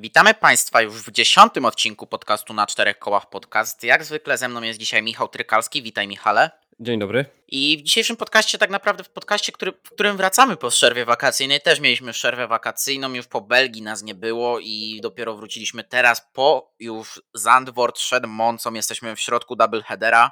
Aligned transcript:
Witamy 0.00 0.34
Państwa 0.34 0.82
już 0.82 1.02
w 1.02 1.10
dziesiątym 1.10 1.64
odcinku 1.64 2.06
podcastu 2.06 2.54
na 2.54 2.66
czterech 2.66 2.98
kołach 2.98 3.28
podcast. 3.28 3.84
Jak 3.84 4.04
zwykle 4.04 4.38
ze 4.38 4.48
mną 4.48 4.62
jest 4.62 4.78
dzisiaj 4.78 5.02
Michał 5.02 5.28
Trykalski. 5.28 5.82
Witaj 5.82 6.08
Michale. 6.08 6.50
Dzień 6.80 7.00
dobry. 7.00 7.24
I 7.48 7.78
w 7.78 7.82
dzisiejszym 7.82 8.16
podcaście, 8.16 8.58
tak 8.58 8.70
naprawdę 8.70 9.04
w 9.04 9.10
podcaście, 9.10 9.52
który, 9.52 9.72
w 9.72 9.90
którym 9.90 10.16
wracamy 10.16 10.56
po 10.56 10.68
przerwie 10.68 11.04
wakacyjnej, 11.04 11.60
też 11.60 11.80
mieliśmy 11.80 12.12
przerwę 12.12 12.48
wakacyjną, 12.48 13.14
już 13.14 13.26
po 13.26 13.40
Belgii 13.40 13.82
nas 13.82 14.02
nie 14.02 14.14
było 14.14 14.58
i 14.60 15.00
dopiero 15.02 15.36
wróciliśmy 15.36 15.84
teraz 15.84 16.22
po 16.32 16.74
już 16.78 17.22
Zandvoort 17.34 17.98
szedł 17.98 18.28
Moncą, 18.28 18.74
jesteśmy 18.74 19.16
w 19.16 19.20
środku 19.20 19.56
doubleheadera 19.56 20.30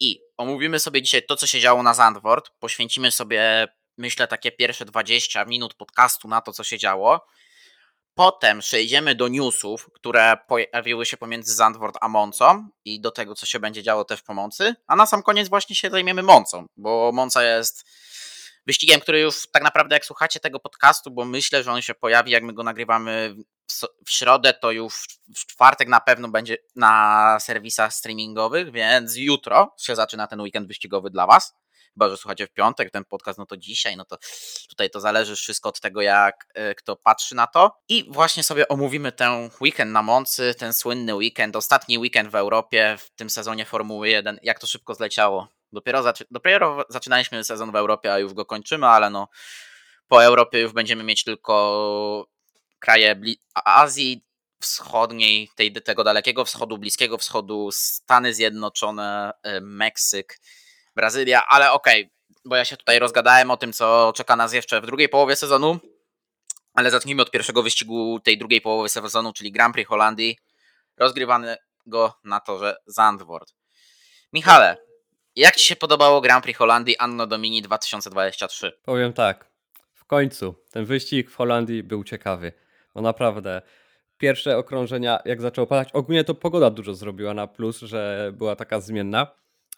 i 0.00 0.20
omówimy 0.36 0.78
sobie 0.78 1.02
dzisiaj 1.02 1.22
to, 1.28 1.36
co 1.36 1.46
się 1.46 1.60
działo 1.60 1.82
na 1.82 1.94
Zandvoort, 1.94 2.50
poświęcimy 2.58 3.10
sobie, 3.10 3.68
myślę, 3.98 4.28
takie 4.28 4.52
pierwsze 4.52 4.84
20 4.84 5.44
minut 5.44 5.74
podcastu 5.74 6.28
na 6.28 6.40
to, 6.40 6.52
co 6.52 6.64
się 6.64 6.78
działo 6.78 7.26
Potem 8.14 8.60
przejdziemy 8.60 9.14
do 9.14 9.28
newsów, 9.28 9.90
które 9.92 10.36
pojawiły 10.48 11.06
się 11.06 11.16
pomiędzy 11.16 11.54
Zandvoort 11.54 11.96
a 12.00 12.08
Moncą 12.08 12.68
i 12.84 13.00
do 13.00 13.10
tego, 13.10 13.34
co 13.34 13.46
się 13.46 13.58
będzie 13.60 13.82
działo 13.82 14.04
też 14.04 14.22
po 14.22 14.34
Moncy. 14.34 14.74
A 14.86 14.96
na 14.96 15.06
sam 15.06 15.22
koniec 15.22 15.48
właśnie 15.48 15.76
się 15.76 15.90
zajmiemy 15.90 16.22
Moncą, 16.22 16.66
bo 16.76 17.10
Monca 17.12 17.42
jest 17.42 17.84
wyścigiem, 18.66 19.00
który 19.00 19.20
już 19.20 19.50
tak 19.52 19.62
naprawdę 19.62 19.96
jak 19.96 20.06
słuchacie 20.06 20.40
tego 20.40 20.60
podcastu, 20.60 21.10
bo 21.10 21.24
myślę, 21.24 21.62
że 21.62 21.72
on 21.72 21.82
się 21.82 21.94
pojawi, 21.94 22.30
jak 22.30 22.42
my 22.42 22.52
go 22.52 22.62
nagrywamy 22.62 23.36
w 24.06 24.10
środę, 24.10 24.54
to 24.54 24.70
już 24.70 25.06
w 25.36 25.46
czwartek 25.46 25.88
na 25.88 26.00
pewno 26.00 26.28
będzie 26.28 26.56
na 26.76 27.38
serwisach 27.40 27.94
streamingowych, 27.94 28.72
więc 28.72 29.16
jutro 29.16 29.74
się 29.80 29.96
zaczyna 29.96 30.26
ten 30.26 30.40
weekend 30.40 30.68
wyścigowy 30.68 31.10
dla 31.10 31.26
Was 31.26 31.54
chyba 31.94 32.10
że 32.10 32.16
słuchacie 32.16 32.46
w 32.46 32.50
piątek 32.50 32.90
ten 32.90 33.04
podcast, 33.04 33.38
no 33.38 33.46
to 33.46 33.56
dzisiaj, 33.56 33.96
no 33.96 34.04
to 34.04 34.16
tutaj 34.68 34.90
to 34.90 35.00
zależy 35.00 35.36
wszystko 35.36 35.68
od 35.68 35.80
tego, 35.80 36.02
jak 36.02 36.46
e, 36.54 36.74
kto 36.74 36.96
patrzy 36.96 37.34
na 37.34 37.46
to. 37.46 37.72
I 37.88 38.04
właśnie 38.12 38.42
sobie 38.42 38.68
omówimy 38.68 39.12
ten 39.12 39.50
weekend 39.60 39.92
na 39.92 40.02
Moncy, 40.02 40.54
ten 40.58 40.72
słynny 40.72 41.14
weekend, 41.14 41.56
ostatni 41.56 41.98
weekend 41.98 42.30
w 42.30 42.34
Europie 42.34 42.96
w 42.98 43.10
tym 43.10 43.30
sezonie 43.30 43.64
Formuły 43.64 44.08
1, 44.08 44.38
jak 44.42 44.58
to 44.58 44.66
szybko 44.66 44.94
zleciało. 44.94 45.48
Dopiero, 45.72 46.02
zaczy 46.02 46.24
dopiero 46.30 46.84
zaczynaliśmy 46.88 47.44
sezon 47.44 47.72
w 47.72 47.76
Europie, 47.76 48.12
a 48.12 48.18
już 48.18 48.34
go 48.34 48.44
kończymy, 48.44 48.86
ale 48.86 49.10
no 49.10 49.28
po 50.08 50.24
Europie 50.24 50.60
już 50.60 50.72
będziemy 50.72 51.04
mieć 51.04 51.24
tylko 51.24 52.26
kraje 52.78 53.20
Azji 53.54 54.24
Wschodniej, 54.60 55.50
tej, 55.56 55.72
tego 55.72 56.04
dalekiego 56.04 56.44
wschodu, 56.44 56.78
bliskiego 56.78 57.18
wschodu, 57.18 57.70
Stany 57.72 58.34
Zjednoczone, 58.34 59.32
e, 59.42 59.60
Meksyk 59.60 60.38
Brazylia, 60.96 61.42
ale 61.48 61.72
okej, 61.72 62.02
okay, 62.02 62.14
bo 62.44 62.56
ja 62.56 62.64
się 62.64 62.76
tutaj 62.76 62.98
rozgadałem 62.98 63.50
o 63.50 63.56
tym, 63.56 63.72
co 63.72 64.12
czeka 64.16 64.36
nas 64.36 64.52
jeszcze 64.52 64.80
w 64.80 64.86
drugiej 64.86 65.08
połowie 65.08 65.36
sezonu, 65.36 65.78
ale 66.74 66.90
zacznijmy 66.90 67.22
od 67.22 67.30
pierwszego 67.30 67.62
wyścigu 67.62 68.20
tej 68.20 68.38
drugiej 68.38 68.60
połowy 68.60 68.88
sezonu, 68.88 69.32
czyli 69.32 69.52
Grand 69.52 69.74
Prix 69.74 69.88
Holandii, 69.88 70.38
rozgrywanego 70.96 72.18
na 72.24 72.40
torze 72.40 72.76
Zandvoort. 72.86 73.54
Michale, 74.32 74.76
jak 75.36 75.56
Ci 75.56 75.66
się 75.66 75.76
podobało 75.76 76.20
Grand 76.20 76.44
Prix 76.44 76.58
Holandii 76.58 76.98
Anno 76.98 77.26
Domini 77.26 77.62
2023? 77.62 78.72
Powiem 78.84 79.12
tak, 79.12 79.50
w 79.92 80.04
końcu 80.04 80.54
ten 80.70 80.84
wyścig 80.84 81.30
w 81.30 81.36
Holandii 81.36 81.82
był 81.82 82.04
ciekawy, 82.04 82.52
bo 82.94 83.02
naprawdę 83.02 83.62
pierwsze 84.18 84.58
okrążenia, 84.58 85.18
jak 85.24 85.40
zaczęło 85.40 85.66
padać, 85.66 85.88
ogólnie 85.92 86.24
to 86.24 86.34
pogoda 86.34 86.70
dużo 86.70 86.94
zrobiła 86.94 87.34
na 87.34 87.46
plus, 87.46 87.80
że 87.80 88.32
była 88.34 88.56
taka 88.56 88.80
zmienna, 88.80 89.26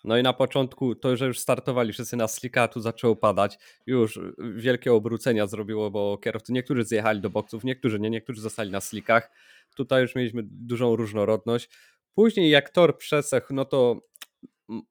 no 0.06 0.18
i 0.18 0.22
na 0.22 0.32
początku 0.32 0.94
to, 0.94 1.16
że 1.16 1.26
już 1.26 1.38
startowali 1.38 1.92
wszyscy 1.92 2.16
na 2.16 2.28
slika, 2.28 2.68
tu 2.68 2.80
zaczęło 2.80 3.16
padać. 3.16 3.58
Już 3.86 4.20
wielkie 4.56 4.92
obrócenia 4.92 5.46
zrobiło, 5.46 5.90
bo 5.90 6.18
kierowcy 6.18 6.52
niektórzy 6.52 6.84
zjechali 6.84 7.20
do 7.20 7.30
boksów, 7.30 7.64
niektórzy 7.64 8.00
nie, 8.00 8.10
niektórzy 8.10 8.40
zostali 8.40 8.70
na 8.70 8.80
slikach. 8.80 9.30
Tutaj 9.76 10.02
już 10.02 10.14
mieliśmy 10.14 10.42
dużą 10.44 10.96
różnorodność. 10.96 11.70
Później 12.14 12.50
jak 12.50 12.70
tor 12.70 12.98
przesechł, 12.98 13.54
no 13.54 13.64
to 13.64 14.00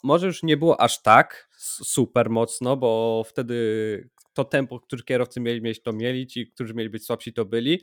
może 0.03 0.27
już 0.27 0.43
nie 0.43 0.57
było 0.57 0.81
aż 0.81 1.01
tak 1.01 1.49
super 1.83 2.29
mocno, 2.29 2.77
bo 2.77 3.23
wtedy 3.27 4.09
to 4.33 4.43
tempo, 4.43 4.79
które 4.79 5.03
kierowcy 5.03 5.39
mieli 5.39 5.61
mieć, 5.61 5.81
to 5.81 5.93
mieli, 5.93 6.27
ci, 6.27 6.47
którzy 6.47 6.73
mieli 6.73 6.89
być 6.89 7.05
słabsi, 7.05 7.33
to 7.33 7.45
byli, 7.45 7.81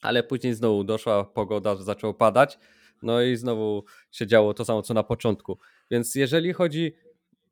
ale 0.00 0.22
później 0.22 0.54
znowu 0.54 0.84
doszła 0.84 1.24
pogoda, 1.24 1.76
zaczęło 1.76 2.14
padać, 2.14 2.58
no 3.02 3.22
i 3.22 3.36
znowu 3.36 3.84
się 4.10 4.26
działo 4.26 4.54
to 4.54 4.64
samo 4.64 4.82
co 4.82 4.94
na 4.94 5.02
początku. 5.02 5.58
Więc 5.90 6.14
jeżeli 6.14 6.52
chodzi 6.52 6.94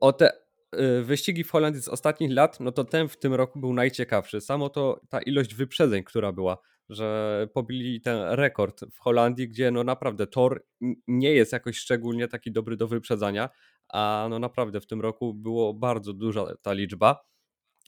o 0.00 0.12
te 0.12 0.32
y, 0.74 1.02
wyścigi 1.02 1.44
w 1.44 1.50
Holandii 1.50 1.82
z 1.82 1.88
ostatnich 1.88 2.32
lat, 2.32 2.60
no 2.60 2.72
to 2.72 2.84
ten 2.84 3.08
w 3.08 3.16
tym 3.16 3.34
roku 3.34 3.60
był 3.60 3.72
najciekawszy. 3.72 4.40
Samo 4.40 4.68
to 4.68 5.00
ta 5.08 5.20
ilość 5.20 5.54
wyprzedzeń, 5.54 6.04
która 6.04 6.32
była, 6.32 6.58
że 6.88 7.48
pobili 7.54 8.00
ten 8.00 8.18
rekord 8.22 8.84
w 8.92 8.98
Holandii, 8.98 9.48
gdzie 9.48 9.70
no 9.70 9.84
naprawdę 9.84 10.26
tor 10.26 10.66
nie 11.08 11.32
jest 11.32 11.52
jakoś 11.52 11.76
szczególnie 11.76 12.28
taki 12.28 12.52
dobry 12.52 12.76
do 12.76 12.88
wyprzedzania, 12.88 13.48
a 13.88 14.26
no 14.30 14.38
naprawdę 14.38 14.80
w 14.80 14.86
tym 14.86 15.00
roku 15.00 15.34
było 15.34 15.74
bardzo 15.74 16.12
duża 16.12 16.46
ta 16.62 16.72
liczba, 16.72 17.24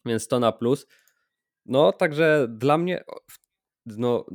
więc 0.05 0.29
to 0.29 0.41
na 0.41 0.53
plus. 0.53 0.87
No 1.67 1.93
także 1.93 2.47
dla 2.51 2.79
mnie 2.79 3.05
no, 3.87 4.27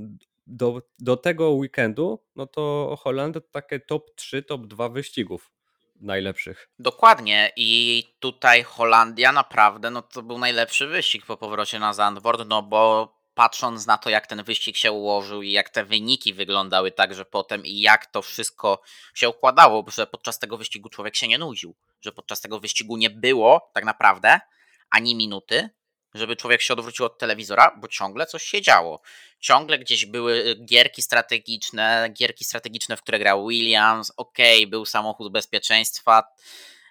do, 0.48 0.82
do 1.00 1.18
tego 1.18 1.52
weekendu, 1.52 2.24
no 2.36 2.48
to 2.48 2.96
Holandia 3.00 3.42
to 3.42 3.48
takie 3.52 3.80
top 3.80 4.16
3, 4.16 4.44
top 4.44 4.68
2 4.68 4.90
wyścigów 4.90 5.52
najlepszych. 6.02 6.70
Dokładnie 6.80 7.52
i 7.56 8.04
tutaj 8.20 8.64
Holandia 8.64 9.32
naprawdę, 9.32 9.90
no 9.90 10.02
to 10.02 10.24
był 10.24 10.38
najlepszy 10.38 10.88
wyścig 10.88 11.26
po 11.26 11.38
powrocie 11.38 11.80
na 11.80 11.94
Zandvoort, 11.94 12.42
no 12.48 12.64
bo 12.64 13.14
patrząc 13.34 13.88
na 13.88 13.98
to, 13.98 14.10
jak 14.10 14.28
ten 14.28 14.44
wyścig 14.44 14.78
się 14.78 14.92
ułożył 14.92 15.42
i 15.42 15.52
jak 15.52 15.70
te 15.70 15.86
wyniki 15.86 16.34
wyglądały 16.34 16.92
także 16.92 17.26
potem 17.26 17.66
i 17.66 17.82
jak 17.82 18.06
to 18.06 18.22
wszystko 18.22 18.82
się 19.14 19.30
układało, 19.30 19.86
że 19.88 20.08
podczas 20.08 20.40
tego 20.40 20.58
wyścigu 20.58 20.90
człowiek 20.90 21.16
się 21.16 21.28
nie 21.28 21.38
nudził, 21.38 21.76
że 22.02 22.12
podczas 22.12 22.42
tego 22.42 22.60
wyścigu 22.60 22.98
nie 22.98 23.10
było 23.10 23.72
tak 23.74 23.86
naprawdę 23.86 24.40
ani 24.90 25.16
minuty, 25.16 25.70
żeby 26.14 26.36
człowiek 26.36 26.62
się 26.62 26.74
odwrócił 26.74 27.06
od 27.06 27.18
telewizora, 27.18 27.78
bo 27.82 27.88
ciągle 27.88 28.26
coś 28.26 28.44
się 28.44 28.62
działo. 28.62 29.02
Ciągle 29.40 29.80
gdzieś 29.80 30.06
były 30.06 30.56
gierki 30.66 31.02
strategiczne, 31.02 32.10
gierki 32.14 32.46
strategiczne, 32.46 32.98
w 32.98 33.02
które 33.02 33.20
grał 33.20 33.48
Williams, 33.48 34.14
ok, 34.18 34.38
był 34.68 34.86
samochód 34.86 35.32
bezpieczeństwa 35.32 36.24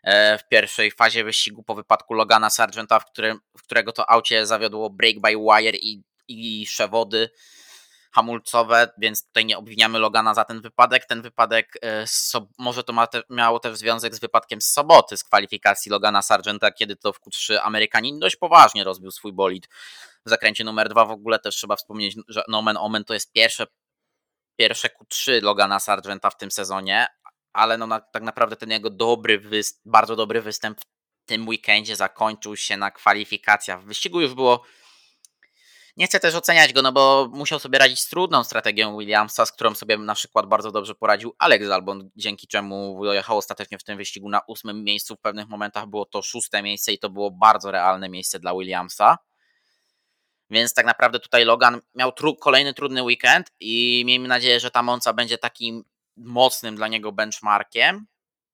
e, 0.03 0.39
w 0.39 0.49
pierwszej 0.49 0.91
fazie 0.91 1.25
wyścigu 1.25 1.63
po 1.63 1.75
wypadku 1.75 2.15
Logana 2.15 2.51
Sargenta, 2.51 3.01
w, 3.01 3.07
którym, 3.07 3.41
w 3.59 3.63
którego 3.63 3.93
to 3.93 4.11
aucie 4.11 4.47
zawiodło 4.47 4.91
break 4.91 5.21
by 5.21 5.31
wire 5.31 5.77
i, 5.77 6.03
i 6.29 6.67
przewody 6.67 7.31
hamulcowe, 8.10 8.93
więc 8.98 9.26
tutaj 9.26 9.44
nie 9.44 9.59
obwiniamy 9.59 9.98
Logana 9.98 10.34
za 10.34 10.44
ten 10.44 10.60
wypadek. 10.60 11.04
Ten 11.06 11.22
wypadek 11.22 11.78
e, 11.82 12.06
so, 12.06 12.47
może 12.59 12.84
to 12.84 12.93
ma 12.93 13.06
te, 13.06 13.22
miało 13.31 13.59
też 13.59 13.76
związek 13.76 14.15
z 14.15 14.21
wypadkiem 14.21 14.60
z 14.60 14.66
soboty, 14.66 15.16
z 15.16 15.25
kwalifikacji 15.25 15.91
Logana 15.91 16.22
Sargenta, 16.22 16.71
kiedy 16.71 16.97
to 16.97 17.12
w 17.12 17.21
Q3 17.21 17.59
Amerykanin 17.62 18.19
dość 18.19 18.37
poważnie 18.37 18.84
rozbił 18.84 19.10
swój 19.10 19.32
bolid 19.32 19.69
w 20.26 20.31
zakręcie 20.31 20.65
numer 20.65 20.88
dwa. 20.88 21.04
W 21.04 21.10
ogóle 21.10 21.38
też 21.38 21.56
trzeba 21.56 21.76
wspomnieć, 21.76 22.16
że 22.28 22.43
Nomen 22.48 22.76
Omen 22.76 23.04
to 23.04 23.15
jest 23.15 23.32
pierwsze, 23.32 23.66
pierwsze 24.56 24.88
Q3 24.88 25.42
Logana 25.42 25.81
Sargenta 25.81 26.31
w 26.31 26.37
tym 26.37 26.50
sezonie, 26.50 27.06
ale 27.53 27.78
no 27.78 27.87
na, 27.87 28.00
tak 28.00 28.22
naprawdę 28.22 28.56
ten 28.56 28.71
jego 28.71 28.91
dobry, 28.91 29.42
bardzo 29.84 30.16
dobry 30.16 30.42
występ 30.42 30.81
w 30.81 30.84
tym 31.27 31.48
weekendzie 31.48 31.97
zakończył 31.97 32.56
się 32.56 32.77
na 32.77 32.91
kwalifikacjach. 32.91 33.82
W 33.82 33.87
wyścigu 33.87 34.21
już 34.21 34.34
było 34.34 34.65
nie 36.00 36.06
chcę 36.06 36.21
też 36.21 36.34
oceniać 36.34 36.72
go, 36.72 36.83
no 36.83 36.93
bo 36.93 37.28
musiał 37.33 37.59
sobie 37.59 37.78
radzić 37.78 38.00
z 38.00 38.09
trudną 38.09 38.44
strategią 38.44 38.99
Williamsa, 38.99 39.47
z 39.47 39.53
którą 39.53 39.75
sobie 39.75 39.99
na 39.99 40.15
przykład 40.15 40.47
bardzo 40.47 40.72
dobrze 40.72 40.94
poradził 40.94 41.34
Alex 41.38 41.71
Albon, 41.71 42.11
dzięki 42.16 42.47
czemu 42.47 43.05
dojechał 43.05 43.38
ostatecznie 43.38 43.78
w 43.78 43.84
tym 43.84 43.97
wyścigu 43.97 44.28
na 44.28 44.41
ósmym 44.47 44.84
miejscu. 44.84 45.16
W 45.16 45.21
pewnych 45.21 45.49
momentach 45.49 45.87
było 45.87 46.05
to 46.05 46.22
szóste 46.22 46.62
miejsce 46.62 46.93
i 46.93 46.99
to 46.99 47.10
było 47.10 47.31
bardzo 47.31 47.71
realne 47.71 48.09
miejsce 48.09 48.39
dla 48.39 48.55
Williamsa. 48.55 49.19
Więc 50.50 50.75
tak 50.75 50.87
naprawdę 50.87 51.21
tutaj 51.21 51.44
Logan 51.44 51.81
miał 51.94 52.12
tru 52.12 52.37
kolejny 52.37 52.75
trudny 52.75 53.03
weekend 53.03 53.50
i 53.60 54.03
miejmy 54.06 54.28
nadzieję, 54.28 54.60
że 54.60 54.71
ta 54.71 54.83
Monza 54.83 55.13
będzie 55.13 55.39
takim 55.39 55.84
mocnym 56.16 56.77
dla 56.77 56.89
niego 56.89 57.13
benchmarkiem 57.13 58.07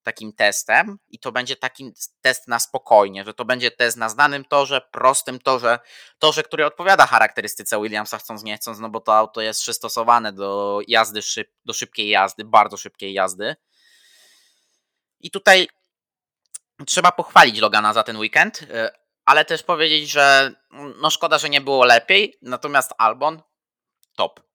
takim 0.07 0.33
testem 0.33 0.99
i 1.09 1.19
to 1.19 1.33
będzie 1.33 1.57
taki 1.57 1.93
test 2.21 2.49
na 2.49 2.59
spokojnie, 2.59 3.25
że 3.25 3.35
to 3.35 3.45
będzie 3.45 3.71
test 3.71 3.97
na 3.97 4.09
znanym 4.09 4.45
torze, 4.45 4.81
prostym 4.81 5.39
torze, 5.39 5.79
torze, 6.19 6.43
który 6.43 6.67
odpowiada 6.67 7.07
charakterystyce 7.07 7.83
Williamsa 7.83 8.19
chcąc 8.19 8.43
nie 8.43 8.57
chcąc, 8.57 8.79
no 8.79 8.89
bo 8.89 9.01
to 9.01 9.17
auto 9.17 9.41
jest 9.41 9.61
przystosowane 9.61 10.33
do 10.33 10.81
jazdy, 10.89 11.23
szyb, 11.23 11.49
do 11.65 11.73
szybkiej 11.73 12.09
jazdy, 12.09 12.45
bardzo 12.45 12.77
szybkiej 12.77 13.13
jazdy. 13.13 13.57
I 15.21 15.31
tutaj 15.31 15.69
trzeba 16.87 17.13
pochwalić 17.13 17.59
Logana 17.59 17.93
za 17.93 18.03
ten 18.03 18.17
weekend, 18.17 18.63
y, 18.63 18.67
ale 19.25 19.45
też 19.45 19.63
powiedzieć, 19.63 20.11
że 20.11 20.53
no 21.03 21.11
szkoda, 21.11 21.39
że 21.39 21.49
nie 21.49 21.61
było 21.61 21.85
lepiej, 21.85 22.39
natomiast 22.43 22.93
Albon 22.99 23.43
top. 24.17 24.46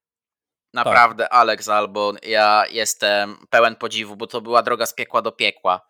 Naprawdę, 0.74 1.24
tak. 1.24 1.34
Alex 1.34 1.70
Albon, 1.70 2.18
ja 2.24 2.64
jestem 2.70 3.48
pełen 3.50 3.76
podziwu, 3.76 4.16
bo 4.16 4.28
to 4.28 4.42
była 4.42 4.64
droga 4.64 4.86
z 4.86 4.94
piekła 4.94 5.22
do 5.22 5.32
piekła. 5.32 5.82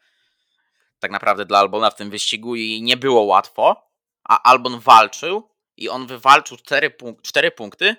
Tak 1.00 1.12
naprawdę 1.12 1.46
dla 1.46 1.60
Albona 1.60 1.90
w 1.90 1.96
tym 1.96 2.10
wyścigu 2.10 2.56
i 2.56 2.82
nie 2.82 2.98
było 2.98 3.22
łatwo, 3.22 3.90
a 4.24 4.44
Albon 4.44 4.80
walczył 4.80 5.50
i 5.78 5.90
on 5.90 6.08
wywalczył 6.08 6.58
cztery, 6.58 6.90
punk 6.90 7.22
cztery 7.22 7.52
punkty, 7.52 7.96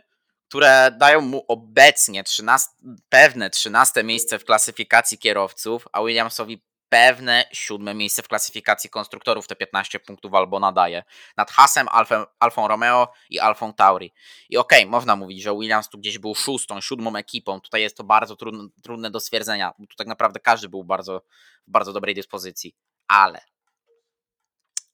które 0.48 0.90
dają 0.98 1.20
mu 1.20 1.44
obecnie 1.48 2.24
13, 2.24 2.68
pewne 3.08 3.50
13 3.50 4.04
miejsce 4.04 4.38
w 4.38 4.44
klasyfikacji 4.44 5.18
kierowców, 5.18 5.88
a 5.92 6.02
Williamsowi 6.02 6.62
pewne 6.92 7.44
siódme 7.52 7.94
miejsce 7.94 8.22
w 8.22 8.28
klasyfikacji 8.28 8.90
konstruktorów, 8.90 9.46
te 9.46 9.56
15 9.56 10.00
punktów 10.00 10.34
albo 10.34 10.60
nadaje. 10.60 11.02
Nad 11.36 11.50
Hasem, 11.50 11.88
Alfą, 11.88 12.24
Alfą 12.38 12.68
Romeo 12.68 13.12
i 13.30 13.40
Alfą 13.40 13.72
Tauri. 13.72 14.12
I 14.48 14.56
okej, 14.56 14.80
okay, 14.80 14.90
można 14.90 15.16
mówić, 15.16 15.42
że 15.42 15.54
Williams 15.54 15.88
tu 15.88 15.98
gdzieś 15.98 16.18
był 16.18 16.34
szóstą, 16.34 16.80
siódmą 16.80 17.16
ekipą. 17.16 17.60
Tutaj 17.60 17.82
jest 17.82 17.96
to 17.96 18.04
bardzo 18.04 18.36
trudne, 18.36 18.68
trudne 18.82 19.10
do 19.10 19.20
stwierdzenia. 19.20 19.72
Tu 19.90 19.96
tak 19.96 20.06
naprawdę 20.06 20.40
każdy 20.40 20.68
był 20.68 20.84
bardzo, 20.84 21.22
w 21.68 21.70
bardzo 21.70 21.92
dobrej 21.92 22.14
dyspozycji. 22.14 22.76
Ale 23.08 23.40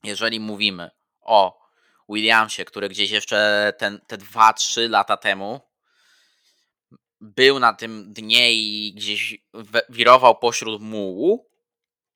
jeżeli 0.05 0.41
mówimy 0.41 0.91
o 1.21 1.59
Williamsie, 2.09 2.65
który 2.65 2.89
gdzieś 2.89 3.11
jeszcze 3.11 3.73
ten, 3.79 4.01
te 4.07 4.19
2-3 4.19 4.91
lata 4.91 5.17
temu 5.17 5.61
był 7.21 7.59
na 7.59 7.73
tym 7.73 8.13
dnie 8.13 8.53
i 8.53 8.93
gdzieś 8.97 9.39
wirował 9.89 10.39
pośród 10.39 10.83
mułu, 10.83 11.49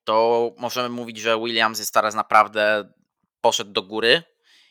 to 0.03 0.51
możemy 0.57 0.89
mówić, 0.89 1.17
że 1.17 1.39
Williams 1.39 1.79
jest 1.79 1.93
teraz 1.93 2.15
naprawdę 2.15 2.93
poszedł 3.41 3.71
do 3.71 3.83
góry 3.83 4.23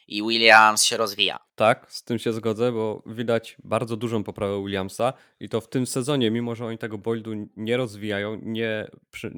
i 0.08 0.22
Williams 0.22 0.84
się 0.84 0.96
rozwija. 0.96 1.38
Tak, 1.54 1.86
z 1.88 2.04
tym 2.04 2.18
się 2.18 2.32
zgodzę, 2.32 2.72
bo 2.72 3.02
widać 3.06 3.56
bardzo 3.64 3.96
dużą 3.96 4.24
poprawę 4.24 4.62
Williamsa 4.64 5.12
i 5.40 5.48
to 5.48 5.60
w 5.60 5.68
tym 5.68 5.86
sezonie, 5.86 6.30
mimo 6.30 6.54
że 6.54 6.66
oni 6.66 6.78
tego 6.78 6.98
boldu 6.98 7.30
nie 7.56 7.76
rozwijają, 7.76 8.38
nie, 8.42 8.90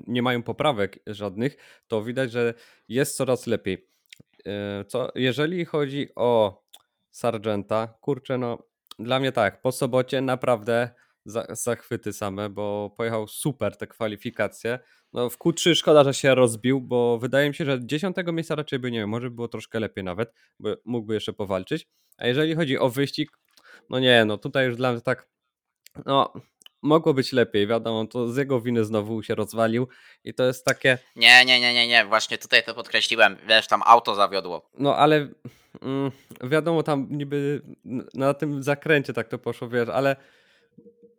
nie 0.07 0.23
mają 0.23 0.43
poprawek 0.43 0.99
żadnych, 1.07 1.57
to 1.89 2.03
widać, 2.03 2.33
że 2.33 2.55
jest 2.89 3.17
coraz 3.17 3.47
lepiej. 3.47 3.89
E, 4.47 4.85
co, 4.85 5.13
jeżeli 5.15 5.65
chodzi 5.65 6.09
o 6.17 6.63
Sargenta, 7.11 7.95
kurczę, 8.01 8.39
no 8.39 8.59
dla 8.99 9.21
mnie 9.21 9.33
tak, 9.33 9.61
po 9.61 9.73
sobocie 9.73 10.21
naprawdę 10.21 10.91
zachwyty 11.51 12.13
same, 12.13 12.51
bo 12.51 12.95
pojechał 12.97 13.29
super 13.29 13.77
te 13.77 13.87
kwalifikacje. 13.87 14.79
No 15.13 15.31
w 15.31 15.39
Q3 15.39 15.75
szkoda, 15.75 16.05
że 16.05 16.15
się 16.15 16.35
rozbił, 16.35 16.81
bo 16.81 17.19
wydaje 17.19 17.49
mi 17.49 17.55
się, 17.55 17.65
że 17.65 17.79
dziesiątego 17.83 18.33
miejsca 18.33 18.55
raczej 18.55 18.79
by 18.79 18.91
nie 18.91 18.99
miał, 18.99 19.09
może 19.09 19.31
by 19.31 19.35
było 19.37 19.49
troszkę 19.49 19.81
lepiej 19.81 20.05
nawet, 20.05 20.33
bo 20.61 20.77
mógłby 20.85 21.15
jeszcze 21.15 21.33
powalczyć. 21.33 21.87
A 22.17 22.27
jeżeli 22.27 22.55
chodzi 22.55 22.79
o 22.79 22.91
wyścig, 22.91 23.31
no 23.91 24.01
nie, 24.01 24.25
no 24.25 24.39
tutaj 24.39 24.67
już 24.67 24.77
dla 24.77 24.93
mnie 24.93 25.01
tak, 25.01 25.29
no 26.07 26.33
mogło 26.85 27.15
być 27.15 27.33
lepiej, 27.33 27.67
wiadomo, 27.67 28.07
to 28.07 28.29
z 28.29 28.37
jego 28.37 28.61
winy 28.61 28.85
znowu 28.85 29.23
się 29.23 29.35
rozwalił 29.35 29.89
i 30.25 30.35
to 30.35 30.45
jest 30.45 30.65
takie... 30.65 30.99
Nie, 31.17 31.45
nie, 31.45 31.61
nie, 31.61 31.75
nie, 31.75 31.89
nie, 31.89 32.05
właśnie 32.05 32.39
tutaj 32.39 32.63
to 32.63 32.75
podkreśliłem, 32.75 33.37
wiesz, 33.49 33.67
tam 33.67 33.83
auto 33.87 34.15
zawiodło. 34.15 34.71
No 34.79 34.97
ale 34.97 35.29
mm, 35.83 36.11
wiadomo, 36.43 36.83
tam 36.83 37.07
niby 37.11 37.63
na 38.15 38.35
tym 38.35 38.63
zakręcie 38.63 39.13
tak 39.13 39.29
to 39.29 39.39
poszło, 39.39 39.69
wiesz, 39.69 39.89
ale 39.89 40.17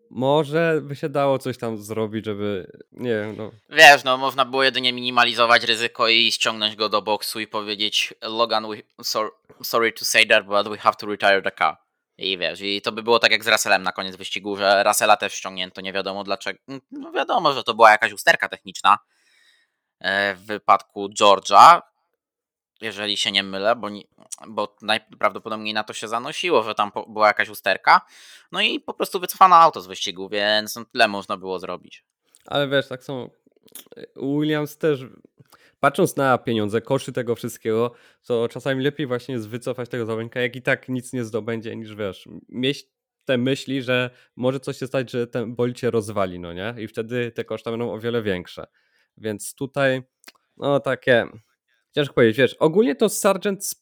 może 0.09 0.79
by 0.81 0.95
się 0.95 1.09
dało 1.09 1.39
coś 1.39 1.57
tam 1.57 1.77
zrobić, 1.77 2.25
żeby. 2.25 2.71
Nie 2.91 3.09
wiem, 3.09 3.35
no. 3.37 3.51
Wiesz, 3.69 4.03
no 4.03 4.17
można 4.17 4.45
było 4.45 4.63
jedynie 4.63 4.93
minimalizować 4.93 5.63
ryzyko 5.63 6.07
i 6.07 6.31
ściągnąć 6.31 6.75
go 6.75 6.89
do 6.89 7.01
boksu 7.01 7.39
i 7.39 7.47
powiedzieć 7.47 8.13
Logan, 8.21 8.67
we, 8.69 8.75
so, 9.03 9.31
sorry 9.63 9.91
to 9.91 10.05
say 10.05 10.27
that, 10.27 10.45
but 10.45 10.69
we 10.69 10.77
have 10.77 10.95
to 10.95 11.07
retire 11.07 11.41
the 11.41 11.51
car. 11.51 11.77
I 12.17 12.37
wiesz, 12.37 12.61
i 12.61 12.81
to 12.81 12.91
by 12.91 13.03
było 13.03 13.19
tak 13.19 13.31
jak 13.31 13.43
z 13.43 13.47
Russellem 13.47 13.83
na 13.83 13.91
koniec 13.91 14.15
wyścigu, 14.15 14.57
że 14.57 14.83
Russella 14.83 15.17
też 15.17 15.33
ściągnięto, 15.33 15.81
nie 15.81 15.93
wiadomo 15.93 16.23
dlaczego. 16.23 16.59
No 16.91 17.11
wiadomo, 17.11 17.53
że 17.53 17.63
to 17.63 17.73
była 17.73 17.91
jakaś 17.91 18.13
usterka 18.13 18.49
techniczna 18.49 18.97
e, 19.99 20.35
w 20.35 20.45
wypadku 20.45 21.09
George'a, 21.09 21.81
jeżeli 22.81 23.17
się 23.17 23.31
nie 23.31 23.43
mylę, 23.43 23.75
bo, 23.75 23.87
bo 24.47 24.75
najprawdopodobniej 24.81 25.73
na 25.73 25.83
to 25.83 25.93
się 25.93 26.07
zanosiło, 26.07 26.63
że 26.63 26.75
tam 26.75 26.91
była 27.07 27.27
jakaś 27.27 27.49
usterka. 27.49 28.01
No 28.51 28.61
i 28.61 28.79
po 28.79 28.93
prostu 28.93 29.19
wycofano 29.19 29.55
auto 29.55 29.81
z 29.81 29.87
wyścigu, 29.87 30.29
więc 30.29 30.75
no 30.75 30.85
tyle 30.85 31.07
można 31.07 31.37
było 31.37 31.59
zrobić. 31.59 32.05
Ale 32.45 32.67
wiesz, 32.67 32.87
tak 32.87 33.03
są. 33.03 33.29
Williams 34.15 34.77
też, 34.77 34.99
patrząc 35.79 36.15
na 36.15 36.37
pieniądze, 36.37 36.81
koszy 36.81 37.11
tego 37.11 37.35
wszystkiego, 37.35 37.91
to 38.27 38.47
czasami 38.47 38.83
lepiej 38.83 39.07
właśnie 39.07 39.35
jest 39.35 39.49
wycofać 39.49 39.89
tego 39.89 40.05
zawodnika, 40.05 40.41
jak 40.41 40.55
i 40.55 40.61
tak 40.61 40.89
nic 40.89 41.13
nie 41.13 41.23
zdobędzie, 41.23 41.75
niż 41.75 41.95
wiesz, 41.95 42.29
mieć 42.49 42.85
te 43.25 43.37
myśli, 43.37 43.81
że 43.81 44.09
może 44.35 44.59
coś 44.59 44.77
się 44.77 44.87
stać, 44.87 45.11
że 45.11 45.27
ten 45.27 45.55
bolid 45.55 45.79
się 45.79 45.91
rozwali, 45.91 46.39
no 46.39 46.53
nie? 46.53 46.75
I 46.77 46.87
wtedy 46.87 47.31
te 47.31 47.45
koszty 47.45 47.69
będą 47.69 47.93
o 47.93 47.99
wiele 47.99 48.21
większe. 48.21 48.67
Więc 49.17 49.55
tutaj, 49.55 50.03
no 50.57 50.79
takie 50.79 51.27
ciężko 51.95 52.13
powiedzieć, 52.13 52.37
wiesz, 52.37 52.53
ogólnie 52.53 52.95
to 52.95 53.09
Sargent 53.09 53.75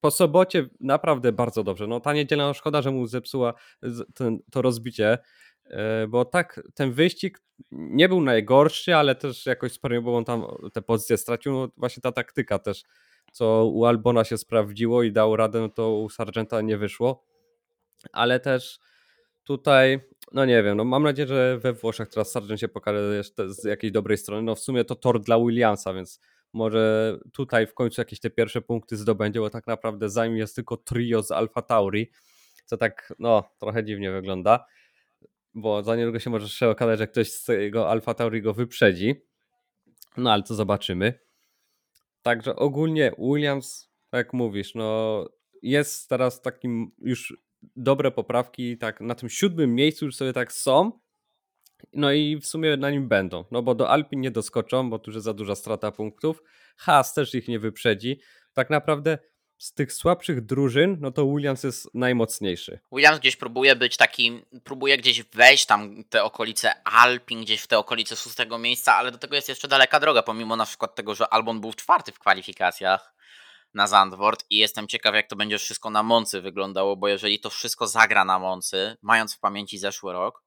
po 0.00 0.10
sobocie 0.10 0.68
naprawdę 0.80 1.32
bardzo 1.32 1.64
dobrze. 1.64 1.86
No 1.86 2.00
ta 2.00 2.12
niedziela, 2.12 2.46
no 2.46 2.54
szkoda, 2.54 2.82
że 2.82 2.90
mu 2.90 3.06
zepsuła 3.06 3.54
ten, 4.14 4.38
to 4.50 4.62
rozbicie, 4.62 5.18
e, 5.64 6.06
bo 6.06 6.24
tak 6.24 6.60
ten 6.74 6.92
wyścig 6.92 7.42
nie 7.70 8.08
był 8.08 8.20
najgorszy, 8.20 8.96
ale 8.96 9.14
też 9.14 9.46
jakoś 9.46 9.78
on 10.06 10.24
tam 10.24 10.44
te 10.72 10.82
pozycje 10.82 11.16
stracił. 11.16 11.52
No 11.52 11.68
właśnie 11.76 12.00
ta 12.00 12.12
taktyka 12.12 12.58
też, 12.58 12.82
co 13.32 13.66
u 13.66 13.84
Albona 13.84 14.24
się 14.24 14.38
sprawdziło 14.38 15.02
i 15.02 15.12
dał 15.12 15.36
radę, 15.36 15.60
no 15.60 15.68
to 15.68 15.94
u 15.94 16.10
Sargenta 16.10 16.60
nie 16.60 16.78
wyszło. 16.78 17.24
Ale 18.12 18.40
też 18.40 18.78
tutaj, 19.44 20.00
no 20.32 20.44
nie 20.44 20.62
wiem, 20.62 20.76
no 20.76 20.84
mam 20.84 21.02
nadzieję, 21.02 21.28
że 21.28 21.58
we 21.58 21.72
Włoszech 21.72 22.08
teraz 22.08 22.30
Sargent 22.30 22.60
się 22.60 22.68
pokaże 22.68 23.22
z 23.48 23.64
jakiejś 23.64 23.92
dobrej 23.92 24.18
strony. 24.18 24.42
No 24.42 24.54
w 24.54 24.60
sumie 24.60 24.84
to 24.84 24.94
tor 24.94 25.20
dla 25.20 25.38
Williamsa, 25.38 25.94
więc 25.94 26.20
może 26.52 27.14
tutaj 27.32 27.66
w 27.66 27.74
końcu 27.74 28.00
jakieś 28.00 28.20
te 28.20 28.30
pierwsze 28.30 28.60
punkty 28.62 28.96
zdobędzie, 28.96 29.40
bo 29.40 29.50
tak 29.50 29.66
naprawdę 29.66 30.10
za 30.10 30.26
nim 30.26 30.36
jest 30.36 30.54
tylko 30.54 30.76
trio 30.76 31.22
z 31.22 31.30
Alfa 31.30 31.62
Tauri, 31.62 32.10
co 32.64 32.76
tak 32.76 33.12
no 33.18 33.44
trochę 33.60 33.84
dziwnie 33.84 34.12
wygląda, 34.12 34.66
bo 35.54 35.82
za 35.82 35.96
niedługo 35.96 36.18
się 36.18 36.30
może 36.30 36.48
się 36.48 36.68
okazać, 36.68 36.98
że 36.98 37.06
ktoś 37.06 37.32
z 37.32 37.44
tego 37.44 37.90
Alfa 37.90 38.14
Tauri 38.14 38.42
go 38.42 38.54
wyprzedzi, 38.54 39.14
no 40.16 40.32
ale 40.32 40.42
to 40.42 40.54
zobaczymy. 40.54 41.18
Także 42.22 42.56
ogólnie 42.56 43.12
Williams, 43.18 43.90
tak 44.10 44.18
jak 44.26 44.32
mówisz, 44.32 44.74
no 44.74 45.28
jest 45.62 46.08
teraz 46.08 46.42
takim 46.42 46.90
już 46.98 47.36
dobre 47.76 48.10
poprawki, 48.10 48.78
tak 48.78 49.00
na 49.00 49.14
tym 49.14 49.28
siódmym 49.28 49.74
miejscu 49.74 50.04
już 50.04 50.16
sobie 50.16 50.32
tak 50.32 50.52
są, 50.52 51.00
no 51.92 52.12
i 52.12 52.36
w 52.36 52.46
sumie 52.46 52.76
na 52.76 52.90
nim 52.90 53.08
będą, 53.08 53.44
no 53.50 53.62
bo 53.62 53.74
do 53.74 53.90
Alpin 53.90 54.20
nie 54.20 54.30
doskoczą, 54.30 54.90
bo 54.90 54.98
tu 54.98 55.10
jest 55.10 55.24
za 55.24 55.34
duża 55.34 55.54
strata 55.54 55.92
punktów. 55.92 56.42
Haas 56.76 57.14
też 57.14 57.34
ich 57.34 57.48
nie 57.48 57.58
wyprzedzi. 57.58 58.20
Tak 58.52 58.70
naprawdę 58.70 59.18
z 59.58 59.72
tych 59.74 59.92
słabszych 59.92 60.40
drużyn, 60.40 60.96
no 61.00 61.10
to 61.10 61.26
Williams 61.26 61.64
jest 61.64 61.94
najmocniejszy. 61.94 62.80
Williams 62.92 63.18
gdzieś 63.18 63.36
próbuje 63.36 63.76
być 63.76 63.96
taki, 63.96 64.42
próbuje 64.64 64.98
gdzieś 64.98 65.22
wejść 65.22 65.66
tam 65.66 66.04
te 66.04 66.24
okolice 66.24 66.84
Alpin, 66.84 67.40
gdzieś 67.42 67.60
w 67.60 67.66
te 67.66 67.78
okolice 67.78 68.16
szóstego 68.16 68.58
miejsca, 68.58 68.94
ale 68.94 69.10
do 69.10 69.18
tego 69.18 69.36
jest 69.36 69.48
jeszcze 69.48 69.68
daleka 69.68 70.00
droga, 70.00 70.22
pomimo 70.22 70.56
na 70.56 70.66
przykład 70.66 70.94
tego, 70.94 71.14
że 71.14 71.28
Albon 71.28 71.60
był 71.60 71.72
czwarty 71.72 72.12
w 72.12 72.18
kwalifikacjach 72.18 73.14
na 73.74 73.86
Zandvoort 73.86 74.44
i 74.50 74.56
jestem 74.56 74.88
ciekaw, 74.88 75.14
jak 75.14 75.28
to 75.28 75.36
będzie 75.36 75.58
wszystko 75.58 75.90
na 75.90 76.02
Moncy 76.02 76.40
wyglądało, 76.40 76.96
bo 76.96 77.08
jeżeli 77.08 77.40
to 77.40 77.50
wszystko 77.50 77.86
zagra 77.86 78.24
na 78.24 78.38
Moncy, 78.38 78.96
mając 79.02 79.34
w 79.34 79.40
pamięci 79.40 79.78
zeszły 79.78 80.12
rok, 80.12 80.42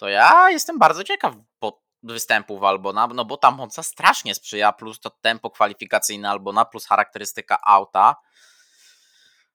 to 0.00 0.08
ja 0.08 0.50
jestem 0.50 0.78
bardzo 0.78 1.04
ciekaw 1.04 1.34
po 1.58 1.82
występów 2.02 2.62
Albona, 2.62 3.06
no 3.06 3.24
bo 3.24 3.36
ta 3.36 3.50
moca 3.50 3.82
strasznie 3.82 4.34
sprzyja, 4.34 4.72
plus 4.72 5.00
to 5.00 5.10
tempo 5.10 5.50
kwalifikacyjne 5.50 6.30
Albona, 6.30 6.64
plus 6.64 6.86
charakterystyka 6.86 7.58
auta, 7.66 8.16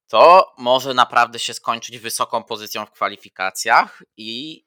to 0.08 0.54
może 0.58 0.94
naprawdę 0.94 1.40
się 1.40 1.54
skończyć 1.54 2.00
wysoką 2.00 2.44
pozycją 2.44 2.86
w 2.86 2.92
kwalifikacjach 2.92 4.04
i 4.18 4.66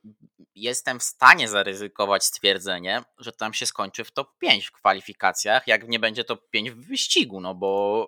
jestem 0.55 1.01
w 1.01 1.03
stanie 1.03 1.49
zaryzykować 1.49 2.25
stwierdzenie, 2.25 3.05
że 3.19 3.33
tam 3.33 3.55
się 3.55 3.67
skończy 3.67 4.05
w 4.05 4.13
top 4.13 4.39
5 4.39 4.67
w 4.67 4.73
kwalifikacjach, 4.73 5.67
jak 5.67 5.89
nie 5.89 5.99
będzie 5.99 6.25
top 6.25 6.51
5 6.51 6.71
w 6.71 6.89
wyścigu, 6.89 7.41
no 7.41 7.55
bo 7.55 8.05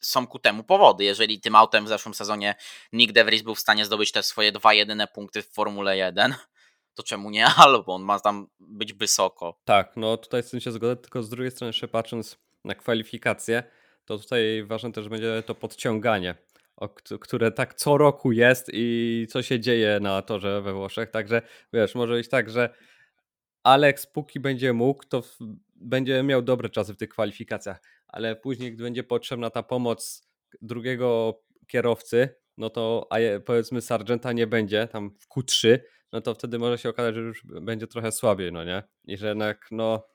są 0.00 0.26
ku 0.26 0.38
temu 0.38 0.64
powody. 0.64 1.04
Jeżeli 1.04 1.40
tym 1.40 1.56
autem 1.56 1.84
w 1.84 1.88
zeszłym 1.88 2.14
sezonie 2.14 2.54
Nick 2.92 3.12
DeVries 3.12 3.42
był 3.42 3.54
w 3.54 3.60
stanie 3.60 3.84
zdobyć 3.84 4.12
te 4.12 4.22
swoje 4.22 4.52
dwa 4.52 4.74
jedyne 4.74 5.06
punkty 5.06 5.42
w 5.42 5.52
Formule 5.52 5.96
1, 5.96 6.34
to 6.94 7.02
czemu 7.02 7.30
nie 7.30 7.46
Albon? 7.56 8.02
Ma 8.02 8.20
tam 8.20 8.46
być 8.60 8.92
wysoko. 8.92 9.60
Tak, 9.64 9.92
no 9.96 10.16
tutaj 10.16 10.42
z 10.42 10.50
tym 10.50 10.60
się 10.60 10.72
zgodzę, 10.72 10.96
tylko 10.96 11.22
z 11.22 11.28
drugiej 11.28 11.50
strony 11.50 11.68
jeszcze 11.68 11.88
patrząc 11.88 12.38
na 12.64 12.74
kwalifikacje, 12.74 13.62
to 14.04 14.18
tutaj 14.18 14.64
ważne 14.64 14.92
też 14.92 15.08
będzie 15.08 15.42
to 15.46 15.54
podciąganie, 15.54 16.34
które 17.20 17.52
tak 17.52 17.74
co 17.74 17.98
roku 17.98 18.32
jest 18.32 18.70
i 18.72 19.26
co 19.30 19.42
się 19.42 19.60
dzieje 19.60 20.00
na 20.00 20.22
torze 20.22 20.62
we 20.62 20.72
Włoszech, 20.72 21.10
także 21.10 21.42
wiesz, 21.72 21.94
może 21.94 22.12
być 22.12 22.28
tak, 22.28 22.50
że 22.50 22.74
Alex 23.62 24.06
póki 24.06 24.40
będzie 24.40 24.72
mógł, 24.72 25.04
to 25.08 25.22
będzie 25.76 26.22
miał 26.22 26.42
dobre 26.42 26.68
czasy 26.68 26.94
w 26.94 26.96
tych 26.96 27.08
kwalifikacjach, 27.08 27.82
ale 28.08 28.36
później, 28.36 28.72
gdy 28.72 28.82
będzie 28.82 29.04
potrzebna 29.04 29.50
ta 29.50 29.62
pomoc 29.62 30.28
drugiego 30.62 31.40
kierowcy, 31.66 32.28
no 32.56 32.70
to 32.70 33.06
a 33.10 33.16
powiedzmy 33.44 33.80
Sargenta 33.80 34.32
nie 34.32 34.46
będzie 34.46 34.88
tam 34.88 35.10
w 35.10 35.28
Q3, 35.28 35.78
no 36.12 36.20
to 36.20 36.34
wtedy 36.34 36.58
może 36.58 36.78
się 36.78 36.88
okazać, 36.88 37.14
że 37.14 37.20
już 37.20 37.42
będzie 37.44 37.86
trochę 37.86 38.12
słabiej, 38.12 38.52
no 38.52 38.64
nie? 38.64 38.82
I 39.04 39.16
że 39.16 39.28
jednak, 39.28 39.68
no, 39.70 40.08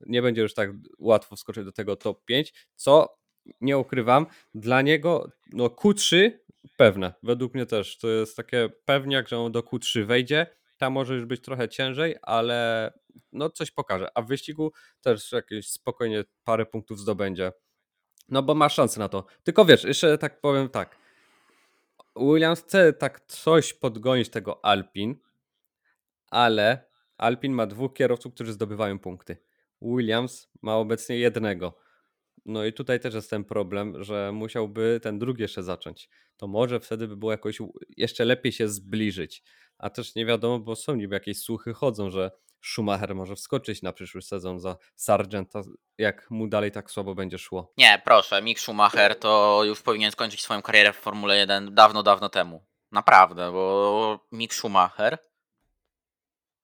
nie 0.00 0.22
będzie 0.22 0.42
już 0.42 0.54
tak 0.54 0.70
łatwo 0.98 1.36
wskoczyć 1.36 1.64
do 1.64 1.72
tego 1.72 1.96
top 1.96 2.24
5, 2.24 2.68
co 2.74 3.18
nie 3.60 3.78
ukrywam, 3.78 4.26
dla 4.54 4.82
niego, 4.82 5.30
no 5.52 5.66
Q3 5.66 6.30
Pewne, 6.76 7.14
według 7.22 7.54
mnie 7.54 7.66
też. 7.66 7.98
To 7.98 8.08
jest 8.08 8.36
takie 8.36 8.68
pewniak, 8.84 9.28
że 9.28 9.38
on 9.38 9.52
do 9.52 9.60
Q3 9.60 10.04
wejdzie. 10.04 10.46
Tam 10.76 10.92
może 10.92 11.14
już 11.14 11.24
być 11.24 11.40
trochę 11.40 11.68
ciężej, 11.68 12.16
ale 12.22 12.92
no 13.32 13.50
coś 13.50 13.70
pokaże. 13.70 14.08
A 14.14 14.22
w 14.22 14.26
wyścigu 14.26 14.72
też 15.00 15.32
jakieś 15.32 15.68
spokojnie 15.68 16.24
parę 16.44 16.66
punktów 16.66 17.00
zdobędzie. 17.00 17.52
No 18.28 18.42
bo 18.42 18.54
ma 18.54 18.68
szansę 18.68 19.00
na 19.00 19.08
to. 19.08 19.26
Tylko 19.42 19.64
wiesz, 19.64 19.84
jeszcze 19.84 20.18
tak 20.18 20.40
powiem 20.40 20.68
tak. 20.68 20.98
Williams 22.16 22.62
chce 22.62 22.92
tak 22.92 23.20
coś 23.20 23.72
podgonić 23.72 24.28
tego 24.28 24.64
Alpin, 24.64 25.16
ale 26.30 26.90
Alpin 27.16 27.52
ma 27.52 27.66
dwóch 27.66 27.94
kierowców, 27.94 28.34
którzy 28.34 28.52
zdobywają 28.52 28.98
punkty. 28.98 29.36
Williams 29.82 30.48
ma 30.62 30.76
obecnie 30.76 31.18
jednego. 31.18 31.78
No 32.46 32.64
i 32.64 32.72
tutaj 32.72 33.00
też 33.00 33.14
jest 33.14 33.30
ten 33.30 33.44
problem, 33.44 34.04
że 34.04 34.32
musiałby 34.32 35.00
ten 35.02 35.18
drugi 35.18 35.42
jeszcze 35.42 35.62
zacząć. 35.62 36.08
To 36.36 36.46
może 36.46 36.80
wtedy 36.80 37.08
by 37.08 37.16
było 37.16 37.32
jakoś 37.32 37.58
jeszcze 37.96 38.24
lepiej 38.24 38.52
się 38.52 38.68
zbliżyć. 38.68 39.42
A 39.78 39.90
też 39.90 40.14
nie 40.14 40.26
wiadomo, 40.26 40.58
bo 40.58 40.76
są 40.76 40.94
niby 40.94 41.14
jakieś 41.14 41.38
słuchy 41.38 41.72
chodzą, 41.72 42.10
że 42.10 42.30
Schumacher 42.64 43.14
może 43.14 43.36
wskoczyć 43.36 43.82
na 43.82 43.92
przyszły 43.92 44.22
sezon 44.22 44.60
za 44.60 44.76
Sargenta, 44.96 45.60
jak 45.98 46.30
mu 46.30 46.48
dalej 46.48 46.72
tak 46.72 46.90
słabo 46.90 47.14
będzie 47.14 47.38
szło. 47.38 47.72
Nie, 47.76 48.02
proszę, 48.04 48.42
Mick 48.42 48.60
Schumacher 48.60 49.18
to 49.18 49.60
już 49.64 49.82
powinien 49.82 50.10
skończyć 50.10 50.42
swoją 50.42 50.62
karierę 50.62 50.92
w 50.92 50.96
Formule 50.96 51.36
1 51.36 51.74
dawno, 51.74 52.02
dawno 52.02 52.28
temu. 52.28 52.64
Naprawdę, 52.92 53.52
bo 53.52 54.20
Mick 54.32 54.54
Schumacher 54.54 55.18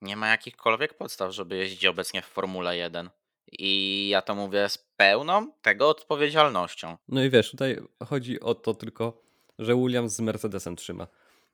nie 0.02 0.16
ma 0.16 0.28
jakichkolwiek 0.28 0.94
podstaw, 0.94 1.32
żeby 1.32 1.56
jeździć 1.56 1.86
obecnie 1.86 2.22
w 2.22 2.26
Formule 2.26 2.76
1. 2.76 3.10
I 3.52 4.08
ja 4.08 4.22
to 4.22 4.34
mówię 4.34 4.68
z 4.68 4.78
pełną 4.78 5.52
tego 5.62 5.88
odpowiedzialnością. 5.88 6.96
No 7.08 7.22
i 7.22 7.30
wiesz, 7.30 7.50
tutaj 7.50 7.76
chodzi 8.06 8.40
o 8.40 8.54
to 8.54 8.74
tylko, 8.74 9.22
że 9.58 9.74
Williams 9.74 10.12
z 10.12 10.20
Mercedesem 10.20 10.76
trzyma. 10.76 11.06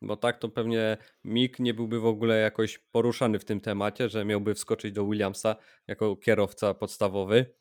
Bo 0.02 0.16
tak 0.16 0.38
to 0.38 0.48
pewnie 0.48 0.96
Mick 1.24 1.58
nie 1.58 1.74
byłby 1.74 2.00
w 2.00 2.06
ogóle 2.06 2.40
jakoś 2.40 2.78
poruszany 2.78 3.38
w 3.38 3.44
tym 3.44 3.60
temacie, 3.60 4.08
że 4.08 4.24
miałby 4.24 4.54
wskoczyć 4.54 4.92
do 4.92 5.06
Williamsa 5.06 5.56
jako 5.86 6.16
kierowca 6.16 6.74
podstawowy. 6.74 7.54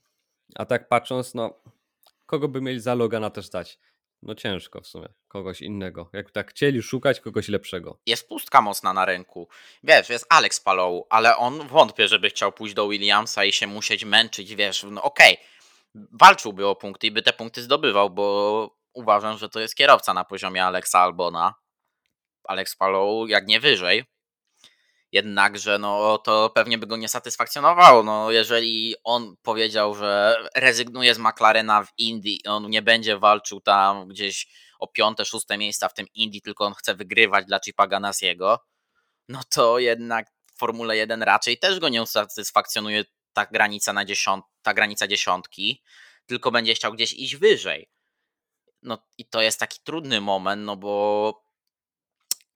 A 0.55 0.65
tak 0.65 0.89
patrząc, 0.89 1.33
no 1.33 1.63
kogo 2.25 2.47
by 2.47 2.61
mieli 2.61 2.79
za 2.79 2.95
Logana 2.95 3.29
też 3.29 3.49
dać? 3.49 3.79
No 4.21 4.35
ciężko 4.35 4.81
w 4.81 4.87
sumie. 4.87 5.07
Kogoś 5.27 5.61
innego. 5.61 6.09
Jak 6.13 6.31
tak 6.31 6.49
chcieli 6.49 6.81
szukać 6.81 7.19
kogoś 7.19 7.47
lepszego. 7.47 7.99
Jest 8.05 8.27
pustka 8.27 8.61
mocna 8.61 8.93
na 8.93 9.05
rynku. 9.05 9.47
Wiesz, 9.83 10.09
jest 10.09 10.25
Alex 10.29 10.59
Palou, 10.59 11.07
ale 11.09 11.37
on 11.37 11.67
wątpię, 11.67 12.07
żeby 12.07 12.29
chciał 12.29 12.51
pójść 12.51 12.75
do 12.75 12.87
Williamsa 12.87 13.45
i 13.45 13.51
się 13.51 13.67
musieć 13.67 14.05
męczyć, 14.05 14.55
wiesz, 14.55 14.85
no 14.91 15.03
okej. 15.03 15.33
Okay. 15.33 16.07
Walczyłby 16.11 16.67
o 16.67 16.75
punkty 16.75 17.07
i 17.07 17.11
by 17.11 17.21
te 17.21 17.33
punkty 17.33 17.61
zdobywał, 17.61 18.09
bo 18.09 18.77
uważam, 18.93 19.37
że 19.37 19.49
to 19.49 19.59
jest 19.59 19.75
kierowca 19.75 20.13
na 20.13 20.23
poziomie 20.23 20.65
Alexa 20.65 20.99
Albona. 20.99 21.53
Alex 22.47 22.75
Palou 22.75 23.27
jak 23.27 23.47
nie 23.47 23.59
wyżej. 23.59 24.05
Jednakże 25.11 25.79
no, 25.79 26.17
to 26.17 26.49
pewnie 26.49 26.77
by 26.77 26.87
go 26.87 26.97
nie 26.97 27.07
satysfakcjonowało. 27.07 28.03
No, 28.03 28.31
jeżeli 28.31 28.95
on 29.03 29.35
powiedział, 29.41 29.95
że 29.95 30.37
rezygnuje 30.55 31.15
z 31.15 31.19
McLarena 31.19 31.83
w 31.83 31.93
Indii, 31.97 32.41
on 32.47 32.69
nie 32.69 32.81
będzie 32.81 33.17
walczył 33.17 33.61
tam 33.61 34.07
gdzieś 34.07 34.47
o 34.79 34.87
piąte, 34.87 35.25
szóste 35.25 35.57
miejsca 35.57 35.89
w 35.89 35.93
tym 35.93 36.05
Indii, 36.13 36.41
tylko 36.41 36.65
on 36.65 36.73
chce 36.73 36.95
wygrywać 36.95 37.45
dla 37.45 37.59
Chipa 37.59 37.87
Ganasiego, 37.87 38.59
no 39.29 39.41
to 39.49 39.79
jednak 39.79 40.27
w 40.45 40.59
Formule 40.59 40.97
1 40.97 41.23
raczej 41.23 41.57
też 41.57 41.79
go 41.79 41.89
nie 41.89 42.01
usatysfakcjonuje 42.01 43.03
ta 43.33 43.45
granica, 43.45 43.93
na 43.93 44.05
dziesiąt, 44.05 44.45
ta 44.61 44.73
granica 44.73 45.07
dziesiątki, 45.07 45.83
tylko 46.25 46.51
będzie 46.51 46.75
chciał 46.75 46.93
gdzieś 46.93 47.13
iść 47.13 47.35
wyżej. 47.35 47.89
No 48.81 48.97
i 49.17 49.25
to 49.25 49.41
jest 49.41 49.59
taki 49.59 49.79
trudny 49.83 50.21
moment, 50.21 50.65
no 50.65 50.75
bo 50.75 51.44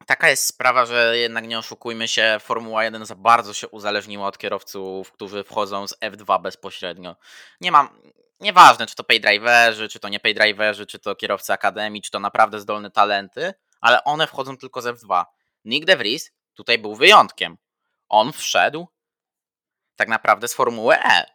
taka 0.10 0.30
jest 0.30 0.46
sprawa, 0.46 0.86
że 0.86 1.18
jednak 1.18 1.48
nie 1.48 1.60
oszukujmy 1.60 2.08
się, 2.08 2.38
Formuła 2.42 2.84
1 2.84 3.06
za 3.06 3.16
bardzo 3.16 3.54
się 3.54 3.68
uzależniła 3.68 4.28
od 4.28 4.38
kierowców, 4.38 5.12
którzy 5.12 5.44
wchodzą 5.44 5.88
z 5.88 5.94
F2 6.00 6.42
bezpośrednio. 6.42 7.16
Nie 7.62 7.72
mam, 7.72 8.01
nieważne 8.39 8.88
czy 8.88 8.96
to 8.96 9.04
paydriverzy, 9.04 9.89
czy 9.89 10.00
to 10.00 10.10
nie 10.10 10.20
paydriverzy, 10.20 10.86
czy 10.86 11.00
to 11.00 11.16
kierowcy 11.16 11.54
akademii, 11.54 12.01
czy 12.01 12.12
to 12.12 12.20
naprawdę 12.20 12.60
zdolne 12.60 12.92
talenty, 12.92 13.54
ale 13.82 14.04
one 14.04 14.28
wchodzą 14.28 14.58
tylko 14.58 14.82
z 14.82 14.86
F2. 14.86 15.25
Nick 15.66 15.86
De 15.86 15.98
Vries 15.98 16.32
tutaj 16.54 16.78
był 16.78 16.96
wyjątkiem. 16.96 17.58
On 18.08 18.34
wszedł 18.34 18.88
tak 19.96 20.08
naprawdę 20.08 20.48
z 20.48 20.54
Formuły 20.54 20.96
E. 20.96 21.25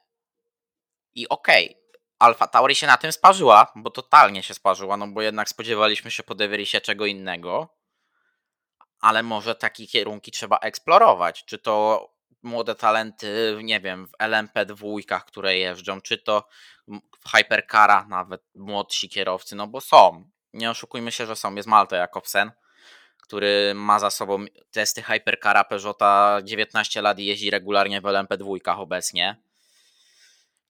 I 1.14 1.28
okej, 1.28 1.66
okay, 1.66 2.00
Alfa 2.18 2.46
Tauri 2.46 2.74
się 2.74 2.86
na 2.86 2.96
tym 2.96 3.12
sparzyła, 3.12 3.72
bo 3.76 3.90
totalnie 3.90 4.42
się 4.42 4.54
sparzyła, 4.54 4.96
no 4.96 5.08
bo 5.08 5.22
jednak 5.22 5.48
spodziewaliśmy 5.48 6.10
się 6.10 6.22
po 6.22 6.34
De 6.34 6.48
Vriesie 6.48 6.80
czego 6.80 7.06
innego 7.06 7.83
ale 9.04 9.22
może 9.22 9.54
takie 9.54 9.86
kierunki 9.86 10.30
trzeba 10.30 10.58
eksplorować. 10.58 11.44
Czy 11.44 11.58
to 11.58 12.06
młode 12.42 12.74
talenty, 12.74 13.58
nie 13.62 13.80
wiem, 13.80 14.06
w 14.06 14.12
LMP2, 14.22 15.20
które 15.26 15.58
jeżdżą, 15.58 16.00
czy 16.00 16.18
to 16.18 16.48
w 17.24 17.30
Hypercara 17.36 18.06
nawet 18.08 18.42
młodsi 18.54 19.08
kierowcy, 19.08 19.56
no 19.56 19.66
bo 19.66 19.80
są. 19.80 20.30
Nie 20.52 20.70
oszukujmy 20.70 21.12
się, 21.12 21.26
że 21.26 21.36
są. 21.36 21.54
Jest 21.54 21.68
Malta 21.68 21.96
Jakobsen, 21.96 22.52
który 23.22 23.72
ma 23.74 23.98
za 23.98 24.10
sobą 24.10 24.44
testy 24.70 25.02
Hypercara 25.02 25.64
Peugeota 25.64 26.40
19 26.44 27.02
lat 27.02 27.18
i 27.18 27.24
jeździ 27.24 27.50
regularnie 27.50 28.00
w 28.00 28.04
LMP2 28.04 28.80
obecnie. 28.80 29.43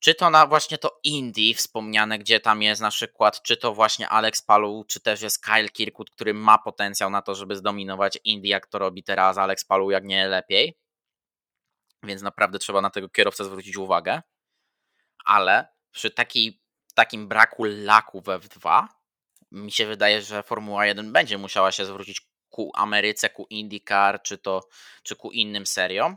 Czy 0.05 0.15
to 0.15 0.31
na 0.31 0.47
właśnie 0.47 0.79
to 0.79 1.01
Indie 1.05 1.55
wspomniane, 1.55 2.19
gdzie 2.19 2.41
tam 2.41 2.63
jest 2.63 2.83
na 2.83 2.91
przykład, 2.91 3.43
czy 3.43 3.57
to 3.57 3.75
właśnie 3.75 4.09
Alex 4.09 4.43
Palu, 4.43 4.85
czy 4.89 5.01
też 5.01 5.23
jest 5.23 5.45
Kyle 5.45 5.69
Kirkwood, 5.69 6.11
który 6.11 6.35
ma 6.35 6.59
potencjał 6.59 7.11
na 7.11 7.23
to, 7.23 7.35
żeby 7.35 7.57
zdominować 7.57 8.19
Indie, 8.25 8.51
jak 8.51 8.67
to 8.67 8.79
robi 8.79 9.03
teraz 9.03 9.39
Alex 9.39 9.65
Palu, 9.65 9.91
jak 9.91 10.05
nie 10.05 10.29
lepiej. 10.29 10.79
Więc 12.03 12.23
naprawdę 12.23 12.59
trzeba 12.59 12.81
na 12.81 12.91
tego 12.91 13.09
kierowcę 13.09 13.45
zwrócić 13.45 13.77
uwagę. 13.77 14.23
Ale 15.25 15.69
przy 15.91 16.11
taki, 16.11 16.63
takim 16.95 17.29
braku 17.29 17.65
laku 17.65 18.21
w 18.21 18.25
F2 18.25 18.87
mi 19.51 19.73
się 19.73 19.87
wydaje, 19.87 20.23
że 20.23 20.43
Formuła 20.43 20.87
1 20.87 21.13
będzie 21.13 21.39
musiała 21.39 21.73
się 21.73 21.87
zwrócić 21.87 22.29
ku 22.51 22.71
Ameryce, 22.75 23.31
ku 23.31 23.47
IndyCar, 23.51 24.23
czy 24.23 24.39
to, 24.39 24.69
czy 25.03 25.17
ku 25.17 25.31
innym 25.31 25.67
seriom, 25.67 26.17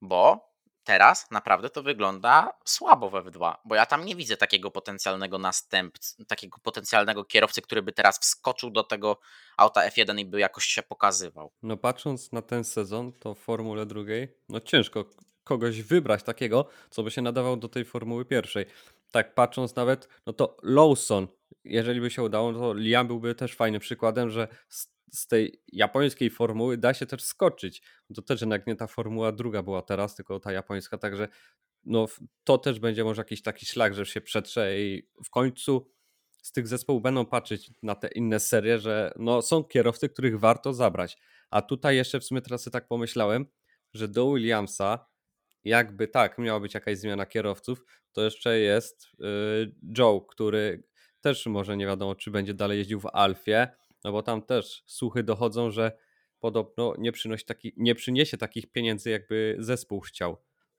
bo 0.00 0.47
teraz 0.88 1.30
naprawdę 1.30 1.70
to 1.70 1.82
wygląda 1.82 2.52
słabo 2.64 3.10
w 3.10 3.12
F2, 3.12 3.54
bo 3.64 3.74
ja 3.74 3.86
tam 3.86 4.04
nie 4.04 4.16
widzę 4.16 4.36
takiego 4.36 4.70
potencjalnego 4.70 5.38
następcy, 5.38 6.24
takiego 6.24 6.58
potencjalnego 6.62 7.24
kierowcy, 7.24 7.62
który 7.62 7.82
by 7.82 7.92
teraz 7.92 8.18
wskoczył 8.18 8.70
do 8.70 8.84
tego 8.84 9.18
auta 9.56 9.88
F1 9.88 10.18
i 10.18 10.24
by 10.24 10.40
jakoś 10.40 10.64
się 10.64 10.82
pokazywał. 10.82 11.52
No 11.62 11.76
patrząc 11.76 12.32
na 12.32 12.42
ten 12.42 12.64
sezon, 12.64 13.12
to 13.12 13.34
w 13.34 13.38
Formule 13.38 13.86
drugiej, 13.86 14.28
no 14.48 14.60
ciężko 14.60 15.04
kogoś 15.44 15.82
wybrać 15.82 16.22
takiego, 16.22 16.68
co 16.90 17.02
by 17.02 17.10
się 17.10 17.22
nadawał 17.22 17.56
do 17.56 17.68
tej 17.68 17.84
Formuły 17.84 18.24
pierwszej. 18.24 18.66
Tak 19.10 19.34
patrząc 19.34 19.76
nawet, 19.76 20.08
no 20.26 20.32
to 20.32 20.56
Lawson, 20.62 21.28
jeżeli 21.64 22.00
by 22.00 22.10
się 22.10 22.22
udało, 22.22 22.52
to 22.52 22.74
Liam 22.74 23.06
byłby 23.06 23.34
też 23.34 23.54
fajnym 23.54 23.80
przykładem, 23.80 24.30
że 24.30 24.48
z 24.68 24.97
tej 25.28 25.62
japońskiej 25.72 26.30
formuły 26.30 26.76
da 26.78 26.94
się 26.94 27.06
też 27.06 27.22
skoczyć. 27.22 27.82
To 28.14 28.22
też 28.22 28.40
jednak 28.40 28.66
nie 28.66 28.76
ta 28.76 28.86
formuła 28.86 29.32
druga 29.32 29.62
była 29.62 29.82
teraz, 29.82 30.14
tylko 30.14 30.40
ta 30.40 30.52
japońska, 30.52 30.98
także 30.98 31.28
no, 31.84 32.06
to 32.44 32.58
też 32.58 32.80
będzie 32.80 33.04
może 33.04 33.20
jakiś 33.20 33.42
taki 33.42 33.66
szlak, 33.66 33.94
że 33.94 34.06
się 34.06 34.20
przetrze 34.20 34.80
i 34.80 35.08
w 35.24 35.30
końcu 35.30 35.90
z 36.42 36.52
tych 36.52 36.68
zespołów 36.68 37.02
będą 37.02 37.26
patrzeć 37.26 37.70
na 37.82 37.94
te 37.94 38.08
inne 38.08 38.40
serie, 38.40 38.78
że 38.78 39.12
no, 39.16 39.42
są 39.42 39.64
kierowcy, 39.64 40.08
których 40.08 40.40
warto 40.40 40.72
zabrać. 40.72 41.18
A 41.50 41.62
tutaj 41.62 41.96
jeszcze 41.96 42.20
w 42.20 42.24
sumie 42.24 42.40
teraz 42.40 42.62
sobie 42.62 42.72
tak 42.72 42.88
pomyślałem, 42.88 43.46
że 43.94 44.08
do 44.08 44.32
Williamsa 44.32 45.06
jakby 45.64 46.08
tak, 46.08 46.38
miała 46.38 46.60
być 46.60 46.74
jakaś 46.74 46.98
zmiana 46.98 47.26
kierowców, 47.26 47.84
to 48.12 48.22
jeszcze 48.22 48.58
jest 48.58 49.06
yy, 49.18 49.74
Joe, 49.98 50.20
który 50.20 50.82
też 51.20 51.46
może 51.46 51.76
nie 51.76 51.86
wiadomo, 51.86 52.14
czy 52.14 52.30
będzie 52.30 52.54
dalej 52.54 52.78
jeździł 52.78 53.00
w 53.00 53.06
Alfie, 53.06 53.68
no 54.04 54.12
bo 54.12 54.22
tam 54.22 54.42
też 54.42 54.82
słuchy 54.86 55.22
dochodzą, 55.22 55.70
że 55.70 55.92
podobno 56.40 56.94
nie, 56.98 57.12
przynosi 57.12 57.44
taki, 57.44 57.72
nie 57.76 57.94
przyniesie 57.94 58.38
takich 58.38 58.66
pieniędzy, 58.66 59.10
jakby 59.10 59.56
zespół 59.58 60.00
chciał. 60.00 60.36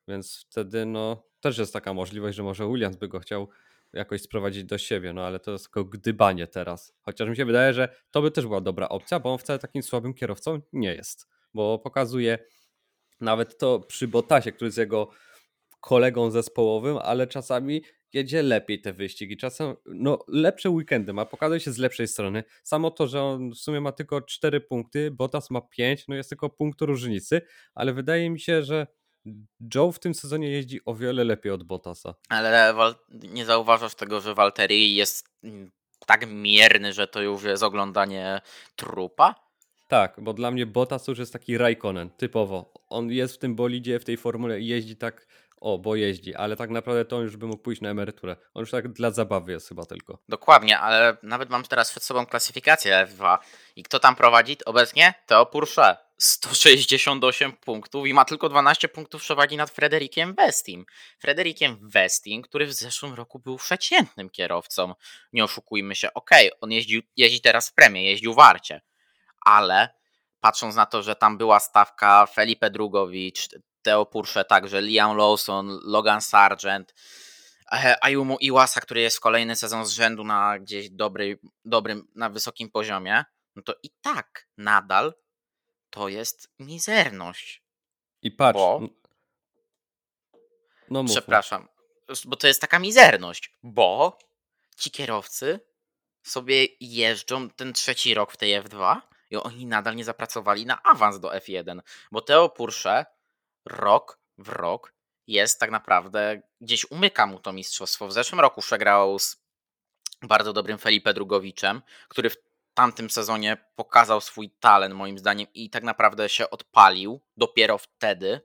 Więc 0.08 0.46
wtedy 0.50 0.86
no, 0.86 1.24
też 1.40 1.58
jest 1.58 1.74
taka 1.74 1.94
możliwość, 1.94 2.38
że 2.38 2.44
może 2.44 2.68
Williams 2.68 2.96
by 2.96 3.08
go 3.08 3.20
chciał 3.20 3.50
jakoś 3.94 4.22
sprowadzić 4.22 4.64
do 4.64 4.78
siebie, 4.78 5.14
no 5.14 5.26
ale 5.26 5.40
to 5.40 5.52
jest 5.52 5.66
tylko 5.66 5.86
gdybanie 5.86 6.48
teraz. 6.48 6.94
Chociaż 7.02 7.30
mi 7.30 7.36
się 7.36 7.46
wydaje, 7.46 7.74
że 7.74 7.96
to 8.12 8.22
by 8.22 8.32
też 8.32 8.48
była 8.48 8.62
dobra 8.62 8.90
opcja, 8.90 9.20
bo 9.20 9.32
on 9.34 9.38
wcale 9.38 9.60
takim 9.60 9.84
słabym 9.84 10.14
kierowcą 10.14 10.62
nie 10.74 10.96
jest. 10.96 11.28
Bo 11.54 11.80
pokazuje 11.80 12.40
nawet 13.22 13.58
to 13.58 13.80
przy 13.80 14.08
Botasie, 14.08 14.52
który 14.52 14.68
jest 14.68 14.78
jego 14.78 15.10
kolegą 15.82 16.32
zespołowym, 16.32 16.98
ale 16.98 17.28
czasami 17.28 17.82
jedzie 18.14 18.44
lepiej 18.44 18.82
te 18.82 18.94
wyścigi. 18.94 19.38
Czasem 19.38 19.76
no, 19.86 20.20
lepsze 20.28 20.70
weekendy 20.70 21.14
ma, 21.14 21.26
pokazuje 21.26 21.60
się 21.60 21.72
z 21.72 21.78
lepszej 21.78 22.08
strony. 22.08 22.44
Samo 22.64 22.92
to, 22.92 23.08
że 23.08 23.24
on 23.24 23.52
w 23.52 23.58
sumie 23.58 23.82
ma 23.82 23.92
tylko 23.92 24.22
4 24.22 24.62
punkty, 24.62 25.12
Bottas 25.12 25.50
ma 25.50 25.62
5, 25.62 26.08
no 26.08 26.16
jest 26.16 26.30
tylko 26.30 26.50
punkt 26.50 26.82
różnicy, 26.82 27.42
ale 27.76 27.94
wydaje 27.94 28.30
mi 28.30 28.40
się, 28.40 28.64
że 28.64 28.88
Joe 29.76 29.92
w 29.92 30.00
tym 30.00 30.14
sezonie 30.14 30.50
jeździ 30.50 30.80
o 30.86 30.96
wiele 30.96 31.24
lepiej 31.24 31.52
od 31.52 31.64
Bottasa. 31.64 32.16
Ale 32.30 32.74
nie 33.10 33.46
zauważasz 33.46 33.96
tego, 33.96 34.22
że 34.22 34.36
Walteri 34.36 34.96
jest 34.96 35.30
tak 36.06 36.28
mierny, 36.30 36.94
że 36.94 37.08
to 37.08 37.22
już 37.22 37.44
jest 37.44 37.64
oglądanie 37.64 38.42
trupa? 38.76 39.36
Tak, 39.88 40.16
bo 40.22 40.34
dla 40.34 40.52
mnie 40.52 40.66
Bottas 40.66 41.08
już 41.08 41.20
jest 41.20 41.34
taki 41.34 41.58
Raikkonen, 41.58 42.10
typowo. 42.10 42.74
On 42.90 43.12
jest 43.12 43.36
w 43.36 43.38
tym 43.38 43.56
bolidzie, 43.56 44.00
w 44.00 44.06
tej 44.06 44.18
formule 44.18 44.60
i 44.60 44.68
jeździ 44.68 44.96
tak, 44.96 45.28
o, 45.62 45.78
bo 45.78 45.96
jeździ, 45.96 46.36
ale 46.36 46.56
tak 46.56 46.70
naprawdę 46.70 47.06
to 47.06 47.18
on 47.18 47.24
już 47.24 47.38
by 47.38 47.48
mógł 47.48 47.64
pójść 47.64 47.82
na 47.82 47.90
emeryturę. 47.90 48.36
On 48.54 48.60
już 48.60 48.72
tak 48.72 48.92
dla 48.92 49.12
zabawy 49.12 49.52
jest 49.52 49.70
chyba 49.70 49.86
tylko. 49.86 50.18
Dokładnie, 50.30 50.80
ale 50.80 51.18
nawet 51.24 51.50
mam 51.50 51.64
teraz 51.64 51.92
przed 51.92 52.04
sobą 52.04 52.26
klasyfikację 52.26 53.08
F2 53.08 53.38
i 53.76 53.84
kto 53.84 54.00
tam 54.00 54.16
prowadzi 54.16 54.58
obecnie? 54.66 55.14
Teo 55.26 55.46
Pursze. 55.46 55.98
168 56.22 57.52
punktów 57.52 58.08
i 58.08 58.14
ma 58.14 58.26
tylko 58.26 58.50
12 58.50 58.88
punktów 58.90 59.22
przewagi 59.22 59.58
nad 59.58 59.70
Frederikiem 59.70 60.34
Westim. 60.36 60.86
Frederikiem 61.20 61.90
Westim, 61.90 62.42
który 62.42 62.66
w 62.66 62.74
zeszłym 62.74 63.14
roku 63.14 63.40
był 63.40 63.58
przeciętnym 63.58 64.30
kierowcą. 64.30 64.94
Nie 65.34 65.44
oszukujmy 65.44 65.96
się, 65.96 66.14
okej, 66.14 66.48
okay, 66.48 66.60
on 66.62 66.72
jeździł, 66.72 67.02
jeździ 67.18 67.42
teraz 67.42 67.70
w 67.70 67.74
premie, 67.74 68.04
jeździł 68.04 68.34
w 68.34 68.40
Arcie, 68.40 68.82
ale 69.46 69.90
patrząc 70.40 70.76
na 70.76 70.86
to, 70.86 71.04
że 71.04 71.16
tam 71.16 71.38
była 71.38 71.60
stawka 71.60 72.26
Felipe 72.26 72.70
Drugowicz, 72.70 73.50
Teo 73.82 74.06
Pursze, 74.06 74.46
także 74.46 74.82
Liam 74.82 75.18
Lawson, 75.18 75.80
Logan 75.84 76.22
Sargent, 76.22 76.94
e, 77.72 78.04
Ayumu 78.04 78.38
Iwasa, 78.40 78.82
który 78.82 79.02
jest 79.02 79.20
kolejny 79.20 79.56
sezon 79.56 79.86
z 79.86 79.92
rzędu 79.92 80.24
na 80.24 80.60
gdzieś 80.60 80.90
dobry, 80.90 81.40
dobrym, 81.66 82.08
na 82.16 82.30
wysokim 82.30 82.72
poziomie, 82.72 83.24
no 83.56 83.62
to 83.62 83.74
i 83.84 83.90
tak 84.02 84.48
nadal 84.58 85.14
to 85.90 86.08
jest 86.08 86.54
mizerność. 86.60 87.64
I 88.22 88.32
patrz. 88.32 88.58
Bo, 88.58 88.82
no 90.90 91.04
mów, 91.04 91.12
przepraszam, 91.12 91.68
bo 92.26 92.36
to 92.36 92.48
jest 92.48 92.62
taka 92.62 92.80
mizerność, 92.80 93.58
bo 93.64 94.18
ci 94.78 94.92
kierowcy 94.92 95.60
sobie 96.24 96.68
jeżdżą 96.80 97.50
ten 97.50 97.74
trzeci 97.74 98.14
rok 98.14 98.32
w 98.32 98.38
tej 98.38 98.62
F2 98.62 99.02
i 99.30 99.36
oni 99.36 99.66
nadal 99.66 99.96
nie 99.96 100.04
zapracowali 100.04 100.66
na 100.66 100.84
awans 100.84 101.20
do 101.20 101.30
F1, 101.30 101.80
bo 102.12 102.22
Teo 102.22 102.50
Pursze 102.50 103.06
rok 103.70 104.20
w 104.38 104.50
rok 104.50 104.94
jest 105.28 105.60
tak 105.60 105.72
naprawdę, 105.72 106.42
gdzieś 106.62 106.92
umyka 106.92 107.26
mu 107.26 107.40
to 107.40 107.54
mistrzostwo. 107.54 108.08
W 108.08 108.14
zeszłym 108.14 108.42
roku 108.42 108.62
przegrał 108.62 109.20
z 109.20 109.44
bardzo 110.22 110.54
dobrym 110.54 110.78
Felipe 110.78 111.14
Drugowiczem, 111.14 111.82
który 112.08 112.30
w 112.30 112.38
tamtym 112.74 113.10
sezonie 113.10 113.58
pokazał 113.76 114.22
swój 114.22 114.50
talent 114.60 114.96
moim 114.96 115.20
zdaniem 115.20 115.48
i 115.54 115.70
tak 115.70 115.84
naprawdę 115.84 116.30
się 116.30 116.50
odpalił 116.50 117.22
dopiero 117.38 117.78
wtedy, 117.78 118.42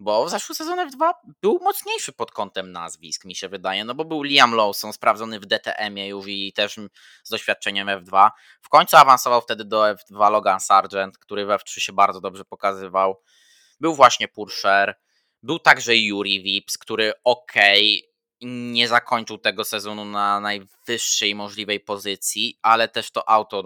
bo 0.00 0.24
w 0.24 0.30
zeszłym 0.30 0.56
sezonie 0.56 0.86
F2 0.86 1.12
był 1.42 1.58
mocniejszy 1.62 2.12
pod 2.12 2.32
kątem 2.32 2.72
nazwisk, 2.72 3.24
mi 3.24 3.34
się 3.34 3.48
wydaje, 3.48 3.84
no 3.84 3.94
bo 3.94 4.04
był 4.04 4.22
Liam 4.22 4.54
Lawson 4.54 4.92
sprawdzony 4.92 5.40
w 5.40 5.46
DTM-ie 5.46 6.08
już 6.08 6.26
i 6.28 6.52
też 6.52 6.76
z 7.24 7.30
doświadczeniem 7.30 7.88
F2. 7.88 8.30
W 8.62 8.68
końcu 8.68 8.96
awansował 8.96 9.40
wtedy 9.40 9.64
do 9.64 9.82
F2 9.82 10.30
Logan 10.30 10.60
Sargent, 10.60 11.18
który 11.18 11.46
w 11.46 11.48
F3 11.48 11.80
się 11.80 11.92
bardzo 11.92 12.20
dobrze 12.20 12.44
pokazywał. 12.44 13.22
Był 13.80 13.94
właśnie 13.94 14.28
Purscher, 14.28 14.94
był 15.42 15.58
także 15.58 15.96
Yuri 15.96 16.42
Vips, 16.42 16.78
który 16.78 17.12
ok, 17.24 17.52
nie 18.40 18.88
zakończył 18.88 19.38
tego 19.38 19.64
sezonu 19.64 20.04
na 20.04 20.40
najwyższej 20.40 21.34
możliwej 21.34 21.80
pozycji, 21.80 22.58
ale 22.62 22.88
też 22.88 23.10
to 23.10 23.28
auto 23.28 23.64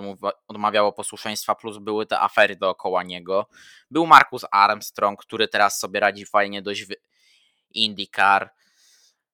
odmawiało 0.48 0.92
posłuszeństwa, 0.92 1.54
plus 1.54 1.78
były 1.78 2.06
te 2.06 2.20
afery 2.20 2.56
dookoła 2.56 3.02
niego. 3.02 3.46
Był 3.90 4.06
Marcus 4.06 4.44
Armstrong, 4.50 5.20
który 5.20 5.48
teraz 5.48 5.78
sobie 5.78 6.00
radzi 6.00 6.26
fajnie 6.26 6.62
dość 6.62 6.84
w 6.84 6.94
IndyCar. 7.70 8.54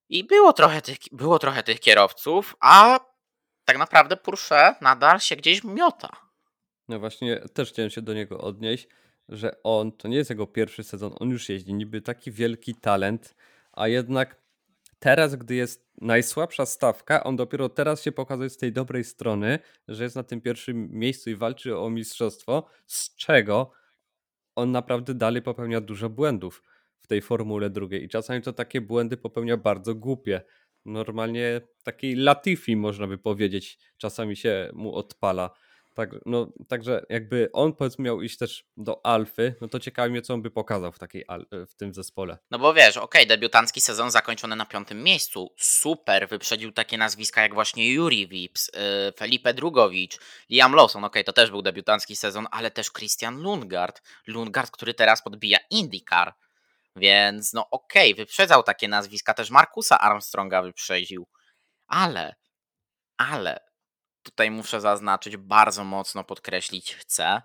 I 0.08 0.24
było 0.24 0.52
trochę 0.52 0.82
tych, 0.82 0.98
było 1.12 1.38
trochę 1.38 1.62
tych 1.62 1.80
kierowców, 1.80 2.56
a 2.60 3.00
tak 3.64 3.78
naprawdę 3.78 4.16
Porsche 4.16 4.74
nadal 4.80 5.20
się 5.20 5.36
gdzieś 5.36 5.64
miota. 5.64 6.16
No 6.88 6.98
właśnie, 6.98 7.40
też 7.54 7.68
chciałem 7.72 7.90
się 7.90 8.02
do 8.02 8.14
niego 8.14 8.40
odnieść, 8.40 8.88
że 9.28 9.62
on, 9.62 9.92
to 9.92 10.08
nie 10.08 10.16
jest 10.16 10.30
jego 10.30 10.46
pierwszy 10.46 10.84
sezon, 10.84 11.14
on 11.20 11.30
już 11.30 11.48
jeździ, 11.48 11.74
niby 11.74 12.00
taki 12.00 12.32
wielki 12.32 12.74
talent, 12.74 13.34
a 13.72 13.88
jednak 13.88 14.40
teraz, 14.98 15.36
gdy 15.36 15.54
jest 15.54 15.86
najsłabsza 16.00 16.66
stawka, 16.66 17.24
on 17.24 17.36
dopiero 17.36 17.68
teraz 17.68 18.02
się 18.02 18.12
pokazuje 18.12 18.50
z 18.50 18.56
tej 18.56 18.72
dobrej 18.72 19.04
strony, 19.04 19.58
że 19.88 20.04
jest 20.04 20.16
na 20.16 20.22
tym 20.22 20.40
pierwszym 20.40 20.88
miejscu 20.90 21.30
i 21.30 21.36
walczy 21.36 21.78
o 21.78 21.90
mistrzostwo, 21.90 22.66
z 22.86 23.16
czego 23.16 23.72
on 24.54 24.72
naprawdę 24.72 25.14
dalej 25.14 25.42
popełnia 25.42 25.80
dużo 25.80 26.10
błędów 26.10 26.62
w 27.00 27.06
tej 27.06 27.22
formule 27.22 27.70
drugiej 27.70 28.04
i 28.04 28.08
czasami 28.08 28.42
to 28.42 28.52
takie 28.52 28.80
błędy 28.80 29.16
popełnia 29.16 29.56
bardzo 29.56 29.94
głupie. 29.94 30.40
Normalnie 30.84 31.60
takiej 31.82 32.14
Latifi 32.14 32.76
można 32.76 33.06
by 33.06 33.18
powiedzieć, 33.18 33.78
czasami 33.96 34.36
się 34.36 34.70
mu 34.74 34.94
odpala. 34.94 35.50
Tak, 35.96 36.10
no, 36.26 36.52
także 36.68 37.02
jakby 37.08 37.48
on 37.52 37.72
powiedzmy 37.72 38.04
miał 38.04 38.22
iść 38.22 38.38
też 38.38 38.64
do 38.76 39.06
Alfy, 39.06 39.54
no 39.60 39.68
to 39.68 39.80
ciekawi 39.80 40.10
mnie, 40.10 40.22
co 40.22 40.34
on 40.34 40.42
by 40.42 40.50
pokazał 40.50 40.92
w, 40.92 40.98
takiej, 40.98 41.24
w 41.50 41.74
tym 41.74 41.94
zespole. 41.94 42.38
No 42.50 42.58
bo 42.58 42.74
wiesz, 42.74 42.96
okej, 42.96 43.22
okay, 43.22 43.26
debiutancki 43.26 43.80
sezon 43.80 44.10
zakończony 44.10 44.56
na 44.56 44.66
piątym 44.66 45.02
miejscu. 45.02 45.54
Super, 45.58 46.28
wyprzedził 46.28 46.72
takie 46.72 46.98
nazwiska 46.98 47.42
jak 47.42 47.54
właśnie 47.54 47.92
Yuri 47.92 48.28
Vips, 48.28 48.70
yy, 48.74 49.12
Felipe 49.18 49.54
Drugowicz, 49.54 50.18
Liam 50.50 50.74
Lawson, 50.74 51.04
okej, 51.04 51.22
okay, 51.22 51.24
to 51.24 51.32
też 51.32 51.50
był 51.50 51.62
debiutancki 51.62 52.16
sezon, 52.16 52.46
ale 52.50 52.70
też 52.70 52.92
Christian 52.92 53.42
Lundgaard. 53.42 54.02
Lundgaard, 54.26 54.70
który 54.70 54.94
teraz 54.94 55.22
podbija 55.22 55.58
IndyCar. 55.70 56.34
Więc 56.96 57.52
no 57.52 57.70
okej, 57.70 58.12
okay, 58.12 58.24
wyprzedzał 58.24 58.62
takie 58.62 58.88
nazwiska, 58.88 59.34
też 59.34 59.50
Markusa 59.50 59.98
Armstronga 59.98 60.62
wyprzedził. 60.62 61.26
Ale, 61.86 62.34
ale 63.16 63.66
tutaj 64.26 64.50
muszę 64.50 64.80
zaznaczyć, 64.80 65.36
bardzo 65.36 65.84
mocno 65.84 66.24
podkreślić 66.24 66.94
chcę, 66.94 67.42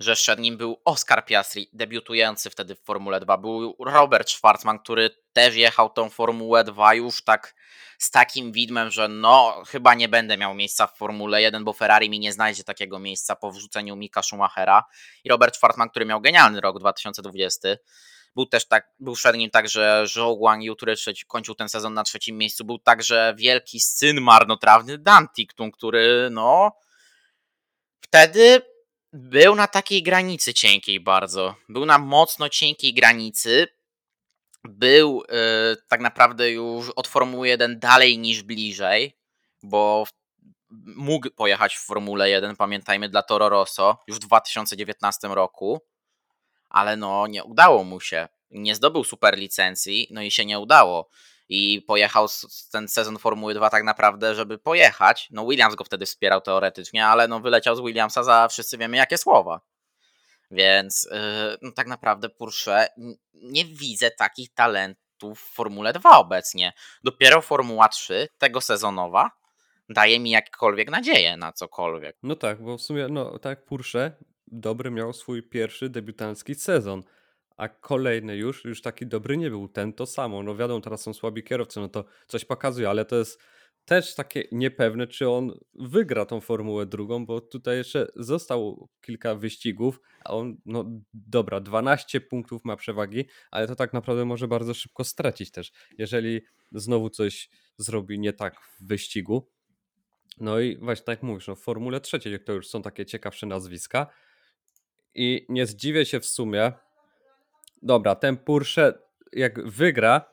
że 0.00 0.16
szedł 0.16 0.42
nim 0.42 0.56
był 0.56 0.80
Oscar 0.84 1.24
Piastri, 1.24 1.68
debiutujący 1.72 2.50
wtedy 2.50 2.74
w 2.74 2.80
Formule 2.80 3.20
2. 3.20 3.38
Był 3.38 3.76
Robert 3.78 4.30
Schwarzman, 4.30 4.78
który 4.78 5.10
też 5.32 5.54
jechał 5.54 5.90
tą 5.90 6.10
Formułę 6.10 6.64
2 6.64 6.94
już 6.94 7.24
tak 7.24 7.54
z 7.98 8.10
takim 8.10 8.52
widmem, 8.52 8.90
że 8.90 9.08
no 9.08 9.62
chyba 9.66 9.94
nie 9.94 10.08
będę 10.08 10.36
miał 10.36 10.54
miejsca 10.54 10.86
w 10.86 10.96
Formule 10.96 11.42
1, 11.42 11.64
bo 11.64 11.72
Ferrari 11.72 12.10
mi 12.10 12.18
nie 12.18 12.32
znajdzie 12.32 12.64
takiego 12.64 12.98
miejsca 12.98 13.36
po 13.36 13.52
wrzuceniu 13.52 13.96
Mika 13.96 14.22
Schumachera. 14.22 14.84
I 15.24 15.28
Robert 15.28 15.56
Schwarzman, 15.56 15.90
który 15.90 16.06
miał 16.06 16.20
genialny 16.20 16.60
rok 16.60 16.78
2020 16.78 17.68
był 18.34 18.46
też 18.46 18.68
tak, 18.68 18.92
był 19.00 19.14
przed 19.14 19.36
nim 19.36 19.50
także 19.50 20.04
Zhou 20.06 20.36
Guangyu, 20.36 20.76
który 20.76 20.96
trzeci, 20.96 21.26
kończył 21.26 21.54
ten 21.54 21.68
sezon 21.68 21.94
na 21.94 22.04
trzecim 22.04 22.38
miejscu. 22.38 22.64
Był 22.64 22.78
także 22.78 23.34
wielki 23.38 23.80
syn 23.80 24.20
marnotrawny 24.20 24.98
Dantiktum, 24.98 25.70
który 25.70 26.28
no 26.30 26.72
wtedy 28.00 28.62
był 29.12 29.54
na 29.54 29.66
takiej 29.66 30.02
granicy 30.02 30.54
cienkiej 30.54 31.00
bardzo. 31.00 31.54
Był 31.68 31.86
na 31.86 31.98
mocno 31.98 32.48
cienkiej 32.48 32.94
granicy. 32.94 33.66
Był 34.64 35.22
yy, 35.28 35.76
tak 35.88 36.00
naprawdę 36.00 36.50
już 36.50 36.90
od 36.90 37.08
Formuły 37.08 37.48
1 37.48 37.78
dalej 37.78 38.18
niż 38.18 38.42
bliżej, 38.42 39.16
bo 39.62 40.04
mógł 40.96 41.30
pojechać 41.30 41.76
w 41.76 41.84
Formule 41.84 42.30
1, 42.30 42.56
pamiętajmy, 42.56 43.08
dla 43.08 43.22
Toro 43.22 43.48
Rosso 43.48 43.98
już 44.06 44.16
w 44.16 44.20
2019 44.20 45.28
roku 45.28 45.80
ale 46.72 46.96
no 46.96 47.26
nie 47.26 47.44
udało 47.44 47.84
mu 47.84 48.00
się. 48.00 48.28
Nie 48.50 48.74
zdobył 48.74 49.04
super 49.04 49.38
licencji, 49.38 50.08
no 50.10 50.22
i 50.22 50.30
się 50.30 50.44
nie 50.44 50.58
udało. 50.58 51.08
I 51.48 51.82
pojechał 51.86 52.26
ten 52.72 52.88
sezon 52.88 53.18
Formuły 53.18 53.54
2 53.54 53.70
tak 53.70 53.84
naprawdę, 53.84 54.34
żeby 54.34 54.58
pojechać. 54.58 55.28
No 55.30 55.46
Williams 55.46 55.74
go 55.74 55.84
wtedy 55.84 56.06
wspierał 56.06 56.40
teoretycznie, 56.40 57.06
ale 57.06 57.28
no 57.28 57.40
wyleciał 57.40 57.76
z 57.76 57.80
Williamsa 57.80 58.22
za 58.22 58.48
wszyscy 58.48 58.78
wiemy 58.78 58.96
jakie 58.96 59.18
słowa. 59.18 59.60
Więc 60.50 61.08
yy, 61.10 61.58
no 61.62 61.72
tak 61.72 61.86
naprawdę 61.86 62.28
Porsche 62.28 62.88
nie 63.34 63.64
widzę 63.64 64.10
takich 64.10 64.54
talentów 64.54 65.40
w 65.40 65.54
Formule 65.54 65.92
2 65.92 66.18
obecnie. 66.18 66.72
Dopiero 67.04 67.40
Formuła 67.40 67.88
3 67.88 68.28
tego 68.38 68.60
sezonowa 68.60 69.30
daje 69.88 70.20
mi 70.20 70.30
jakkolwiek 70.30 70.90
nadzieję 70.90 71.36
na 71.36 71.52
cokolwiek. 71.52 72.16
No 72.22 72.36
tak, 72.36 72.62
bo 72.62 72.78
w 72.78 72.82
sumie 72.82 73.06
no 73.10 73.38
tak 73.38 73.64
Porsche 73.64 74.12
dobry 74.52 74.90
miał 74.90 75.12
swój 75.12 75.42
pierwszy 75.42 75.88
debiutancki 75.88 76.54
sezon, 76.54 77.02
a 77.56 77.68
kolejny 77.68 78.36
już, 78.36 78.64
już 78.64 78.82
taki 78.82 79.06
dobry 79.06 79.36
nie 79.36 79.50
był. 79.50 79.68
Ten 79.68 79.92
to 79.92 80.06
samo. 80.06 80.42
No 80.42 80.56
wiadomo, 80.56 80.80
teraz 80.80 81.02
są 81.02 81.12
słabi 81.12 81.42
kierowcy, 81.42 81.80
no 81.80 81.88
to 81.88 82.04
coś 82.26 82.44
pokazuje, 82.44 82.88
ale 82.88 83.04
to 83.04 83.16
jest 83.16 83.42
też 83.84 84.14
takie 84.14 84.44
niepewne, 84.52 85.06
czy 85.06 85.28
on 85.28 85.58
wygra 85.74 86.26
tą 86.26 86.40
Formułę 86.40 86.86
drugą, 86.86 87.26
bo 87.26 87.40
tutaj 87.40 87.76
jeszcze 87.76 88.08
został 88.16 88.88
kilka 89.00 89.34
wyścigów, 89.34 90.00
a 90.24 90.30
on, 90.34 90.56
no 90.66 90.84
dobra, 91.14 91.60
12 91.60 92.20
punktów 92.20 92.64
ma 92.64 92.76
przewagi, 92.76 93.24
ale 93.50 93.66
to 93.66 93.76
tak 93.76 93.92
naprawdę 93.92 94.24
może 94.24 94.48
bardzo 94.48 94.74
szybko 94.74 95.04
stracić 95.04 95.50
też, 95.50 95.72
jeżeli 95.98 96.40
znowu 96.72 97.10
coś 97.10 97.50
zrobi 97.76 98.18
nie 98.18 98.32
tak 98.32 98.60
w 98.60 98.86
wyścigu. 98.86 99.50
No 100.40 100.60
i 100.60 100.76
właśnie 100.76 101.04
tak 101.04 101.18
jak 101.18 101.22
mówisz, 101.22 101.48
no 101.48 101.56
w 101.56 101.60
Formule 101.60 102.00
trzeciej 102.00 102.44
to 102.44 102.52
już 102.52 102.68
są 102.68 102.82
takie 102.82 103.06
ciekawsze 103.06 103.46
nazwiska, 103.46 104.06
i 105.14 105.46
nie 105.48 105.66
zdziwię 105.66 106.06
się 106.06 106.20
w 106.20 106.26
sumie. 106.26 106.72
Dobra, 107.82 108.14
ten 108.14 108.36
Porsche 108.36 108.94
jak 109.32 109.68
wygra 109.68 110.24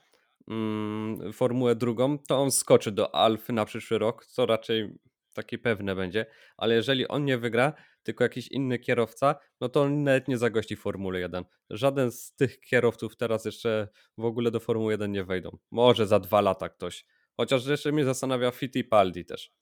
mm, 0.48 1.34
Formułę 1.34 1.76
drugą, 1.76 2.20
to 2.20 2.38
on 2.38 2.52
skoczy 2.52 2.92
do 2.92 3.16
Alfy 3.16 3.54
na 3.54 3.66
przyszły 3.66 3.98
rok, 3.98 4.26
co 4.26 4.46
raczej 4.46 5.00
takie 5.34 5.58
pewne 5.58 5.96
będzie, 5.96 6.26
ale 6.58 6.76
jeżeli 6.76 7.08
on 7.08 7.26
nie 7.26 7.38
wygra, 7.38 7.74
tylko 8.04 8.24
jakiś 8.24 8.48
inny 8.48 8.80
kierowca, 8.80 9.36
no 9.62 9.70
to 9.70 9.82
on 9.82 10.04
nawet 10.04 10.28
nie 10.28 10.38
zagości 10.38 10.76
w 10.76 10.82
Formule 10.82 11.20
1. 11.20 11.44
Żaden 11.70 12.12
z 12.12 12.36
tych 12.36 12.60
kierowców 12.60 13.18
teraz 13.18 13.46
jeszcze 13.46 13.88
w 14.18 14.26
ogóle 14.26 14.52
do 14.52 14.60
Formuły 14.60 14.92
1 14.92 15.12
nie 15.12 15.24
wejdą. 15.24 15.58
Może 15.72 16.08
za 16.08 16.20
dwa 16.20 16.42
lata 16.42 16.70
ktoś. 16.70 17.06
Chociaż 17.38 17.66
jeszcze 17.66 17.92
mnie 17.92 18.06
zastanawia 18.06 18.52
Fittipaldi 18.52 19.26
też. 19.26 19.54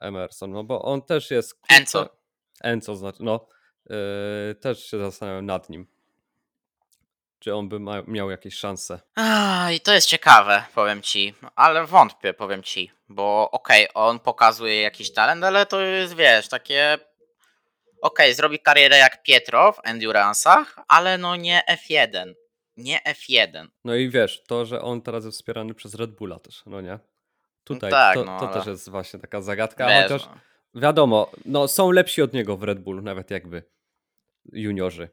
Emerson, 0.00 0.50
no 0.50 0.64
bo 0.64 0.82
on 0.82 1.02
też 1.02 1.30
jest... 1.30 1.60
Enzo. 1.70 2.16
Enzo 2.62 2.96
znaczy, 2.96 3.22
no. 3.22 3.46
Yy, 3.90 4.54
też 4.54 4.86
się 4.86 4.98
zastanawiam 4.98 5.46
nad 5.46 5.70
nim. 5.70 5.86
Czy 7.38 7.54
on 7.54 7.68
by 7.68 7.80
ma, 7.80 8.02
miał 8.06 8.30
jakieś 8.30 8.54
szanse. 8.54 9.00
A, 9.14 9.70
I 9.70 9.80
to 9.80 9.92
jest 9.92 10.08
ciekawe, 10.08 10.64
powiem 10.74 11.02
ci, 11.02 11.34
ale 11.54 11.86
wątpię, 11.86 12.34
powiem 12.34 12.62
ci, 12.62 12.90
bo 13.08 13.50
okej, 13.50 13.88
on 13.94 14.18
pokazuje 14.18 14.80
jakiś 14.82 15.12
talent, 15.12 15.44
ale 15.44 15.66
to 15.66 15.80
jest, 15.80 16.14
wiesz, 16.14 16.48
takie... 16.48 16.98
Okej, 18.02 18.34
zrobi 18.34 18.58
karierę 18.58 18.96
jak 18.96 19.22
Pietro 19.22 19.72
w 19.72 19.82
Endurance'ach, 19.82 20.64
ale 20.88 21.18
no 21.18 21.36
nie 21.36 21.62
F1. 21.70 22.32
Nie 22.76 23.00
F1. 23.08 23.66
No 23.84 23.94
i 23.94 24.10
wiesz, 24.10 24.44
to, 24.44 24.66
że 24.66 24.82
on 24.82 25.02
teraz 25.02 25.24
jest 25.24 25.36
wspierany 25.36 25.74
przez 25.74 25.94
Red 25.94 26.10
Bulla 26.10 26.38
też, 26.38 26.62
no 26.66 26.80
nie? 26.80 26.98
Tutaj 27.64 27.90
tak, 27.90 28.14
to, 28.14 28.24
no, 28.24 28.40
to 28.40 28.48
ale- 28.48 28.58
też 28.58 28.66
jest 28.66 28.88
właśnie 28.90 29.20
taka 29.20 29.40
zagadka, 29.42 29.88
Wiesz, 29.88 30.02
chociaż 30.02 30.26
no. 30.26 30.80
wiadomo, 30.80 31.30
no 31.44 31.68
są 31.68 31.90
lepsi 31.90 32.22
od 32.22 32.32
niego 32.32 32.56
w 32.56 32.62
Red 32.62 32.80
Bull, 32.80 33.02
nawet 33.02 33.30
jakby 33.30 33.62
juniorzy. 34.52 35.08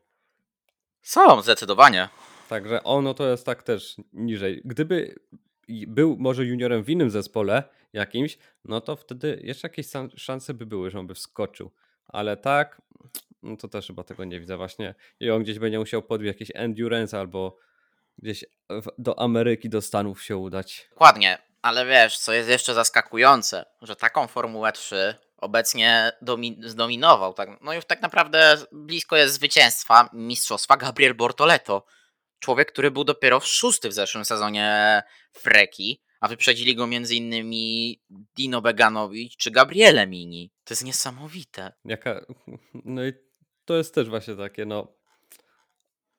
Są, 1.02 1.42
zdecydowanie. 1.42 2.10
Także 2.50 2.84
ono 2.84 3.14
to 3.14 3.30
jest 3.30 3.46
tak 3.46 3.64
też 3.64 3.96
niżej. 4.14 4.62
Gdyby 4.66 5.16
był 5.88 6.18
może 6.20 6.46
juniorem 6.46 6.84
w 6.84 6.90
innym 6.90 7.10
zespole 7.10 7.64
jakimś, 7.94 8.38
no 8.66 8.82
to 8.82 8.96
wtedy 8.96 9.42
jeszcze 9.44 9.68
jakieś 9.68 9.88
szanse 10.16 10.54
by 10.54 10.66
były, 10.66 10.92
że 10.92 11.00
on 11.00 11.08
by 11.08 11.14
wskoczył. 11.14 11.72
Ale 12.08 12.38
tak, 12.38 12.82
no 13.44 13.58
to 13.58 13.68
też 13.68 13.88
chyba 13.88 14.04
tego 14.04 14.24
nie 14.24 14.40
widzę 14.40 14.58
właśnie. 14.58 14.96
I 15.20 15.30
on 15.30 15.44
gdzieś 15.44 15.60
będzie 15.60 15.80
musiał 15.80 16.02
podbić 16.02 16.28
jakiś 16.28 16.52
endurance 16.56 17.20
albo 17.20 17.58
gdzieś 18.18 18.46
do 18.98 19.20
Ameryki, 19.20 19.70
do 19.70 19.82
Stanów 19.82 20.24
się 20.24 20.38
udać. 20.38 20.88
Dokładnie, 20.90 21.38
ale 21.62 21.86
wiesz, 21.86 22.18
co 22.18 22.34
jest 22.34 22.50
jeszcze 22.50 22.74
zaskakujące, 22.74 23.66
że 23.82 23.96
taką 23.96 24.28
Formułę 24.28 24.72
3 24.72 25.16
obecnie 25.42 26.12
domi- 26.22 26.58
zdominował. 26.64 27.34
Tak, 27.34 27.50
no 27.62 27.74
już 27.74 27.86
tak 27.86 28.02
naprawdę 28.02 28.58
blisko 28.72 29.18
jest 29.18 29.34
zwycięstwa, 29.34 30.10
mistrzostwa 30.14 30.78
Gabriel 30.78 31.14
Bortoleto. 31.14 31.86
Człowiek, 32.40 32.72
który 32.72 32.92
był 32.92 33.04
dopiero 33.04 33.40
w 33.40 33.48
szósty 33.48 33.90
w 33.90 33.94
zeszłym 33.94 34.26
sezonie 34.26 35.02
Freki, 35.34 36.02
a 36.20 36.28
wyprzedzili 36.28 36.76
go 36.76 36.84
m.in. 36.84 37.32
Dino 38.10 38.62
Beganowicz 38.62 39.38
czy 39.38 39.52
Gabriele 39.52 40.08
Mini. 40.08 40.52
To 40.64 40.74
jest 40.74 40.84
niesamowite. 40.84 41.74
Jaka, 41.86 42.26
no 42.86 43.06
i 43.06 43.14
to 43.66 43.76
jest 43.78 43.96
też 43.96 44.10
właśnie 44.10 44.36
takie, 44.36 44.66
no. 44.66 44.88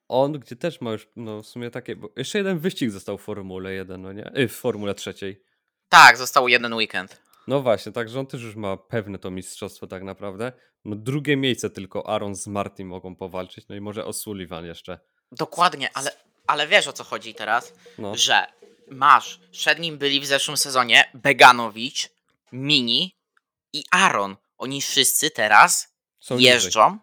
On, 0.09 0.33
gdzie 0.33 0.57
też 0.57 0.81
ma 0.81 0.93
już, 0.93 1.09
no 1.17 1.43
w 1.43 1.47
sumie 1.47 1.71
takie, 1.71 1.97
bo 1.97 2.09
jeszcze 2.17 2.39
jeden 2.39 2.59
wyścig 2.59 2.91
został 2.91 3.19
w 3.19 3.23
Formule 3.23 3.73
1, 3.73 4.03
no 4.03 4.13
nie? 4.13 4.37
Y, 4.39 4.49
w 4.49 4.57
Formule 4.57 4.95
trzeciej. 4.95 5.45
Tak, 5.89 6.17
został 6.17 6.49
jeden 6.49 6.75
weekend. 6.75 7.23
No 7.49 7.63
właśnie, 7.63 7.93
także 7.93 8.21
on 8.21 8.27
też 8.27 8.43
już 8.43 8.57
ma 8.57 8.77
pewne 8.77 9.19
to 9.19 9.31
mistrzostwo 9.31 9.87
tak 9.87 10.03
naprawdę. 10.03 10.53
No 10.85 10.97
drugie 10.97 11.37
miejsce 11.37 11.71
tylko 11.71 12.09
Aaron 12.09 12.35
z 12.35 12.47
Martin 12.47 12.87
mogą 12.87 13.17
powalczyć, 13.17 13.69
no 13.69 13.75
i 13.75 13.81
może 13.81 14.03
O'Sullivan 14.03 14.65
jeszcze. 14.65 14.99
Dokładnie, 15.33 15.91
ale, 15.95 16.11
ale 16.47 16.67
wiesz 16.67 16.89
o 16.89 16.93
co 16.93 17.05
chodzi 17.05 17.35
teraz? 17.35 17.75
No, 17.99 18.17
że 18.17 18.47
masz, 18.91 19.41
przed 19.51 19.79
nim 19.79 19.99
byli 19.99 20.21
w 20.21 20.27
zeszłym 20.27 20.57
sezonie 20.57 21.11
Beganowicz, 21.15 22.09
Mini 22.53 23.17
i 23.73 23.85
Aaron. 23.91 24.37
Oni 24.59 24.83
wszyscy 24.83 25.31
teraz 25.31 25.95
są 26.21 26.35
niżej. 26.37 26.53
jeżdżą, 26.53 26.99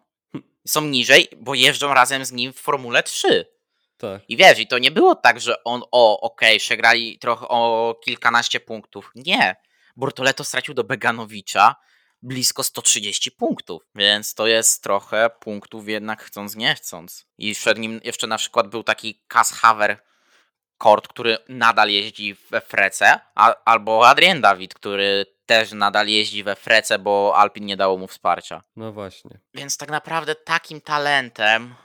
są 0.67 0.81
niżej, 0.81 1.27
bo 1.37 1.55
jeżdżą 1.55 1.93
razem 1.93 2.25
z 2.25 2.31
nim 2.31 2.53
w 2.53 2.59
Formule 2.59 3.03
3. 3.03 3.45
Tak, 3.97 4.21
I 4.29 4.37
wiesz, 4.37 4.59
i 4.59 4.67
to 4.67 4.77
nie 4.77 4.91
było 4.91 5.15
tak, 5.15 5.41
że 5.41 5.63
on, 5.63 5.81
o, 5.91 6.21
okej, 6.21 6.59
przegrali 6.59 7.19
trochę 7.19 7.47
o 7.47 7.95
kilkanaście 8.05 8.59
punktów. 8.59 9.11
Nie. 9.15 9.55
Bortoleto 9.99 10.43
stracił 10.43 10.73
do 10.73 10.83
Beganowicza 10.83 11.75
blisko 12.21 12.63
130 12.63 13.31
punktów, 13.31 13.83
więc 13.95 14.33
to 14.33 14.47
jest 14.47 14.83
trochę 14.83 15.29
punktów 15.39 15.87
jednak 15.87 16.23
chcąc 16.23 16.55
nie 16.55 16.75
chcąc. 16.75 17.25
I 17.37 17.55
przed 17.55 17.77
nim 17.77 18.01
jeszcze 18.03 18.27
na 18.27 18.37
przykład 18.37 18.67
był 18.67 18.83
taki 18.83 19.21
Cas 19.27 19.51
Haver 19.51 20.03
Kort, 20.77 21.07
który 21.07 21.37
nadal 21.49 21.89
jeździ 21.89 22.35
we 22.49 22.61
Frece, 22.61 23.19
a, 23.35 23.55
albo 23.65 24.07
Adrien 24.07 24.41
David, 24.41 24.73
który 24.73 25.25
też 25.45 25.71
nadal 25.71 26.07
jeździ 26.07 26.43
we 26.43 26.55
Frece, 26.55 26.99
bo 26.99 27.33
Alpin 27.35 27.65
nie 27.65 27.77
dało 27.77 27.97
mu 27.97 28.07
wsparcia. 28.07 28.61
no 28.75 28.91
właśnie. 28.91 29.39
Więc 29.53 29.77
tak 29.77 29.89
naprawdę 29.89 30.35
takim 30.35 30.81
talentem, 30.81 31.75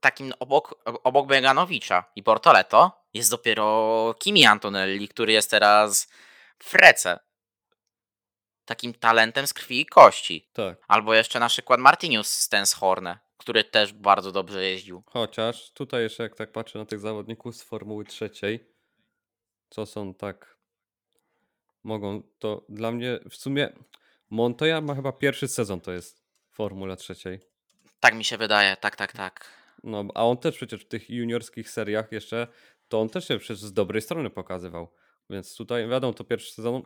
takim 0.00 0.32
obok, 0.38 0.74
obok 1.04 1.26
Beganowicza 1.26 2.04
i 2.16 2.22
Portoleto 2.22 3.04
jest 3.14 3.30
dopiero 3.30 4.14
Kimi 4.18 4.46
Antonelli, 4.46 5.08
który 5.08 5.32
jest 5.32 5.50
teraz 5.50 6.08
w 6.58 6.64
Frece. 6.64 7.18
Takim 8.64 8.94
talentem 8.94 9.46
z 9.46 9.52
krwi 9.52 9.80
i 9.80 9.86
kości. 9.86 10.48
Tak. 10.52 10.78
Albo 10.88 11.14
jeszcze 11.14 11.40
na 11.40 11.48
przykład 11.48 11.80
Martinius 11.80 12.30
Stenshorne, 12.30 13.18
który 13.36 13.64
też 13.64 13.92
bardzo 13.92 14.32
dobrze 14.32 14.64
jeździł. 14.64 15.02
Chociaż 15.06 15.70
tutaj 15.70 16.02
jeszcze 16.02 16.22
jak 16.22 16.34
tak 16.34 16.52
patrzę 16.52 16.78
na 16.78 16.84
tych 16.84 17.00
zawodników 17.00 17.56
z 17.56 17.62
Formuły 17.62 18.04
trzeciej, 18.04 18.66
co 19.70 19.86
są 19.86 20.14
tak 20.14 20.56
mogą, 21.84 22.22
to 22.38 22.64
dla 22.68 22.92
mnie 22.92 23.18
w 23.30 23.36
sumie 23.36 23.72
Montoya 24.30 24.80
ma 24.82 24.94
chyba 24.94 25.12
pierwszy 25.12 25.48
sezon 25.48 25.80
to 25.80 25.92
jest 25.92 26.24
w 26.50 26.56
Formule 26.56 26.96
trzeciej. 26.96 27.40
Tak 28.00 28.14
mi 28.14 28.24
się 28.24 28.38
wydaje, 28.38 28.76
tak, 28.76 28.96
tak, 28.96 29.12
tak. 29.12 29.50
No, 29.84 30.04
a 30.14 30.24
on 30.24 30.36
też 30.36 30.56
przecież 30.56 30.80
w 30.80 30.88
tych 30.88 31.10
juniorskich 31.10 31.70
seriach 31.70 32.12
jeszcze, 32.12 32.46
to 32.88 33.00
on 33.00 33.08
też 33.08 33.28
się 33.28 33.38
przecież 33.38 33.58
z 33.58 33.72
dobrej 33.72 34.02
strony 34.02 34.30
pokazywał. 34.30 34.92
Więc 35.30 35.56
tutaj 35.56 35.88
wiadomo, 35.88 36.14
to 36.14 36.24
pierwszy 36.24 36.52
sezon 36.52 36.82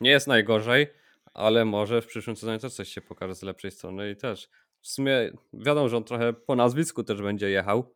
nie 0.00 0.10
jest 0.10 0.26
najgorzej, 0.26 0.86
ale 1.34 1.64
może 1.64 2.02
w 2.02 2.06
przyszłym 2.06 2.36
sezonie 2.36 2.58
też 2.58 2.74
coś 2.74 2.88
się 2.88 3.00
pokaże 3.00 3.34
z 3.34 3.42
lepszej 3.42 3.70
strony 3.70 4.10
i 4.10 4.16
też. 4.16 4.48
W 4.80 4.88
sumie 4.88 5.30
wiadomo, 5.52 5.88
że 5.88 5.96
on 5.96 6.04
trochę 6.04 6.32
po 6.32 6.56
nazwisku 6.56 7.04
też 7.04 7.22
będzie 7.22 7.50
jechał, 7.50 7.94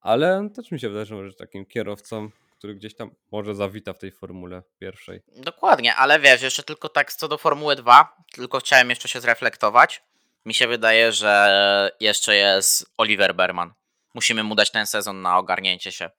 ale 0.00 0.48
też 0.54 0.70
mi 0.70 0.80
się 0.80 0.88
wydaje, 0.88 1.06
że 1.06 1.14
może 1.14 1.34
takim 1.34 1.66
kierowcą, 1.66 2.30
który 2.58 2.74
gdzieś 2.74 2.94
tam 2.94 3.10
może 3.32 3.54
zawita 3.54 3.92
w 3.92 3.98
tej 3.98 4.12
formule 4.12 4.62
pierwszej. 4.78 5.20
Dokładnie, 5.36 5.94
ale 5.94 6.20
wiesz, 6.20 6.42
jeszcze 6.42 6.62
tylko 6.62 6.88
tak 6.88 7.12
co 7.12 7.28
do 7.28 7.38
Formuły 7.38 7.76
2, 7.76 8.16
tylko 8.32 8.58
chciałem 8.58 8.90
jeszcze 8.90 9.08
się 9.08 9.20
zreflektować. 9.20 10.02
Mi 10.44 10.54
się 10.54 10.68
wydaje, 10.68 11.12
że 11.12 11.90
jeszcze 12.00 12.34
jest 12.36 12.92
Oliver 12.98 13.34
Berman. 13.34 13.72
Musimy 14.14 14.42
mu 14.42 14.54
dać 14.54 14.70
ten 14.70 14.86
sezon 14.86 15.22
na 15.22 15.38
ogarnięcie 15.38 15.92
się. 15.92 16.10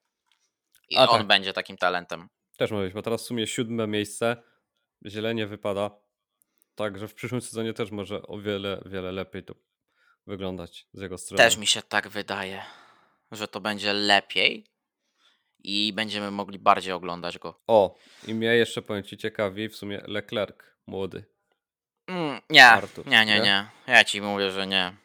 I 0.89 0.97
A 0.97 1.07
on 1.07 1.17
tak. 1.17 1.27
będzie 1.27 1.53
takim 1.53 1.77
talentem. 1.77 2.29
Też 2.57 2.71
być, 2.71 2.93
bo 2.93 3.01
teraz 3.01 3.23
w 3.23 3.25
sumie 3.25 3.47
siódme 3.47 3.87
miejsce, 3.87 4.37
źle 5.05 5.35
nie 5.35 5.47
wypada. 6.71 6.91
Także 6.91 7.07
w 7.07 7.13
przyszłym 7.13 7.41
sezonie 7.41 7.73
też 7.73 7.91
może 7.91 8.21
o 8.21 8.37
wiele, 8.37 8.81
wiele 8.85 9.11
lepiej 9.11 9.43
to 9.43 9.55
wyglądać 10.27 10.87
z 10.93 11.01
jego 11.01 11.17
strony. 11.17 11.43
Też 11.43 11.57
mi 11.57 11.67
się 11.67 11.81
tak 11.81 12.07
wydaje, 12.09 12.63
że 13.31 13.47
to 13.47 13.61
będzie 13.61 13.93
lepiej 13.93 14.65
i 15.63 15.93
będziemy 15.93 16.31
mogli 16.31 16.59
bardziej 16.59 16.93
oglądać 16.93 17.39
go. 17.39 17.61
O, 17.67 17.95
i 18.27 18.33
mnie 18.33 18.47
jeszcze 18.47 18.81
powiem 18.81 19.03
ci 19.03 19.17
ciekawi, 19.17 19.69
w 19.69 19.75
sumie 19.75 20.01
Leclerc, 20.07 20.57
młody. 20.87 21.23
Mm, 22.07 22.41
nie, 22.49 22.65
Artur, 22.65 23.07
nie, 23.07 23.25
nie, 23.25 23.25
nie? 23.25 23.41
nie. 23.41 23.69
Ja 23.87 24.03
ci 24.03 24.21
mówię, 24.21 24.51
że 24.51 24.67
nie. 24.67 24.95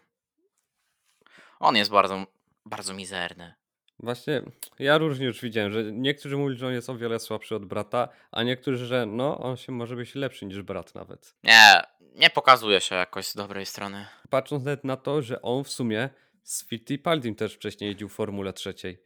On 1.60 1.76
jest 1.76 1.90
bardzo, 1.90 2.26
bardzo 2.64 2.94
mizerny. 2.94 3.54
Właśnie, 3.98 4.42
ja 4.78 4.98
różnie 4.98 5.26
już 5.26 5.40
widziałem, 5.40 5.72
że 5.72 5.92
niektórzy 5.92 6.36
mówili, 6.36 6.58
że 6.58 6.66
on 6.66 6.72
jest 6.72 6.90
o 6.90 6.96
wiele 6.96 7.18
słabszy 7.18 7.54
od 7.54 7.64
brata, 7.64 8.08
a 8.30 8.42
niektórzy, 8.42 8.86
że 8.86 9.06
no, 9.06 9.38
on 9.38 9.56
się 9.56 9.72
może 9.72 9.96
być 9.96 10.14
lepszy 10.14 10.46
niż 10.46 10.62
brat 10.62 10.94
nawet. 10.94 11.36
Nie, 11.44 11.82
nie 12.14 12.30
pokazuje 12.30 12.80
się 12.80 12.94
jakoś 12.94 13.26
z 13.26 13.34
dobrej 13.34 13.66
strony. 13.66 14.06
Patrząc 14.30 14.64
nawet 14.64 14.84
na 14.84 14.96
to, 14.96 15.22
że 15.22 15.42
on 15.42 15.64
w 15.64 15.70
sumie 15.70 16.10
z 16.42 16.68
Fittipaldim 16.68 17.34
też 17.34 17.54
wcześniej 17.54 17.88
jeździł 17.88 18.08
w 18.08 18.12
Formule 18.12 18.52
trzeciej. 18.52 19.02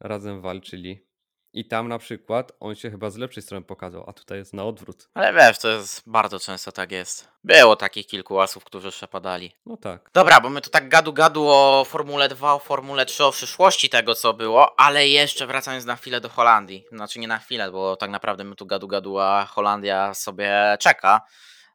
Razem 0.00 0.40
walczyli. 0.40 1.07
I 1.52 1.64
tam 1.64 1.88
na 1.88 1.98
przykład 1.98 2.52
on 2.60 2.74
się 2.74 2.90
chyba 2.90 3.10
z 3.10 3.16
lepszej 3.16 3.42
strony 3.42 3.66
pokazał, 3.66 4.04
a 4.08 4.12
tutaj 4.12 4.38
jest 4.38 4.54
na 4.54 4.64
odwrót. 4.64 5.08
Ale 5.14 5.32
wiesz, 5.32 5.58
to 5.58 5.68
jest 5.68 6.02
bardzo 6.06 6.40
często 6.40 6.72
tak 6.72 6.92
jest. 6.92 7.28
Było 7.44 7.76
takich 7.76 8.06
kilku 8.06 8.40
asów, 8.40 8.64
którzy 8.64 8.90
przepadali. 8.90 9.52
No 9.66 9.76
tak. 9.76 10.10
Dobra, 10.14 10.40
bo 10.40 10.50
my 10.50 10.60
tu 10.60 10.70
tak 10.70 10.88
gadu 10.88 11.12
gadu 11.12 11.48
o 11.48 11.84
Formule 11.84 12.28
2, 12.28 12.54
o 12.54 12.58
Formule 12.58 13.06
3, 13.06 13.24
o 13.24 13.32
przyszłości 13.32 13.88
tego 13.88 14.14
co 14.14 14.34
było, 14.34 14.80
ale 14.80 15.08
jeszcze 15.08 15.46
wracając 15.46 15.84
na 15.84 15.96
chwilę 15.96 16.20
do 16.20 16.28
Holandii. 16.28 16.84
Znaczy 16.92 17.18
nie 17.18 17.28
na 17.28 17.38
chwilę, 17.38 17.70
bo 17.70 17.96
tak 17.96 18.10
naprawdę 18.10 18.44
my 18.44 18.56
tu 18.56 18.66
gadu 18.66 18.88
gadu, 18.88 19.18
a 19.18 19.44
Holandia 19.44 20.14
sobie 20.14 20.76
czeka 20.80 21.20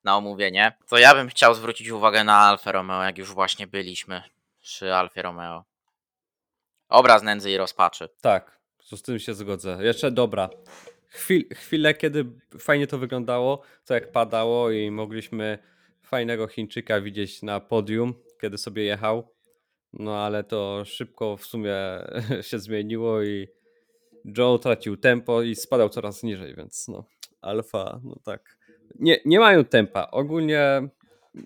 na 0.04 0.18
omówienie. 0.18 0.78
To 0.90 0.98
ja 0.98 1.16
bym 1.16 1.30
chciał 1.30 1.54
zwrócić 1.54 1.90
uwagę 1.90 2.24
na 2.24 2.38
Alfa 2.38 2.72
Romeo, 2.72 3.04
jak 3.04 3.18
już 3.18 3.34
właśnie 3.34 3.68
byliśmy 3.68 4.24
przy 4.62 4.96
Alfie 4.96 5.22
Romeo. 5.22 5.64
Obraz 6.90 7.24
nędzy 7.24 7.52
i 7.52 7.58
rozpaczy. 7.58 8.10
Tak, 8.22 8.60
z 8.91 9.02
tym 9.02 9.19
się 9.19 9.34
zgodzę. 9.34 9.78
Jeszcze 9.82 10.12
dobra. 10.12 10.50
chwil, 11.08 11.43
chwilę, 11.54 11.93
kiedy 11.93 12.26
fajnie 12.60 12.88
to 12.88 12.98
wyglądało, 12.98 13.62
co 13.84 13.93
jak 13.93 14.12
padało 14.12 14.72
i 14.72 14.91
mogliśmy 14.91 15.58
fajnego 16.02 16.48
Chińczyka 16.48 17.02
widzieć 17.02 17.41
na 17.41 17.60
podium, 17.60 18.13
kiedy 18.41 18.58
sobie 18.58 18.84
jechał. 18.84 19.34
No 19.93 20.17
ale 20.17 20.43
to 20.43 20.86
szybko 20.86 21.38
w 21.38 21.46
sumie 21.46 21.76
się 22.50 22.60
zmieniło 22.60 23.24
i 23.24 23.48
Joe 24.38 24.60
tracił 24.60 24.98
tempo 24.98 25.41
i 25.41 25.56
spadał 25.56 25.89
coraz 25.89 26.24
niżej, 26.24 26.56
więc 26.56 26.88
no, 26.88 27.06
Alfa, 27.41 28.02
no 28.04 28.15
tak. 28.24 28.58
Nie, 29.00 29.19
nie 29.26 29.39
mają 29.39 29.65
tempa. 29.65 30.08
Ogólnie 30.12 30.89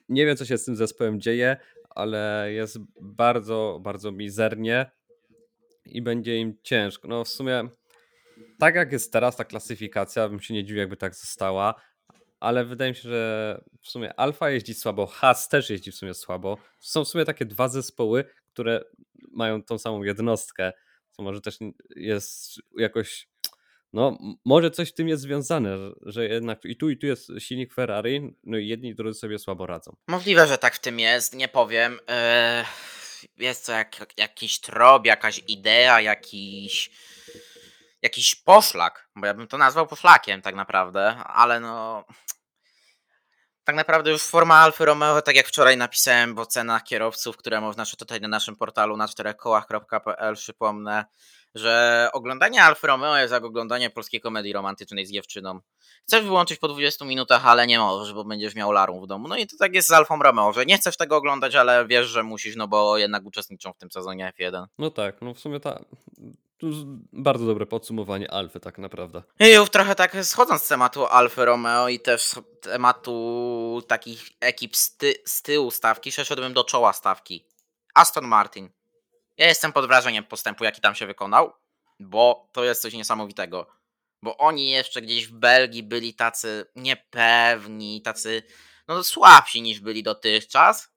nie 0.09 0.25
wiem, 0.25 0.37
co 0.37 0.45
się 0.45 0.57
z 0.57 0.65
tym 0.65 0.75
zespołem 0.75 1.21
dzieje, 1.21 1.57
ale 1.89 2.51
jest 2.53 2.79
bardzo, 3.01 3.79
bardzo 3.83 4.11
mizernie 4.11 4.91
i 5.89 6.01
będzie 6.01 6.37
im 6.37 6.57
ciężko. 6.63 7.07
No 7.07 7.23
w 7.23 7.29
sumie 7.29 7.69
tak 8.59 8.75
jak 8.75 8.91
jest 8.91 9.13
teraz 9.13 9.35
ta 9.35 9.45
klasyfikacja, 9.45 10.29
bym 10.29 10.39
się 10.39 10.53
nie 10.53 10.63
dziwił, 10.63 10.79
jakby 10.79 10.97
tak 10.97 11.15
została, 11.15 11.75
ale 12.39 12.65
wydaje 12.65 12.91
mi 12.91 12.95
się, 12.95 13.09
że 13.09 13.61
w 13.81 13.89
sumie 13.89 14.19
Alfa 14.19 14.49
jeździ 14.49 14.73
słabo, 14.73 15.07
Haas 15.07 15.49
też 15.49 15.69
jeździ 15.69 15.91
w 15.91 15.95
sumie 15.95 16.13
słabo. 16.13 16.57
Są 16.79 17.05
w 17.05 17.07
sumie 17.07 17.25
takie 17.25 17.45
dwa 17.45 17.67
zespoły, 17.67 18.25
które 18.53 18.83
mają 19.31 19.63
tą 19.63 19.77
samą 19.77 20.03
jednostkę, 20.03 20.73
co 21.11 21.23
może 21.23 21.41
też 21.41 21.57
jest 21.95 22.59
jakoś 22.77 23.27
no, 23.93 24.17
może 24.45 24.71
coś 24.71 24.89
w 24.89 24.93
tym 24.93 25.07
jest 25.07 25.23
związane, 25.23 25.77
że 26.01 26.25
jednak 26.25 26.65
i 26.65 26.75
tu, 26.75 26.89
i 26.89 26.97
tu 26.97 27.07
jest 27.07 27.31
silnik 27.39 27.73
Ferrari, 27.73 28.35
no 28.43 28.57
i 28.57 28.67
jedni 28.67 28.89
i 28.89 28.95
drudzy 28.95 29.19
sobie 29.19 29.39
słabo 29.39 29.65
radzą. 29.65 29.95
Możliwe, 30.07 30.47
że 30.47 30.57
tak 30.57 30.75
w 30.75 30.79
tym 30.79 30.99
jest, 30.99 31.35
nie 31.35 31.47
powiem. 31.47 31.99
Eee, 32.07 32.65
jest 33.37 33.65
to 33.65 33.71
jak, 33.71 33.95
jakiś 34.17 34.59
trop, 34.59 35.05
jakaś 35.05 35.41
idea, 35.47 36.01
jakiś 36.01 36.91
jakiś 38.01 38.35
poszlak, 38.35 39.09
bo 39.15 39.27
ja 39.27 39.33
bym 39.33 39.47
to 39.47 39.57
nazwał 39.57 39.87
poszlakiem 39.87 40.41
tak 40.41 40.55
naprawdę, 40.55 41.15
ale 41.15 41.59
no 41.59 42.05
tak 43.63 43.75
naprawdę 43.75 44.11
już 44.11 44.23
forma 44.23 44.55
Alfa 44.55 44.85
Romeo, 44.85 45.21
tak 45.21 45.35
jak 45.35 45.47
wczoraj 45.47 45.77
napisałem 45.77 46.35
w 46.35 46.39
ocenach 46.39 46.83
kierowców, 46.83 47.37
które 47.37 47.61
można 47.61 47.85
tutaj 47.85 48.21
na 48.21 48.27
naszym 48.27 48.55
portalu 48.55 48.97
na 48.97 49.07
czterechkołach.pl 49.07 50.35
przypomnę, 50.35 51.05
że 51.57 52.09
oglądanie 52.13 52.63
Alfa 52.63 52.87
Romeo 52.87 53.17
jest 53.17 53.33
jak 53.33 53.43
oglądanie 53.43 53.89
polskiej 53.89 54.21
komedii 54.21 54.53
romantycznej 54.53 55.05
z 55.05 55.11
dziewczyną. 55.11 55.59
Chcesz 56.03 56.23
wyłączyć 56.23 56.59
po 56.59 56.67
20 56.67 57.05
minutach, 57.05 57.47
ale 57.47 57.67
nie 57.67 57.79
możesz, 57.79 58.13
bo 58.13 58.23
będziesz 58.23 58.55
miał 58.55 58.71
larum 58.71 59.03
w 59.03 59.07
domu. 59.07 59.27
No 59.27 59.37
i 59.37 59.47
to 59.47 59.57
tak 59.59 59.73
jest 59.73 59.87
z 59.87 59.91
Alfą 59.91 60.19
Romeo, 60.19 60.53
że 60.53 60.65
nie 60.65 60.77
chcesz 60.77 60.97
tego 60.97 61.15
oglądać, 61.17 61.55
ale 61.55 61.87
wiesz, 61.87 62.07
że 62.07 62.23
musisz, 62.23 62.55
no 62.55 62.67
bo 62.67 62.97
jednak 62.97 63.25
uczestniczą 63.25 63.73
w 63.73 63.77
tym 63.77 63.91
sezonie 63.91 64.33
F1. 64.39 64.65
No 64.77 64.91
tak, 64.91 65.21
no 65.21 65.33
w 65.33 65.39
sumie 65.39 65.59
ta, 65.59 65.79
to 66.57 66.67
bardzo 67.13 67.45
dobre 67.45 67.65
podsumowanie 67.65 68.31
Alfy 68.31 68.59
tak 68.59 68.77
naprawdę. 68.77 69.23
I 69.39 69.53
już 69.53 69.69
trochę 69.69 69.95
tak 69.95 70.25
schodząc 70.25 70.63
z 70.63 70.67
tematu 70.67 71.05
Alfy 71.05 71.45
Romeo 71.45 71.89
i 71.89 71.99
też 71.99 72.35
tematu 72.61 73.81
takich 73.87 74.29
ekip 74.39 74.75
z, 74.75 74.97
ty 74.97 75.13
z 75.25 75.41
tyłu 75.41 75.71
stawki, 75.71 76.11
przeszedłbym 76.11 76.53
do 76.53 76.63
czoła 76.63 76.93
stawki. 76.93 77.45
Aston 77.93 78.25
Martin. 78.25 78.69
Ja 79.37 79.47
jestem 79.47 79.73
pod 79.73 79.87
wrażeniem 79.87 80.23
postępu, 80.23 80.63
jaki 80.63 80.81
tam 80.81 80.95
się 80.95 81.07
wykonał, 81.07 81.53
bo 81.99 82.49
to 82.53 82.63
jest 82.63 82.81
coś 82.81 82.93
niesamowitego. 82.93 83.67
Bo 84.21 84.37
oni 84.37 84.69
jeszcze 84.69 85.01
gdzieś 85.01 85.27
w 85.27 85.31
Belgii 85.31 85.83
byli 85.83 86.13
tacy 86.13 86.65
niepewni, 86.75 88.01
tacy 88.01 88.43
no 88.87 89.03
słabsi 89.03 89.61
niż 89.61 89.79
byli 89.79 90.03
dotychczas, 90.03 90.89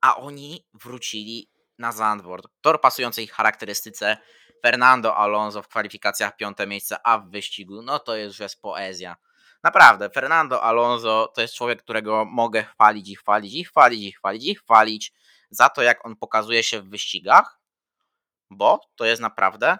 a 0.00 0.16
oni 0.16 0.66
wrócili 0.74 1.50
na 1.78 1.92
Zandvoort. 1.92 2.46
Tor 2.60 2.80
pasującej 2.80 3.24
ich 3.24 3.32
charakterystyce, 3.32 4.16
Fernando 4.62 5.16
Alonso 5.16 5.62
w 5.62 5.68
kwalifikacjach 5.68 6.36
piąte 6.36 6.66
miejsce, 6.66 6.96
a 7.04 7.18
w 7.18 7.30
wyścigu, 7.30 7.82
no 7.82 7.98
to 7.98 8.16
już 8.16 8.38
jest 8.38 8.60
poezja. 8.60 9.16
Naprawdę, 9.62 10.10
Fernando 10.10 10.62
Alonso 10.62 11.32
to 11.34 11.40
jest 11.40 11.54
człowiek, 11.54 11.82
którego 11.82 12.24
mogę 12.24 12.64
chwalić 12.64 13.08
i 13.08 13.16
chwalić 13.16 13.54
i 13.54 13.64
chwalić 13.64 14.02
i 14.02 14.12
chwalić 14.12 14.48
i 14.48 14.54
chwalić 14.54 15.12
za 15.50 15.68
to, 15.68 15.82
jak 15.82 16.06
on 16.06 16.16
pokazuje 16.16 16.62
się 16.62 16.82
w 16.82 16.88
wyścigach, 16.88 17.57
bo 18.50 18.80
to 18.96 19.04
jest 19.04 19.22
naprawdę 19.22 19.78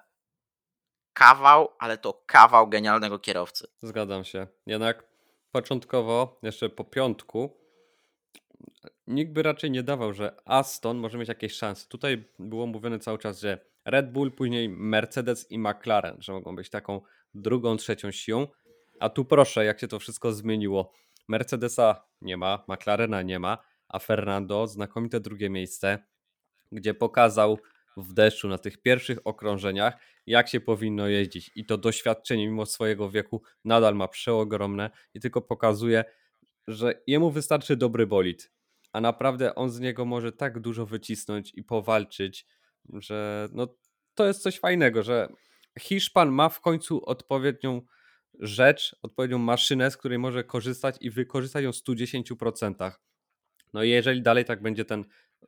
kawał, 1.12 1.68
ale 1.78 1.98
to 1.98 2.22
kawał 2.26 2.68
genialnego 2.68 3.18
kierowcy. 3.18 3.66
Zgadzam 3.83 4.24
się. 4.24 4.46
Jednak 4.66 5.07
początkowo, 5.52 6.38
jeszcze 6.42 6.68
po 6.68 6.85
piątku, 6.85 7.59
nikt 9.07 9.33
by 9.33 9.42
raczej 9.42 9.70
nie 9.70 9.83
dawał, 9.83 10.12
że 10.12 10.37
Aston 10.44 10.96
może 10.96 11.18
mieć 11.18 11.28
jakieś 11.28 11.52
szanse. 11.52 11.88
Tutaj 11.88 12.24
było 12.38 12.66
mówione 12.66 12.98
cały 12.98 13.18
czas, 13.18 13.40
że 13.40 13.59
Red 13.85 14.12
Bull, 14.12 14.33
później 14.33 14.68
Mercedes 14.68 15.50
i 15.50 15.59
McLaren, 15.59 16.16
że 16.18 16.33
mogą 16.33 16.57
być 16.57 16.70
taką 16.70 17.00
drugą, 17.35 17.76
trzecią 17.76 18.11
siłą. 18.11 18.46
A 19.00 19.09
tu 19.09 19.24
proszę, 19.24 19.64
jak 19.64 19.81
się 19.81 19.88
to 19.88 19.98
wszystko 19.98 20.33
zmieniło. 20.33 20.92
Mercedesa 21.28 22.04
nie 22.20 22.37
ma, 22.37 22.64
McLarena 22.68 23.22
nie 23.22 23.38
ma, 23.38 23.59
a 23.88 23.98
Fernando 23.98 24.66
znakomite 24.66 25.20
drugie 25.20 25.50
miejsce, 25.50 25.98
gdzie 26.72 26.94
pokazał 26.94 27.59
w 28.02 28.12
deszczu 28.12 28.48
na 28.48 28.58
tych 28.58 28.82
pierwszych 28.82 29.18
okrążeniach, 29.24 29.94
jak 30.26 30.48
się 30.48 30.61
powinno 30.61 31.08
jeździć. 31.08 31.50
I 31.54 31.66
to 31.66 31.78
doświadczenie, 31.78 32.46
mimo 32.46 32.66
swojego 32.66 33.11
wieku, 33.11 33.42
nadal 33.64 33.94
ma 33.94 34.08
przeogromne 34.08 34.90
i 35.14 35.20
tylko 35.20 35.42
pokazuje, 35.42 36.04
że 36.68 37.02
jemu 37.06 37.30
wystarczy 37.30 37.76
dobry 37.76 38.06
bolid, 38.06 38.52
a 38.92 39.00
naprawdę 39.00 39.54
on 39.54 39.70
z 39.70 39.80
niego 39.80 40.04
może 40.04 40.32
tak 40.32 40.61
dużo 40.61 40.87
wycisnąć 40.87 41.52
i 41.54 41.64
powalczyć, 41.64 42.46
że 42.92 43.48
no, 43.52 43.76
to 44.14 44.26
jest 44.26 44.42
coś 44.42 44.61
fajnego, 44.61 45.02
że 45.02 45.28
Hiszpan 45.80 46.28
ma 46.28 46.48
w 46.48 46.61
końcu 46.61 47.04
odpowiednią 47.04 47.82
rzecz, 48.38 48.96
odpowiednią 49.02 49.38
maszynę, 49.38 49.90
z 49.90 49.96
której 49.96 50.18
może 50.18 50.44
korzystać 50.44 50.96
i 51.00 51.11
wykorzystać 51.11 51.64
ją 51.64 51.72
w 51.72 51.76
110%. 51.76 52.90
No 53.72 53.82
i 53.82 53.90
jeżeli 53.90 54.22
dalej 54.22 54.44
tak 54.44 54.62
będzie 54.62 54.84
ten 54.84 55.04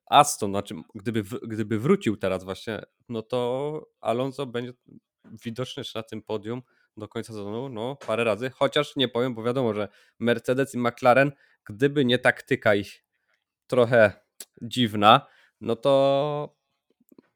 Aston, 0.07 0.51
znaczy 0.51 0.75
gdyby, 0.95 1.23
gdyby 1.43 1.79
wrócił 1.79 2.17
teraz 2.17 2.45
właśnie, 2.45 2.83
no 3.09 3.23
to 3.23 3.83
Alonso 4.01 4.47
będzie 4.47 4.73
widoczny 5.25 5.83
na 5.95 6.03
tym 6.03 6.23
podium 6.23 6.63
do 6.97 7.09
końca 7.09 7.33
sezonu, 7.33 7.69
no 7.69 7.97
parę 7.97 8.25
razy, 8.25 8.51
chociaż 8.51 8.97
nie 8.97 9.09
powiem, 9.09 9.35
bo 9.35 9.43
wiadomo, 9.43 9.75
że 9.75 9.89
Mercedes 10.19 10.75
i 10.75 10.79
McLaren, 10.79 11.33
gdyby 11.65 12.05
nie 12.05 12.19
taktyka 12.19 12.75
ich 12.75 13.05
trochę 13.67 14.13
dziwna, 14.63 15.27
no 15.61 15.77
to 15.77 16.57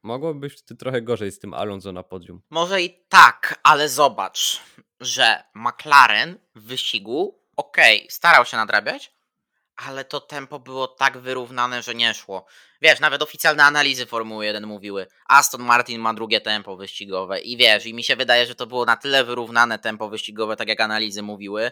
mogłoby 0.03 0.39
być 0.39 0.63
trochę 0.79 1.01
gorzej 1.01 1.31
z 1.31 1.39
tym 1.39 1.53
Alonso 1.53 1.91
na 1.91 2.03
podium. 2.03 2.41
Może 2.49 2.81
i 2.81 3.05
tak, 3.09 3.59
ale 3.63 3.89
zobacz, 3.89 4.61
że 4.99 5.43
McLaren 5.55 6.39
w 6.55 6.63
wyścigu, 6.63 7.41
okej, 7.55 7.97
okay, 7.97 8.11
starał 8.11 8.45
się 8.45 8.57
nadrabiać, 8.57 9.14
ale 9.75 10.05
to 10.05 10.21
tempo 10.21 10.59
było 10.59 10.87
tak 10.87 11.17
wyrównane, 11.17 11.81
że 11.81 11.95
nie 11.95 12.13
szło. 12.13 12.45
Wiesz, 12.81 12.99
nawet 12.99 13.21
oficjalne 13.21 13.63
analizy 13.63 14.05
Formuły 14.05 14.45
1 14.45 14.65
mówiły, 14.67 15.07
Aston 15.27 15.63
Martin 15.63 16.01
ma 16.01 16.13
drugie 16.13 16.41
tempo 16.41 16.77
wyścigowe 16.77 17.39
i 17.39 17.57
wiesz, 17.57 17.85
i 17.85 17.93
mi 17.93 18.03
się 18.03 18.15
wydaje, 18.15 18.45
że 18.45 18.55
to 18.55 18.67
było 18.67 18.85
na 18.85 18.97
tyle 18.97 19.23
wyrównane 19.23 19.79
tempo 19.79 20.09
wyścigowe, 20.09 20.55
tak 20.55 20.67
jak 20.67 20.81
analizy 20.81 21.23
mówiły, 21.23 21.71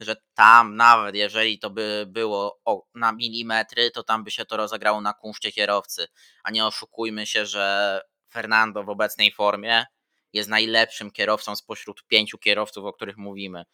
że 0.00 0.16
tam 0.34 0.76
nawet 0.76 1.14
jeżeli 1.14 1.58
to 1.58 1.70
by 1.70 2.04
było 2.08 2.60
o, 2.64 2.86
na 2.94 3.12
milimetry, 3.12 3.90
to 3.90 4.02
tam 4.02 4.24
by 4.24 4.30
się 4.30 4.44
to 4.44 4.56
rozegrało 4.56 5.00
na 5.00 5.12
kunszcie 5.12 5.52
kierowcy. 5.52 6.06
A 6.44 6.50
nie 6.50 6.66
oszukujmy 6.66 7.26
się, 7.26 7.46
że 7.46 8.00
Fernando 8.30 8.84
w 8.84 8.88
obecnej 8.88 9.32
formie 9.32 9.84
jest 10.32 10.48
najlepszym 10.48 11.10
kierowcą 11.10 11.56
spośród 11.56 12.06
pięciu 12.06 12.38
kierowców, 12.38 12.84
o 12.84 12.92
których 12.92 13.16
mówimy, 13.16 13.64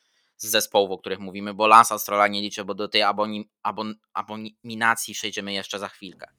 z 0.43 0.51
zespołów, 0.51 0.91
o 0.91 0.99
których 0.99 1.19
mówimy, 1.19 1.55
bo 1.55 1.67
Lansa 1.67 1.99
Strolla 1.99 2.29
nie 2.29 2.43
liczę, 2.43 2.65
bo 2.65 2.75
do 2.75 2.89
tej 2.89 3.03
aboni, 3.03 3.51
abon, 3.63 3.95
abominacji 4.13 5.15
przejdziemy 5.15 5.53
jeszcze 5.53 5.79
za 5.79 5.89
chwilkę. 5.89 6.31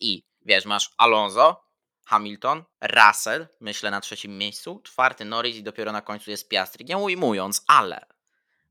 I 0.00 0.26
wiesz, 0.42 0.64
masz 0.64 0.90
Alonso, 0.98 1.64
Hamilton, 2.06 2.64
Russell, 2.80 3.46
myślę 3.60 3.90
na 3.90 4.00
trzecim 4.00 4.38
miejscu, 4.38 4.80
czwarty 4.84 5.24
Norris 5.24 5.56
i 5.56 5.62
dopiero 5.62 5.92
na 5.92 6.02
końcu 6.02 6.30
jest 6.30 6.48
Piastri. 6.48 6.84
Nie 6.84 6.98
ujmując, 6.98 7.64
ale 7.66 8.06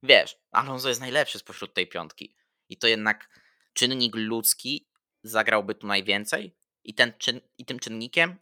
wiesz, 0.04 0.38
Alonso 0.52 0.89
jest 0.89 1.02
najlepszy 1.02 1.39
spośród 1.39 1.74
tej 1.74 1.88
piątki. 1.88 2.36
I 2.70 2.78
to 2.78 2.88
jednak 2.88 3.30
czynnik 3.74 4.15
ludzki 4.15 4.89
zagrałby 5.24 5.76
tu 5.76 5.88
najwięcej 5.88 6.56
i, 6.84 6.94
ten 6.94 7.13
czyn, 7.18 7.42
i 7.58 7.65
tym 7.65 7.80
czynnikiem 7.80 8.39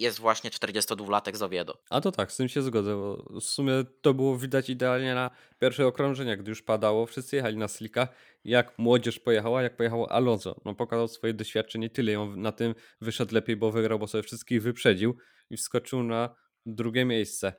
jest 0.00 0.18
właśnie 0.18 0.50
42-latek 0.50 1.36
z 1.36 1.42
Oviedo. 1.42 1.78
A 1.90 2.00
to 2.00 2.12
tak, 2.12 2.32
z 2.32 2.36
tym 2.36 2.48
się 2.48 2.62
zgodzę, 2.62 2.96
bo 2.96 3.40
w 3.40 3.44
sumie 3.44 3.72
to 4.00 4.14
było 4.14 4.36
widać 4.36 4.70
idealnie 4.70 5.14
na 5.14 5.30
pierwszych 5.58 5.86
okrążeniach, 5.86 6.38
gdy 6.38 6.50
już 6.50 6.62
padało, 6.62 7.06
wszyscy 7.06 7.36
jechali 7.36 7.56
na 7.56 7.68
slikach, 7.68 8.08
jak 8.44 8.78
młodzież 8.78 9.18
pojechała, 9.18 9.62
jak 9.62 9.76
pojechało 9.76 10.12
Alonso. 10.12 10.60
No 10.64 10.74
pokazał 10.74 11.08
swoje 11.08 11.34
doświadczenie, 11.34 11.90
tyle 11.90 12.26
na 12.36 12.52
tym 12.52 12.74
wyszedł 13.00 13.34
lepiej, 13.34 13.56
bo 13.56 13.72
wygrał, 13.72 13.98
bo 13.98 14.06
sobie 14.06 14.22
wszystkich 14.22 14.62
wyprzedził 14.62 15.16
i 15.50 15.56
wskoczył 15.56 16.02
na 16.02 16.34
drugie 16.66 17.04
miejsce. 17.04 17.52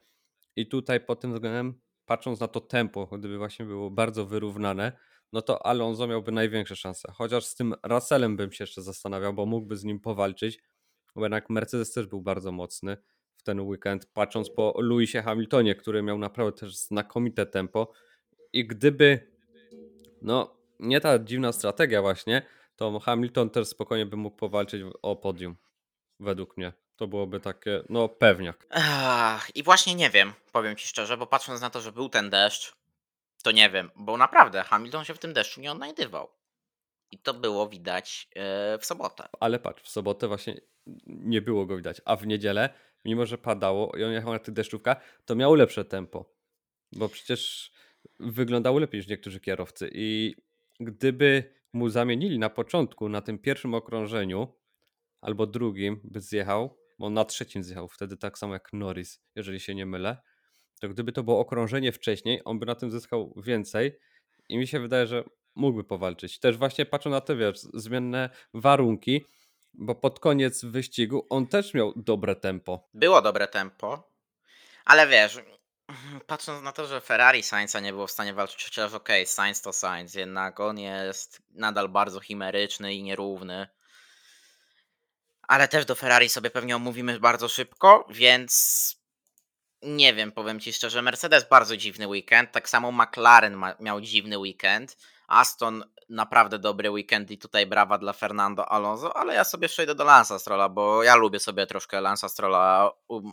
I 0.55 0.67
tutaj 0.67 0.99
pod 0.99 1.19
tym 1.19 1.33
względem 1.33 1.81
patrząc 2.05 2.39
na 2.39 2.47
to 2.47 2.59
tempo, 2.59 3.07
gdyby 3.07 3.37
właśnie 3.37 3.65
było 3.65 3.91
bardzo 3.91 4.25
wyrównane, 4.25 4.91
no 5.33 5.41
to 5.41 5.65
Alonso 5.65 6.07
miałby 6.07 6.31
największe 6.31 6.75
szanse. 6.75 7.11
Chociaż 7.13 7.45
z 7.45 7.55
tym 7.55 7.75
Russellem 7.83 8.37
bym 8.37 8.51
się 8.51 8.63
jeszcze 8.63 8.81
zastanawiał, 8.81 9.33
bo 9.33 9.45
mógłby 9.45 9.77
z 9.77 9.83
nim 9.83 9.99
powalczyć, 9.99 10.59
bo 11.15 11.21
jednak 11.21 11.49
Mercedes 11.49 11.93
też 11.93 12.07
był 12.07 12.21
bardzo 12.21 12.51
mocny. 12.51 12.97
w 13.37 13.43
ten 13.43 13.59
weekend, 13.59 14.05
patrząc 14.05 14.49
po 14.49 14.73
Lewisie 14.81 15.21
Hamiltonie, 15.21 15.75
który 15.75 16.03
miał 16.03 16.17
naprawdę 16.17 16.59
też 16.59 16.77
znakomite 16.77 17.45
tempo. 17.45 17.91
I 18.53 18.67
gdyby, 18.67 19.31
no, 20.21 20.57
nie 20.79 21.01
ta 21.01 21.19
dziwna 21.19 21.51
strategia, 21.51 22.01
właśnie, 22.01 22.41
to 22.75 22.99
Hamilton 22.99 23.49
też 23.49 23.67
spokojnie 23.67 24.05
by 24.05 24.17
mógł 24.17 24.37
powalczyć 24.37 24.83
o 25.01 25.15
podium. 25.15 25.55
Według 26.19 26.57
mnie. 26.57 26.73
To 26.95 27.07
byłoby 27.07 27.39
takie, 27.39 27.83
no, 27.89 28.09
pewniak. 28.09 28.67
I 29.55 29.63
właśnie 29.63 29.95
nie 29.95 30.09
wiem, 30.09 30.33
powiem 30.51 30.75
ci 30.75 30.87
szczerze, 30.87 31.17
bo 31.17 31.27
patrząc 31.27 31.61
na 31.61 31.69
to, 31.69 31.81
że 31.81 31.91
był 31.91 32.09
ten 32.09 32.29
deszcz, 32.29 32.75
to 33.43 33.51
nie 33.51 33.69
wiem, 33.69 33.91
bo 33.95 34.17
naprawdę 34.17 34.63
Hamilton 34.63 35.05
się 35.05 35.13
w 35.13 35.19
tym 35.19 35.33
deszczu 35.33 35.61
nie 35.61 35.71
odnajdywał. 35.71 36.29
I 37.11 37.17
to 37.17 37.33
było 37.33 37.69
widać 37.69 38.29
e, 38.35 38.77
w 38.77 38.85
sobotę. 38.85 39.27
Ale 39.39 39.59
patrz, 39.59 39.83
w 39.83 39.89
sobotę 39.89 40.27
właśnie 40.27 40.61
nie 41.07 41.41
było 41.41 41.65
go 41.65 41.77
widać, 41.77 42.01
a 42.05 42.15
w 42.15 42.27
niedzielę, 42.27 42.69
mimo 43.05 43.25
że 43.25 43.37
padało 43.37 43.97
i 43.97 44.03
on 44.03 44.11
jechał 44.11 44.33
na 44.33 44.39
tych 44.39 44.53
deszczówkach, 44.53 45.21
to 45.25 45.35
miał 45.35 45.55
lepsze 45.55 45.85
tempo. 45.85 46.35
Bo 46.91 47.09
przecież 47.09 47.71
wyglądał 48.19 48.77
lepiej 48.77 48.99
niż 48.99 49.07
niektórzy 49.07 49.39
kierowcy. 49.39 49.89
I 49.93 50.35
gdyby 50.79 51.53
mu 51.73 51.89
zamienili 51.89 52.39
na 52.39 52.49
początku, 52.49 53.09
na 53.09 53.21
tym 53.21 53.39
pierwszym 53.39 53.73
okrążeniu, 53.73 54.47
albo 55.21 55.47
drugim, 55.47 56.01
by 56.03 56.21
zjechał, 56.21 56.77
bo 56.99 57.09
na 57.09 57.25
trzecim 57.25 57.63
zjechał 57.63 57.87
wtedy 57.87 58.17
tak 58.17 58.37
samo 58.37 58.53
jak 58.53 58.73
Norris, 58.73 59.21
jeżeli 59.35 59.59
się 59.59 59.75
nie 59.75 59.85
mylę, 59.85 60.17
to 60.81 60.89
gdyby 60.89 61.11
to 61.11 61.23
było 61.23 61.39
okrążenie 61.39 61.91
wcześniej, 61.91 62.41
on 62.45 62.59
by 62.59 62.65
na 62.65 62.75
tym 62.75 62.91
zyskał 62.91 63.33
więcej 63.45 63.99
i 64.49 64.57
mi 64.57 64.67
się 64.67 64.79
wydaje, 64.79 65.07
że 65.07 65.23
mógłby 65.59 65.83
powalczyć. 65.83 66.39
Też 66.39 66.57
właśnie 66.57 66.85
patrzę 66.85 67.09
na 67.09 67.21
te, 67.21 67.35
wiesz, 67.35 67.59
zmienne 67.59 68.29
warunki, 68.53 69.25
bo 69.73 69.95
pod 69.95 70.19
koniec 70.19 70.65
wyścigu 70.65 71.27
on 71.29 71.47
też 71.47 71.73
miał 71.73 71.93
dobre 71.95 72.35
tempo. 72.35 72.89
Było 72.93 73.21
dobre 73.21 73.47
tempo, 73.47 74.09
ale 74.85 75.07
wiesz, 75.07 75.39
patrząc 76.27 76.63
na 76.63 76.71
to, 76.71 76.87
że 76.87 77.01
Ferrari 77.01 77.43
Sainza 77.43 77.79
nie 77.79 77.91
było 77.91 78.07
w 78.07 78.11
stanie 78.11 78.33
walczyć, 78.33 78.63
chociaż 78.63 78.93
okej, 78.93 79.23
okay, 79.23 79.33
Sainz 79.33 79.61
to 79.61 79.73
Sainz, 79.73 80.15
jednak 80.15 80.59
on 80.59 80.79
jest 80.79 81.41
nadal 81.51 81.89
bardzo 81.89 82.19
chimeryczny 82.19 82.93
i 82.93 83.03
nierówny. 83.03 83.67
Ale 85.41 85.67
też 85.67 85.85
do 85.85 85.95
Ferrari 85.95 86.29
sobie 86.29 86.49
pewnie 86.49 86.75
omówimy 86.75 87.19
bardzo 87.19 87.49
szybko, 87.49 88.07
więc 88.09 88.99
nie 89.81 90.13
wiem, 90.13 90.31
powiem 90.31 90.59
ci 90.59 90.73
szczerze. 90.73 91.01
Mercedes 91.01 91.49
bardzo 91.49 91.77
dziwny 91.77 92.07
weekend, 92.07 92.51
tak 92.51 92.69
samo 92.69 92.91
McLaren 92.91 93.53
ma, 93.53 93.75
miał 93.79 94.01
dziwny 94.01 94.37
weekend. 94.37 94.97
Aston 95.29 95.83
naprawdę 96.09 96.59
dobry 96.59 96.91
weekend 96.91 97.31
i 97.31 97.37
tutaj 97.37 97.65
brawa 97.65 97.97
dla 97.97 98.13
Fernando 98.13 98.71
Alonso, 98.71 99.17
ale 99.17 99.33
ja 99.33 99.43
sobie 99.43 99.67
przejdę 99.67 99.95
do 99.95 100.03
Lansa 100.03 100.39
Strolla, 100.39 100.69
bo 100.69 101.03
ja 101.03 101.15
lubię 101.15 101.39
sobie 101.39 101.67
troszkę 101.67 102.01
Lansa 102.01 102.29
Strolla 102.29 102.91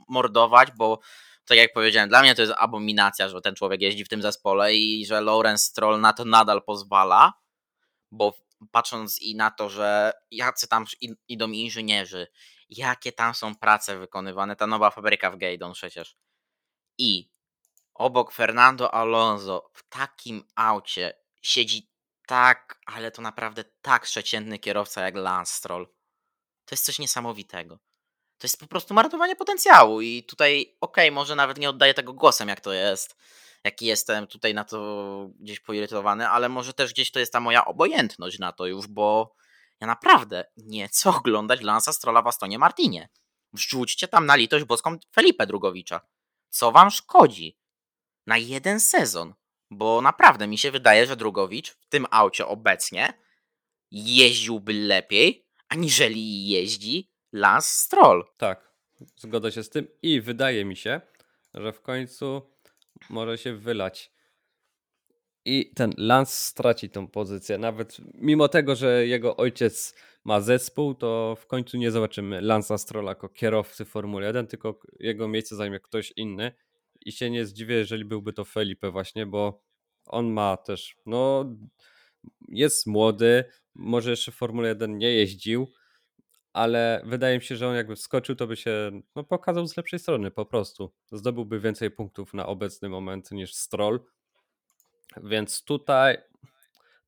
mordować, 0.09 0.69
bo 0.77 1.01
tak 1.45 1.59
jak 1.59 1.73
powiedziałem, 1.73 2.09
dla 2.09 2.23
mnie 2.23 2.35
to 2.35 2.43
jest 2.43 2.55
abominacja, 2.57 3.29
że 3.29 3.41
ten 3.41 3.55
człowiek 3.55 3.81
jeździ 3.81 4.05
w 4.05 4.09
tym 4.09 4.23
zespole 4.23 4.75
i 4.75 5.07
że 5.07 5.21
Lawrence 5.21 5.65
Stroll 5.65 6.01
na 6.01 6.13
to 6.13 6.25
nadal 6.25 6.63
pozwala, 6.63 7.33
bo 8.11 8.35
patrząc 8.73 9.19
i 9.23 9.37
na 9.37 9.51
to, 9.51 9.69
że 9.69 10.13
jacy 10.31 10.69
tam 10.69 10.85
idą 11.29 11.51
inżynierzy, 11.51 12.27
jakie 12.69 13.13
tam 13.13 13.35
są 13.35 13.55
prace 13.55 13.99
wykonywane, 13.99 14.57
ta 14.57 14.67
nowa 14.67 14.91
fabryka 14.91 15.31
w 15.31 15.37
Gaydon 15.37 15.73
przecież. 15.73 16.17
I 16.99 17.31
obok 17.95 18.33
Fernando 18.33 18.95
Alonso 18.95 19.71
w 19.73 19.89
takim 19.89 20.45
aucie 20.55 21.26
siedzi 21.47 21.91
tak, 22.27 22.81
ale 22.87 23.11
to 23.11 23.23
naprawdę 23.23 23.65
tak 23.83 24.03
przeciętny 24.03 24.59
kierowca 24.59 25.03
jak 25.03 25.15
Lance 25.15 25.53
Stroll. 25.53 25.87
To 26.65 26.75
jest 26.75 26.85
coś 26.85 26.99
niesamowitego. 26.99 27.79
To 28.39 28.47
jest 28.47 28.61
po 28.61 28.67
prostu 28.67 28.95
marnowanie 28.95 29.37
potencjału 29.37 30.01
i 30.01 30.25
tutaj, 30.25 30.77
okej, 30.81 31.09
okay, 31.09 31.11
może 31.11 31.37
nawet 31.37 31.59
nie 31.59 31.71
oddaję 31.71 31.95
tego 31.95 32.13
głosem, 32.13 32.49
jak 32.49 32.61
to 32.61 32.73
jest, 32.73 33.17
jaki 33.65 33.87
jestem 33.87 34.27
tutaj 34.27 34.55
na 34.55 34.65
to 34.65 35.29
gdzieś 35.41 35.61
poirytowany, 35.61 36.29
ale 36.29 36.49
może 36.49 36.73
też 36.73 36.93
gdzieś 36.93 37.11
to 37.11 37.19
jest 37.19 37.33
ta 37.33 37.41
moja 37.41 37.65
obojętność 37.65 38.39
na 38.39 38.53
to 38.53 38.67
już, 38.67 38.87
bo 38.87 39.35
ja 39.81 39.87
naprawdę 39.87 40.45
nie 40.57 40.89
chcę 40.89 41.11
oglądać 41.11 41.61
Lansa 41.61 41.93
Strolla 41.93 42.23
w 42.23 42.27
Astonie 42.27 42.59
Martinie. 42.59 43.09
Wrzućcie 43.53 44.09
tam 44.09 44.27
na 44.27 44.37
litość 44.37 44.65
boską 44.65 44.97
Felipe 45.15 45.47
Drugowicza. 45.47 46.01
Co 46.51 46.73
wam 46.73 46.91
szkodzi? 46.91 47.59
Na 48.27 48.37
jeden 48.37 48.81
sezon. 48.81 49.35
Bo 49.71 50.01
naprawdę 50.01 50.47
mi 50.47 50.59
się 50.59 50.71
wydaje, 50.71 51.07
że 51.07 51.17
Drugowicz 51.17 51.71
w 51.71 51.87
tym 51.89 52.07
aucie 52.11 52.47
obecnie 52.47 53.13
jeździłby 53.91 54.73
lepiej, 54.73 55.47
aniżeli 55.69 56.49
jeździ 56.49 57.11
Lance 57.33 57.69
Stroll. 57.69 58.25
Tak, 58.37 58.73
zgodzę 59.17 59.53
się 59.53 59.63
z 59.63 59.71
tym 59.71 59.89
i 60.03 60.21
wydaje 60.21 60.65
mi 60.65 60.77
się, 60.77 61.01
że 61.55 61.73
w 61.73 61.81
końcu 61.81 62.43
może 63.11 63.39
się 63.39 63.55
wylać. 63.55 64.13
I 65.45 65.73
ten 65.75 65.95
Lance 65.97 66.33
straci 66.33 66.91
tą 66.91 67.09
pozycję. 67.09 67.59
Nawet 67.59 67.97
mimo 68.15 68.49
tego, 68.49 68.77
że 68.77 69.07
jego 69.07 69.37
ojciec 69.37 69.95
ma 70.25 70.41
zespół, 70.41 70.95
to 70.95 71.37
w 71.41 71.47
końcu 71.47 71.77
nie 71.77 71.91
zobaczymy 71.91 72.41
Lance'a 72.43 72.79
Strolla 72.79 73.11
jako 73.11 73.29
kierowcy 73.29 73.85
Formuły 73.85 74.25
1, 74.25 74.47
tylko 74.47 74.81
jego 75.01 75.29
miejsce 75.29 75.57
zajmie 75.57 75.81
ktoś 75.81 76.13
inny. 76.17 76.53
I 77.07 77.13
się 77.13 77.31
nie 77.31 77.47
zdziwię, 77.47 77.75
jeżeli 77.75 78.05
byłby 78.05 78.33
to 78.33 78.45
Felipe 78.45 78.91
właśnie, 78.91 79.27
bo 79.27 79.63
on 80.07 80.27
ma 80.27 80.57
też, 80.57 80.97
no 81.07 81.45
jest 82.49 82.87
młody, 82.87 83.45
może 83.75 84.11
jeszcze 84.11 84.33
w 84.33 84.35
Formule 84.35 84.69
1 84.69 84.99
nie 84.99 85.13
jeździł, 85.13 85.73
ale 86.53 87.03
wydaje 87.05 87.39
mi 87.39 87.45
się, 87.45 87.57
że 87.57 87.69
on 87.69 87.75
jakby 87.75 87.97
wskoczył, 87.97 88.37
to 88.37 88.47
by 88.47 88.57
się 88.57 89.01
no, 89.17 89.25
pokazał 89.25 89.67
z 89.67 89.77
lepszej 89.77 89.99
strony 89.99 90.31
po 90.31 90.47
prostu. 90.47 90.93
Zdobyłby 91.13 91.61
więcej 91.61 91.91
punktów 91.91 92.35
na 92.35 92.47
obecny 92.47 92.89
moment 92.89 93.31
niż 93.31 93.55
Stroll. 93.55 94.01
Więc 95.23 95.65
tutaj 95.65 96.19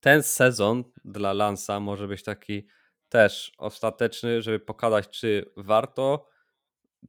ten 0.01 0.23
sezon 0.23 0.85
dla 1.05 1.33
Lansa 1.33 1.81
może 1.81 2.09
być 2.09 2.23
taki 2.23 2.67
też 3.09 3.53
ostateczny, 3.59 4.43
żeby 4.43 4.61
pokazać, 4.61 5.09
czy 5.09 5.53
warto, 5.57 6.29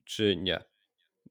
czy 0.04 0.36
nie. 0.36 0.69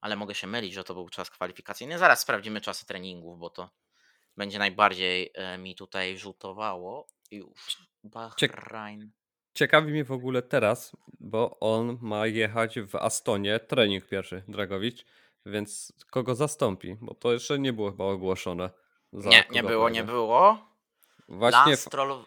ale 0.00 0.16
mogę 0.16 0.34
się 0.34 0.46
mylić, 0.46 0.74
że 0.74 0.84
to 0.84 0.94
był 0.94 1.08
czas 1.08 1.30
kwalifikacyjny. 1.30 1.98
Zaraz 1.98 2.20
sprawdzimy 2.20 2.60
czasy 2.60 2.86
treningów, 2.86 3.38
bo 3.38 3.50
to 3.50 3.70
będzie 4.36 4.58
najbardziej 4.58 5.30
e, 5.34 5.58
mi 5.58 5.74
tutaj 5.74 6.18
rzutowało. 6.18 7.06
Już. 7.30 7.89
Bahrain. 8.04 9.10
Ciekawi 9.54 9.92
mnie 9.92 10.04
w 10.04 10.12
ogóle 10.12 10.42
teraz, 10.42 10.96
bo 11.20 11.60
on 11.60 11.98
ma 12.00 12.26
jechać 12.26 12.80
w 12.80 12.94
Astonie, 12.94 13.60
trening 13.60 14.06
pierwszy, 14.06 14.42
Dragowicz, 14.48 15.04
więc 15.46 15.92
kogo 16.10 16.34
zastąpi? 16.34 16.96
Bo 17.00 17.14
to 17.14 17.32
jeszcze 17.32 17.58
nie 17.58 17.72
było 17.72 17.90
chyba 17.90 18.04
ogłoszone. 18.04 18.70
Nie, 19.12 19.44
nie 19.50 19.62
było, 19.62 19.88
nie 19.88 20.04
było. 20.04 20.58
Właśnie. 21.28 21.76
Stroll... 21.76 22.24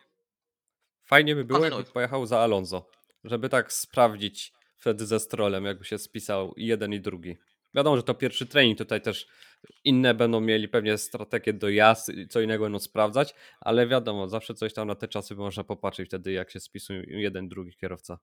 Fajnie 1.03 1.35
by 1.35 1.45
było, 1.45 1.59
Kontynuuj. 1.59 1.79
jakby 1.79 1.93
pojechał 1.93 2.25
za 2.25 2.39
Alonso, 2.39 2.89
żeby 3.23 3.49
tak 3.49 3.73
sprawdzić 3.73 4.53
wtedy 4.77 5.05
ze 5.05 5.19
Strollem, 5.19 5.65
jakby 5.65 5.85
się 5.85 5.97
spisał 5.97 6.53
i 6.53 6.65
jeden 6.65 6.93
i 6.93 6.99
drugi. 6.99 7.37
Wiadomo, 7.75 7.97
że 7.97 8.03
to 8.03 8.13
pierwszy 8.13 8.45
trening, 8.45 8.77
tutaj 8.77 9.01
też 9.01 9.27
inne 9.83 10.13
będą 10.13 10.41
mieli 10.41 10.67
pewnie 10.67 10.97
strategię 10.97 11.53
do 11.53 11.69
jazd 11.69 12.11
co 12.29 12.41
innego 12.41 12.63
będą 12.63 12.79
sprawdzać, 12.79 13.35
ale 13.61 13.87
wiadomo, 13.87 14.27
zawsze 14.27 14.53
coś 14.53 14.73
tam 14.73 14.87
na 14.87 14.95
te 14.95 15.07
czasy 15.07 15.35
można 15.35 15.63
popatrzeć 15.63 16.07
wtedy, 16.07 16.31
jak 16.31 16.51
się 16.51 16.59
spisują 16.59 17.01
jeden, 17.07 17.49
drugi 17.49 17.75
kierowca. 17.75 18.19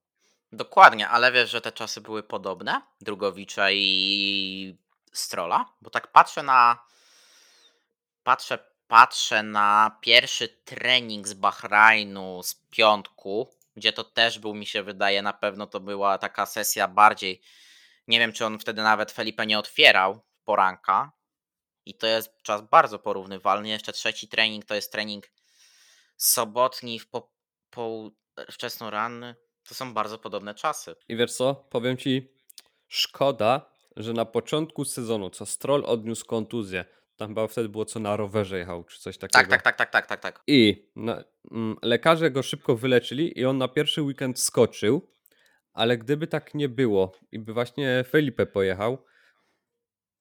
Dokładnie, 0.53 1.09
ale 1.09 1.33
wiesz, 1.33 1.51
że 1.51 1.61
te 1.61 1.73
czasy 1.73 2.01
były 2.01 2.23
podobne? 2.23 2.81
Drugowicza 3.01 3.71
i 3.71 4.77
Strola? 5.13 5.67
Bo 5.83 5.91
tak 5.91 6.13
patrzę 6.13 6.43
na. 6.43 6.79
Patrzę, 8.25 8.59
patrzę 8.89 9.43
na 9.43 9.99
pierwszy 10.01 10.49
trening 10.49 11.29
z 11.29 11.35
Bahrajnu 11.35 12.43
z 12.43 12.55
piątku, 12.71 13.49
gdzie 13.77 13.93
to 13.93 14.05
też 14.05 14.39
był, 14.39 14.55
mi 14.55 14.67
się 14.67 14.83
wydaje, 14.83 15.23
na 15.23 15.33
pewno 15.33 15.67
to 15.67 15.81
była 15.81 16.19
taka 16.19 16.47
sesja 16.47 16.89
bardziej. 16.89 17.41
Nie 18.09 18.19
wiem, 18.19 18.33
czy 18.33 18.47
on 18.47 18.59
wtedy 18.59 18.83
nawet 18.83 19.13
Felipe 19.13 19.47
nie 19.47 19.59
otwierał 19.59 20.21
poranka. 20.45 21.13
I 21.87 21.95
to 21.95 22.07
jest 22.07 22.43
czas 22.43 22.63
bardzo 22.71 22.99
porównywalny. 22.99 23.69
Jeszcze 23.69 23.93
trzeci 23.93 24.29
trening 24.29 24.65
to 24.65 24.75
jest 24.75 24.93
trening 24.93 25.25
sobotni 26.17 26.99
w 26.99 27.09
po, 27.09 27.33
po, 27.71 28.11
wczesnoranny. 28.51 29.35
To 29.69 29.75
są 29.75 29.95
bardzo 29.95 30.19
podobne 30.19 30.55
czasy. 30.55 30.95
I 31.09 31.17
wiesz 31.17 31.33
co, 31.33 31.55
powiem 31.55 31.97
ci, 31.97 32.33
szkoda, 32.89 33.71
że 33.97 34.13
na 34.13 34.25
początku 34.25 34.85
sezonu, 34.85 35.31
co 35.31 35.47
Stroll 35.47 35.85
odniósł 35.87 36.27
kontuzję, 36.27 36.85
tam 37.17 37.29
chyba 37.29 37.47
wtedy 37.47 37.69
było 37.69 37.85
co 37.85 38.01
na 38.01 38.17
rowerze 38.17 38.59
jechał, 38.59 38.85
czy 38.85 39.01
coś 39.01 39.19
takiego. 39.19 39.51
Tak, 39.51 39.63
tak, 39.63 39.77
tak, 39.77 39.77
tak, 39.77 39.91
tak, 39.91 40.07
tak, 40.07 40.21
tak. 40.21 40.43
I 40.47 40.89
na, 40.97 41.25
mm, 41.51 41.77
lekarze 41.83 42.31
go 42.31 42.43
szybko 42.43 42.77
wyleczyli 42.77 43.39
i 43.39 43.45
on 43.45 43.59
na 43.59 43.69
pierwszy 43.69 44.03
weekend 44.03 44.41
skoczył, 44.41 45.11
ale 45.73 45.99
gdyby 45.99 46.27
tak 46.27 46.55
nie 46.55 46.69
było 46.69 47.13
i 47.33 47.39
by 47.39 47.53
właśnie 47.53 48.05
Felipe 48.09 48.47
pojechał, 48.47 49.05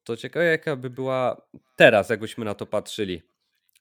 to 0.09 0.17
ciekawe 0.17 0.45
jaka 0.45 0.75
by 0.75 0.89
była 0.89 1.41
teraz, 1.75 2.09
jakbyśmy 2.09 2.45
na 2.45 2.55
to 2.55 2.65
patrzyli. 2.65 3.21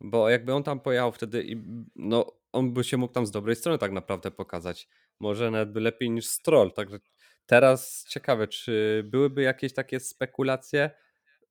Bo 0.00 0.28
jakby 0.28 0.54
on 0.54 0.62
tam 0.62 0.80
pojechał 0.80 1.12
wtedy 1.12 1.44
i 1.44 1.56
no 1.96 2.32
on 2.52 2.72
by 2.72 2.84
się 2.84 2.96
mógł 2.96 3.14
tam 3.14 3.26
z 3.26 3.30
dobrej 3.30 3.56
strony 3.56 3.78
tak 3.78 3.92
naprawdę 3.92 4.30
pokazać. 4.30 4.88
Może 5.20 5.50
nawet 5.50 5.72
by 5.72 5.80
lepiej 5.80 6.10
niż 6.10 6.26
Stroll. 6.26 6.72
Także 6.72 6.98
teraz 7.46 8.06
ciekawe, 8.08 8.48
czy 8.48 9.02
byłyby 9.06 9.42
jakieś 9.42 9.74
takie 9.74 10.00
spekulacje, 10.00 10.90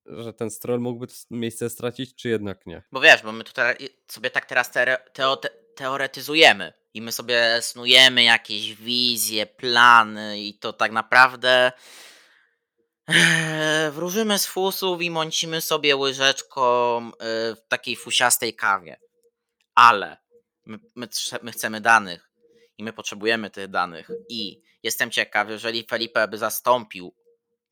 że 0.05 0.33
ten 0.33 0.51
Stroll 0.51 0.79
mógłby 0.79 1.07
miejsce 1.31 1.69
stracić, 1.69 2.15
czy 2.15 2.29
jednak 2.29 2.65
nie? 2.65 2.83
Bo 2.91 3.01
wiesz, 3.01 3.23
bo 3.23 3.31
my 3.31 3.43
tutaj 3.43 3.75
sobie 4.07 4.29
tak 4.29 4.45
teraz 4.45 4.71
te, 4.71 4.97
teoretyzujemy 5.75 6.73
i 6.93 7.01
my 7.01 7.11
sobie 7.11 7.61
snujemy 7.61 8.23
jakieś 8.23 8.75
wizje, 8.75 9.45
plany 9.45 10.39
i 10.41 10.53
to 10.53 10.73
tak 10.73 10.91
naprawdę 10.91 11.71
wróżymy 13.91 14.39
z 14.39 14.45
fusów 14.45 15.01
i 15.01 15.11
mącimy 15.11 15.61
sobie 15.61 15.95
łyżeczką 15.95 16.97
e, 16.97 17.11
w 17.55 17.67
takiej 17.67 17.95
fusiastej 17.95 18.55
kawie. 18.55 18.99
Ale 19.75 20.17
my, 20.65 20.79
my, 20.95 21.07
my 21.41 21.51
chcemy 21.51 21.81
danych 21.81 22.31
i 22.77 22.83
my 22.83 22.93
potrzebujemy 22.93 23.49
tych 23.49 23.67
danych. 23.67 24.11
I 24.29 24.61
jestem 24.83 25.11
ciekaw, 25.11 25.49
jeżeli 25.49 25.83
Felipe 25.83 26.27
by 26.27 26.37
zastąpił 26.37 27.15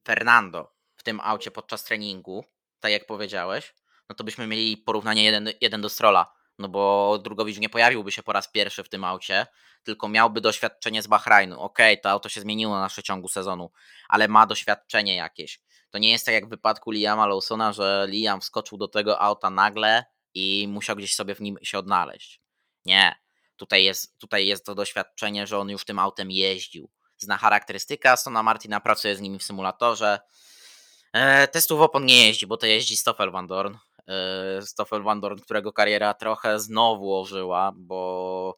Fernando 0.03 0.75
w 0.95 1.03
tym 1.03 1.19
aucie 1.19 1.51
podczas 1.51 1.83
treningu, 1.83 2.45
tak 2.79 2.91
jak 2.91 3.05
powiedziałeś, 3.05 3.73
no 4.09 4.15
to 4.15 4.23
byśmy 4.23 4.47
mieli 4.47 4.77
porównanie 4.77 5.23
jeden, 5.23 5.49
jeden 5.61 5.81
do 5.81 5.89
Strola. 5.89 6.36
No 6.60 6.70
bo 6.70 7.18
Drugowicz 7.24 7.58
nie 7.58 7.70
pojawiłby 7.70 8.12
się 8.12 8.24
po 8.24 8.34
raz 8.34 8.51
pierwszy 8.51 8.84
w 8.84 8.89
tym 8.89 9.03
aucie, 9.03 9.47
tylko 9.84 10.08
miałby 10.08 10.41
doświadczenie 10.41 11.01
z 11.01 11.08
Bahrajnu. 11.08 11.60
Okej, 11.60 11.93
okay, 11.93 12.01
to 12.01 12.10
auto 12.10 12.30
się 12.30 12.41
zmieniło 12.41 12.80
na 12.80 12.88
przeciągu 12.88 13.28
sezonu, 13.28 13.72
ale 14.10 14.28
ma 14.28 14.47
doświadczenie 14.47 15.16
jakieś. 15.16 15.60
To 15.89 15.97
nie 15.97 16.12
jest 16.12 16.26
tak 16.26 16.34
jak 16.34 16.45
w 16.45 16.49
wypadku 16.49 16.91
Liama 16.91 17.28
Lawsona, 17.28 17.74
że 17.74 18.06
Liam 18.10 18.41
wskoczył 18.41 18.78
do 18.78 18.88
tego 18.88 19.22
auta 19.22 19.49
nagle 19.49 20.06
i 20.34 20.68
musiał 20.70 20.95
gdzieś 20.95 21.16
sobie 21.16 21.36
w 21.36 21.41
nim 21.41 21.58
się 21.64 21.78
odnaleźć. 21.78 22.41
Nie. 22.86 23.16
Tutaj 23.56 23.84
jest, 23.84 24.18
tutaj 24.18 24.47
jest 24.47 24.66
to 24.66 24.76
doświadczenie, 24.76 25.47
że 25.47 25.60
on 25.60 25.70
już 25.70 25.86
tym 25.86 25.99
autem 25.99 26.32
jeździł. 26.32 26.89
Zna 27.18 27.38
charakterystykę 27.38 28.12
Astona 28.12 28.43
Martina, 28.43 28.80
pracuje 28.80 29.16
z 29.16 29.22
nimi 29.22 29.39
w 29.39 29.43
symulatorze. 29.43 30.20
E, 31.14 31.47
testów 31.47 31.82
opon 31.82 32.06
nie 32.06 32.28
jeździ, 32.28 32.47
bo 32.47 32.58
to 32.58 32.66
jeździ 32.66 32.97
Stoffel 32.97 33.32
Van 33.32 33.47
Dorn. 33.47 33.76
E, 34.08 34.62
Stoffel 34.62 35.03
Van 35.03 35.22
Dorn, 35.22 35.39
którego 35.39 35.74
kariera 35.74 36.14
trochę 36.14 36.60
znowu 36.60 37.22
ożyła, 37.22 37.72
bo 37.76 38.58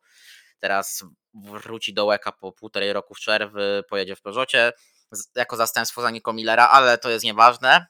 teraz 0.60 1.06
wróci 1.34 1.94
do 1.94 2.06
łeka 2.06 2.32
po 2.32 2.52
półtorej 2.52 2.94
roku 2.94 3.14
w 3.14 3.18
przerwy, 3.18 3.84
pojedzie 3.90 4.16
w 4.16 4.22
Peugeotie 4.22 4.74
jako 5.36 5.56
zastępstwo 5.56 6.02
za 6.02 6.12
Nico 6.12 6.34
Millera, 6.34 6.68
ale 6.68 6.98
to 6.98 7.10
jest 7.10 7.26
nieważne. 7.26 7.88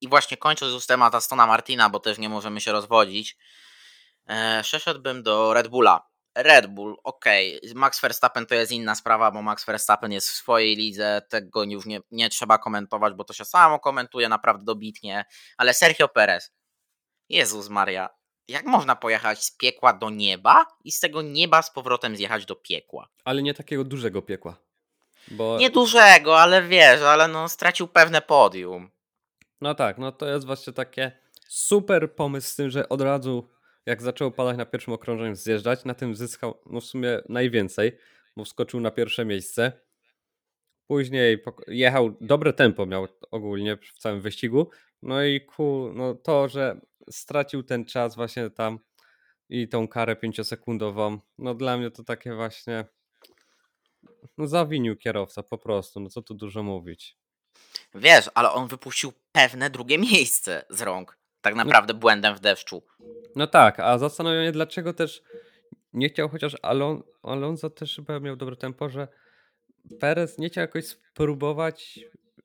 I 0.00 0.08
właśnie 0.08 0.36
kończąc 0.36 0.72
już 0.72 0.86
temat 0.86 1.14
Astona 1.14 1.46
Martina, 1.46 1.90
bo 1.90 2.00
też 2.00 2.18
nie 2.18 2.28
możemy 2.28 2.60
się 2.60 2.72
rozwodzić, 2.72 3.36
e, 4.26 4.62
przeszedłbym 4.62 5.22
do 5.22 5.54
Red 5.54 5.68
Bulla. 5.68 6.11
Red 6.34 6.66
Bull, 6.66 6.96
ok, 7.04 7.24
Max 7.74 8.00
Verstappen 8.00 8.46
to 8.46 8.54
jest 8.54 8.72
inna 8.72 8.94
sprawa, 8.94 9.30
bo 9.30 9.42
Max 9.42 9.64
Verstappen 9.64 10.12
jest 10.12 10.28
w 10.28 10.34
swojej 10.34 10.76
lidze, 10.76 11.22
tego 11.28 11.62
już 11.62 11.86
nie, 11.86 12.00
nie 12.10 12.30
trzeba 12.30 12.58
komentować, 12.58 13.14
bo 13.14 13.24
to 13.24 13.32
się 13.32 13.44
samo 13.44 13.78
komentuje 13.78 14.28
naprawdę 14.28 14.64
dobitnie, 14.64 15.24
ale 15.56 15.74
Sergio 15.74 16.08
Perez, 16.08 16.52
Jezus 17.28 17.68
Maria, 17.68 18.08
jak 18.48 18.66
można 18.66 18.96
pojechać 18.96 19.44
z 19.44 19.56
piekła 19.56 19.92
do 19.92 20.10
nieba 20.10 20.66
i 20.84 20.92
z 20.92 21.00
tego 21.00 21.22
nieba 21.22 21.62
z 21.62 21.72
powrotem 21.72 22.16
zjechać 22.16 22.46
do 22.46 22.56
piekła? 22.56 23.08
Ale 23.24 23.42
nie 23.42 23.54
takiego 23.54 23.84
dużego 23.84 24.22
piekła. 24.22 24.56
Bo... 25.30 25.58
Nie 25.58 25.70
dużego, 25.70 26.40
ale 26.40 26.62
wiesz, 26.62 27.02
ale 27.02 27.28
no 27.28 27.48
stracił 27.48 27.88
pewne 27.88 28.22
podium. 28.22 28.90
No 29.60 29.74
tak, 29.74 29.98
no 29.98 30.12
to 30.12 30.28
jest 30.28 30.46
właśnie 30.46 30.72
takie 30.72 31.12
super 31.48 32.14
pomysł 32.14 32.48
z 32.48 32.56
tym, 32.56 32.70
że 32.70 32.88
od 32.88 33.00
razu 33.00 33.48
jak 33.86 34.02
zaczął 34.02 34.30
padać 34.30 34.56
na 34.56 34.66
pierwszym 34.66 34.94
okrążeniu 34.94 35.34
zjeżdżać, 35.34 35.84
na 35.84 35.94
tym 35.94 36.14
zyskał 36.16 36.60
no 36.66 36.80
w 36.80 36.84
sumie 36.84 37.20
najwięcej, 37.28 37.98
bo 38.36 38.44
wskoczył 38.44 38.80
na 38.80 38.90
pierwsze 38.90 39.24
miejsce. 39.24 39.72
Później 40.86 41.42
jechał, 41.68 42.16
dobre 42.20 42.52
tempo 42.52 42.86
miał 42.86 43.08
ogólnie 43.30 43.76
w 43.76 43.98
całym 43.98 44.20
wyścigu. 44.20 44.70
No 45.02 45.24
i 45.24 45.40
ku, 45.40 45.92
no 45.94 46.14
to, 46.14 46.48
że 46.48 46.80
stracił 47.10 47.62
ten 47.62 47.84
czas 47.84 48.16
właśnie 48.16 48.50
tam 48.50 48.78
i 49.48 49.68
tą 49.68 49.88
karę 49.88 50.16
pięciosekundową, 50.16 51.18
no 51.38 51.54
dla 51.54 51.76
mnie 51.76 51.90
to 51.90 52.04
takie 52.04 52.34
właśnie 52.34 52.84
no 54.38 54.46
zawinił 54.46 54.96
kierowca 54.96 55.42
po 55.42 55.58
prostu, 55.58 56.00
no 56.00 56.08
co 56.08 56.22
tu 56.22 56.34
dużo 56.34 56.62
mówić. 56.62 57.16
Wiesz, 57.94 58.30
ale 58.34 58.50
on 58.50 58.68
wypuścił 58.68 59.12
pewne 59.32 59.70
drugie 59.70 59.98
miejsce 59.98 60.64
z 60.70 60.82
rąk. 60.82 61.21
Tak 61.42 61.54
no 61.54 61.64
naprawdę 61.64 61.92
no, 61.92 61.98
błędem 61.98 62.36
w 62.36 62.40
deszczu. 62.40 62.82
No 63.36 63.46
tak, 63.46 63.80
a 63.80 63.98
zastanawiam 63.98 64.44
się 64.44 64.52
dlaczego 64.52 64.92
też 64.92 65.22
nie 65.92 66.08
chciał, 66.08 66.28
chociaż 66.28 66.56
Alon, 66.62 67.02
Alonso 67.22 67.70
też 67.70 67.96
chyba 67.96 68.20
miał 68.20 68.36
dobre 68.36 68.56
tempo, 68.56 68.88
że 68.88 69.08
Perez 70.00 70.38
nie 70.38 70.48
chciał 70.48 70.62
jakoś 70.62 70.86
spróbować, 70.86 72.00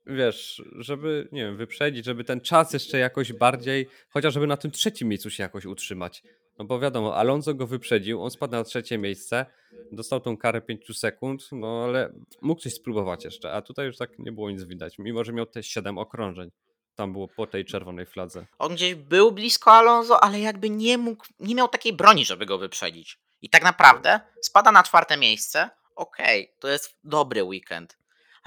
wiesz, 0.06 0.64
żeby, 0.76 1.28
nie 1.32 1.42
wiem, 1.42 1.58
wyprzedzić, 1.58 2.06
żeby 2.06 2.24
ten 2.24 2.42
czas 2.42 2.74
jeszcze 2.74 2.98
jakoś 2.98 3.34
bardziej, 3.34 3.88
chociaż 4.10 4.34
żeby 4.34 4.48
na 4.48 4.58
tym 4.58 4.72
trzecim 4.72 5.08
miejscu 5.08 5.30
się 5.30 5.44
jakoś 5.44 5.66
utrzymać. 5.66 6.24
No 6.60 6.66
bo 6.66 6.80
wiadomo, 6.80 7.16
Alonso 7.16 7.54
go 7.54 7.68
wyprzedził, 7.68 8.24
on 8.24 8.32
spadł 8.32 8.52
na 8.52 8.64
trzecie 8.64 8.98
miejsce, 8.98 9.46
dostał 9.92 10.20
tą 10.20 10.38
karę 10.38 10.62
5 10.62 11.00
sekund, 11.00 11.50
no 11.52 11.84
ale 11.84 12.14
mógł 12.42 12.62
coś 12.62 12.74
spróbować 12.74 13.26
jeszcze, 13.26 13.52
a 13.52 13.62
tutaj 13.62 13.86
już 13.86 13.98
tak 13.98 14.20
nie 14.20 14.32
było 14.32 14.52
nic 14.52 14.64
widać, 14.64 15.00
mimo 15.00 15.24
że 15.24 15.34
miał 15.34 15.46
te 15.46 15.64
7 15.64 15.98
okrążeń. 15.98 16.52
Tam 16.98 17.12
było 17.12 17.28
po 17.28 17.48
tej 17.48 17.66
czerwonej 17.66 18.06
fladze. 18.06 18.46
On 18.60 18.76
gdzieś 18.76 18.96
był 18.96 19.32
blisko 19.32 19.72
Alonso, 19.72 20.24
ale 20.24 20.40
jakby 20.40 20.70
nie 20.70 20.98
mógł, 20.98 21.26
nie 21.40 21.56
miał 21.56 21.68
takiej 21.68 21.94
broni, 21.94 22.26
żeby 22.26 22.46
go 22.46 22.58
wyprzedzić. 22.58 23.20
I 23.42 23.50
tak 23.50 23.64
naprawdę 23.64 24.20
spada 24.42 24.72
na 24.72 24.84
czwarte 24.84 25.18
miejsce. 25.18 25.70
Okej, 25.96 26.44
okay, 26.44 26.60
to 26.60 26.68
jest 26.68 27.00
dobry 27.04 27.44
weekend 27.44 27.98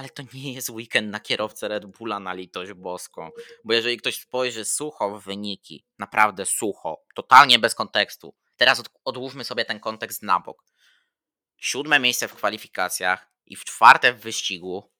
ale 0.01 0.09
to 0.09 0.23
nie 0.35 0.53
jest 0.53 0.71
weekend 0.71 1.11
na 1.11 1.21
kierowcę 1.21 1.69
Red 1.69 1.87
Bulla 1.87 2.21
na 2.21 2.33
litość 2.33 2.73
boską. 2.73 3.31
Bo 3.65 3.73
jeżeli 3.73 3.97
ktoś 3.97 4.21
spojrzy 4.21 4.65
sucho 4.65 5.19
w 5.19 5.25
wyniki, 5.25 5.87
naprawdę 5.99 6.47
sucho, 6.47 7.05
totalnie 7.15 7.59
bez 7.59 7.75
kontekstu, 7.75 8.35
teraz 8.57 8.83
odłóżmy 9.05 9.45
sobie 9.45 9.65
ten 9.65 9.81
kontekst 9.81 10.23
na 10.23 10.41
bok. 10.41 10.65
Siódme 11.57 11.99
miejsce 11.99 12.29
w 12.29 12.35
kwalifikacjach 12.35 13.31
i 13.47 13.57
w 13.57 13.65
czwarte 13.65 14.13
w 14.13 14.21
wyścigu. 14.21 14.91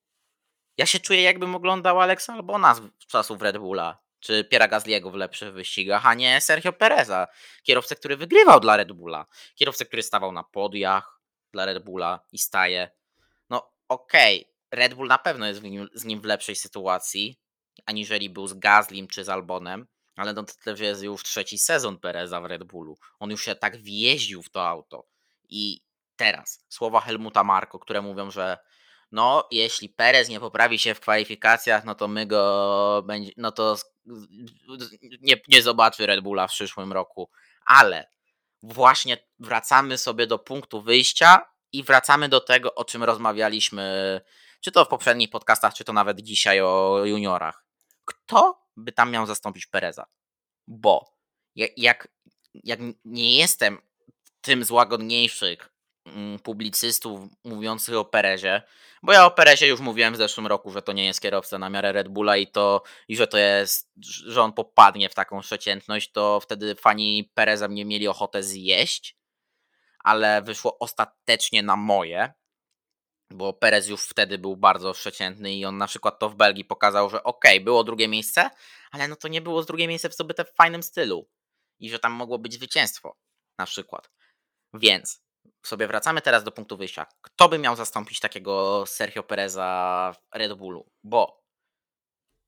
Ja 0.77 0.85
się 0.85 0.99
czuję, 0.99 1.21
jakbym 1.21 1.55
oglądał 1.55 2.01
Alexa 2.01 2.33
Albona 2.33 2.75
z 2.75 2.81
czasów 3.07 3.41
Red 3.41 3.57
Bulla, 3.57 3.97
czy 4.19 4.43
Piera 4.43 4.67
Gasliego 4.67 5.11
w 5.11 5.15
lepszych 5.15 5.53
wyścigach, 5.53 6.05
a 6.05 6.13
nie 6.13 6.41
Sergio 6.41 6.73
Pereza, 6.73 7.27
kierowcę, 7.63 7.95
który 7.95 8.17
wygrywał 8.17 8.59
dla 8.59 8.77
Red 8.77 8.91
Bulla, 8.91 9.25
kierowcę, 9.55 9.85
który 9.85 10.03
stawał 10.03 10.31
na 10.31 10.43
podiach 10.43 11.21
dla 11.51 11.65
Red 11.65 11.83
Bulla 11.83 12.19
i 12.31 12.37
staje. 12.37 12.91
No 13.49 13.71
okej, 13.87 14.41
okay 14.41 14.51
Red 14.71 14.93
Bull 14.93 15.07
na 15.07 15.17
pewno 15.17 15.47
jest 15.47 15.63
nim, 15.63 15.87
z 15.93 16.05
nim 16.05 16.21
w 16.21 16.25
lepszej 16.25 16.55
sytuacji, 16.55 17.39
aniżeli 17.85 18.29
był 18.29 18.47
z 18.47 18.53
Gazlim 18.53 19.07
czy 19.07 19.23
z 19.23 19.29
Albonem, 19.29 19.87
ale 20.15 20.33
no 20.33 20.43
to 20.43 20.71
jest 20.83 21.03
już 21.03 21.23
trzeci 21.23 21.57
sezon 21.57 21.99
Pereza 21.99 22.41
w 22.41 22.45
Red 22.45 22.63
Bullu. 22.63 22.97
On 23.19 23.31
już 23.31 23.45
się 23.45 23.55
tak 23.55 23.77
wjeździł 23.77 24.43
w 24.43 24.49
to 24.49 24.67
auto 24.67 25.07
I 25.49 25.81
teraz 26.15 26.65
słowa 26.69 26.99
Helmuta 27.01 27.43
Marko, 27.43 27.79
które 27.79 28.01
mówią, 28.01 28.31
że 28.31 28.57
no, 29.11 29.47
jeśli 29.51 29.89
Perez 29.89 30.29
nie 30.29 30.39
poprawi 30.39 30.79
się 30.79 30.95
w 30.95 30.99
kwalifikacjach, 30.99 31.85
no 31.85 31.95
to 31.95 32.07
my 32.07 32.25
go 32.25 33.03
będzie, 33.05 33.31
no 33.37 33.51
to 33.51 33.77
nie, 35.21 35.35
nie 35.47 35.61
zobaczy 35.61 36.05
Red 36.05 36.21
Bulla 36.21 36.47
w 36.47 36.51
przyszłym 36.51 36.93
roku. 36.93 37.29
Ale 37.65 38.09
właśnie 38.63 39.17
wracamy 39.39 39.97
sobie 39.97 40.27
do 40.27 40.39
punktu 40.39 40.81
wyjścia 40.81 41.45
i 41.71 41.83
wracamy 41.83 42.29
do 42.29 42.39
tego, 42.39 42.75
o 42.75 42.85
czym 42.85 43.03
rozmawialiśmy, 43.03 44.21
czy 44.61 44.71
to 44.71 44.85
w 44.85 44.87
poprzednich 44.87 45.29
podcastach, 45.29 45.73
czy 45.73 45.83
to 45.83 45.93
nawet 45.93 46.21
dzisiaj 46.21 46.61
o 46.61 47.01
juniorach. 47.05 47.65
Kto 48.05 48.67
by 48.77 48.91
tam 48.91 49.11
miał 49.11 49.25
zastąpić 49.25 49.65
Pereza? 49.65 50.05
Bo 50.67 51.15
jak, 51.55 52.07
jak 52.53 52.79
nie 53.05 53.37
jestem 53.37 53.81
tym 54.41 54.63
z 54.63 54.71
łagodniejszych 54.71 55.69
publicystów 56.43 57.19
mówiących 57.43 57.95
o 57.95 58.05
Perezie, 58.05 58.61
bo 59.03 59.13
ja 59.13 59.25
o 59.25 59.31
Perezie 59.31 59.67
już 59.67 59.79
mówiłem 59.79 60.13
w 60.13 60.17
zeszłym 60.17 60.47
roku, 60.47 60.71
że 60.71 60.81
to 60.81 60.93
nie 60.93 61.05
jest 61.05 61.21
kierowca 61.21 61.59
na 61.59 61.69
miarę 61.69 61.91
Red 61.91 62.07
Bulla 62.07 62.37
i 62.37 62.47
to 62.47 62.83
i 63.07 63.15
że 63.15 63.27
to 63.27 63.37
jest, 63.37 63.91
że 64.25 64.41
on 64.41 64.53
popadnie 64.53 65.09
w 65.09 65.15
taką 65.15 65.41
przeciętność, 65.41 66.11
to 66.11 66.39
wtedy 66.39 66.75
fani 66.75 67.31
Pereza 67.33 67.67
mnie 67.67 67.85
mieli 67.85 68.07
ochotę 68.07 68.43
zjeść, 68.43 69.17
ale 69.99 70.41
wyszło 70.41 70.79
ostatecznie 70.79 71.63
na 71.63 71.75
moje, 71.75 72.33
bo 73.31 73.53
Perez 73.53 73.87
już 73.87 74.01
wtedy 74.01 74.37
był 74.37 74.57
bardzo 74.57 74.93
przeciętny 74.93 75.53
i 75.53 75.65
on 75.65 75.77
na 75.77 75.87
przykład 75.87 76.19
to 76.19 76.29
w 76.29 76.35
Belgii 76.35 76.65
pokazał, 76.65 77.09
że 77.09 77.23
ok, 77.23 77.45
było 77.61 77.83
drugie 77.83 78.07
miejsce, 78.07 78.49
ale 78.91 79.07
no 79.07 79.15
to 79.15 79.27
nie 79.27 79.41
było 79.41 79.63
drugie 79.63 79.87
miejsce 79.87 80.09
w 80.09 80.13
zdobyte 80.13 80.45
w 80.45 80.53
fajnym 80.53 80.83
stylu 80.83 81.29
i 81.79 81.89
że 81.89 81.99
tam 81.99 82.11
mogło 82.11 82.39
być 82.39 82.53
zwycięstwo 82.53 83.17
na 83.57 83.65
przykład. 83.65 84.11
Więc 84.73 85.21
sobie 85.63 85.87
wracamy 85.87 86.21
teraz 86.21 86.43
do 86.43 86.51
punktu 86.51 86.77
wyjścia. 86.77 87.05
Kto 87.21 87.49
by 87.49 87.59
miał 87.59 87.75
zastąpić 87.75 88.19
takiego 88.19 88.85
Sergio 88.85 89.23
Pereza 89.23 90.13
w 90.15 90.35
Red 90.35 90.53
Bullu? 90.53 90.91
Bo 91.03 91.41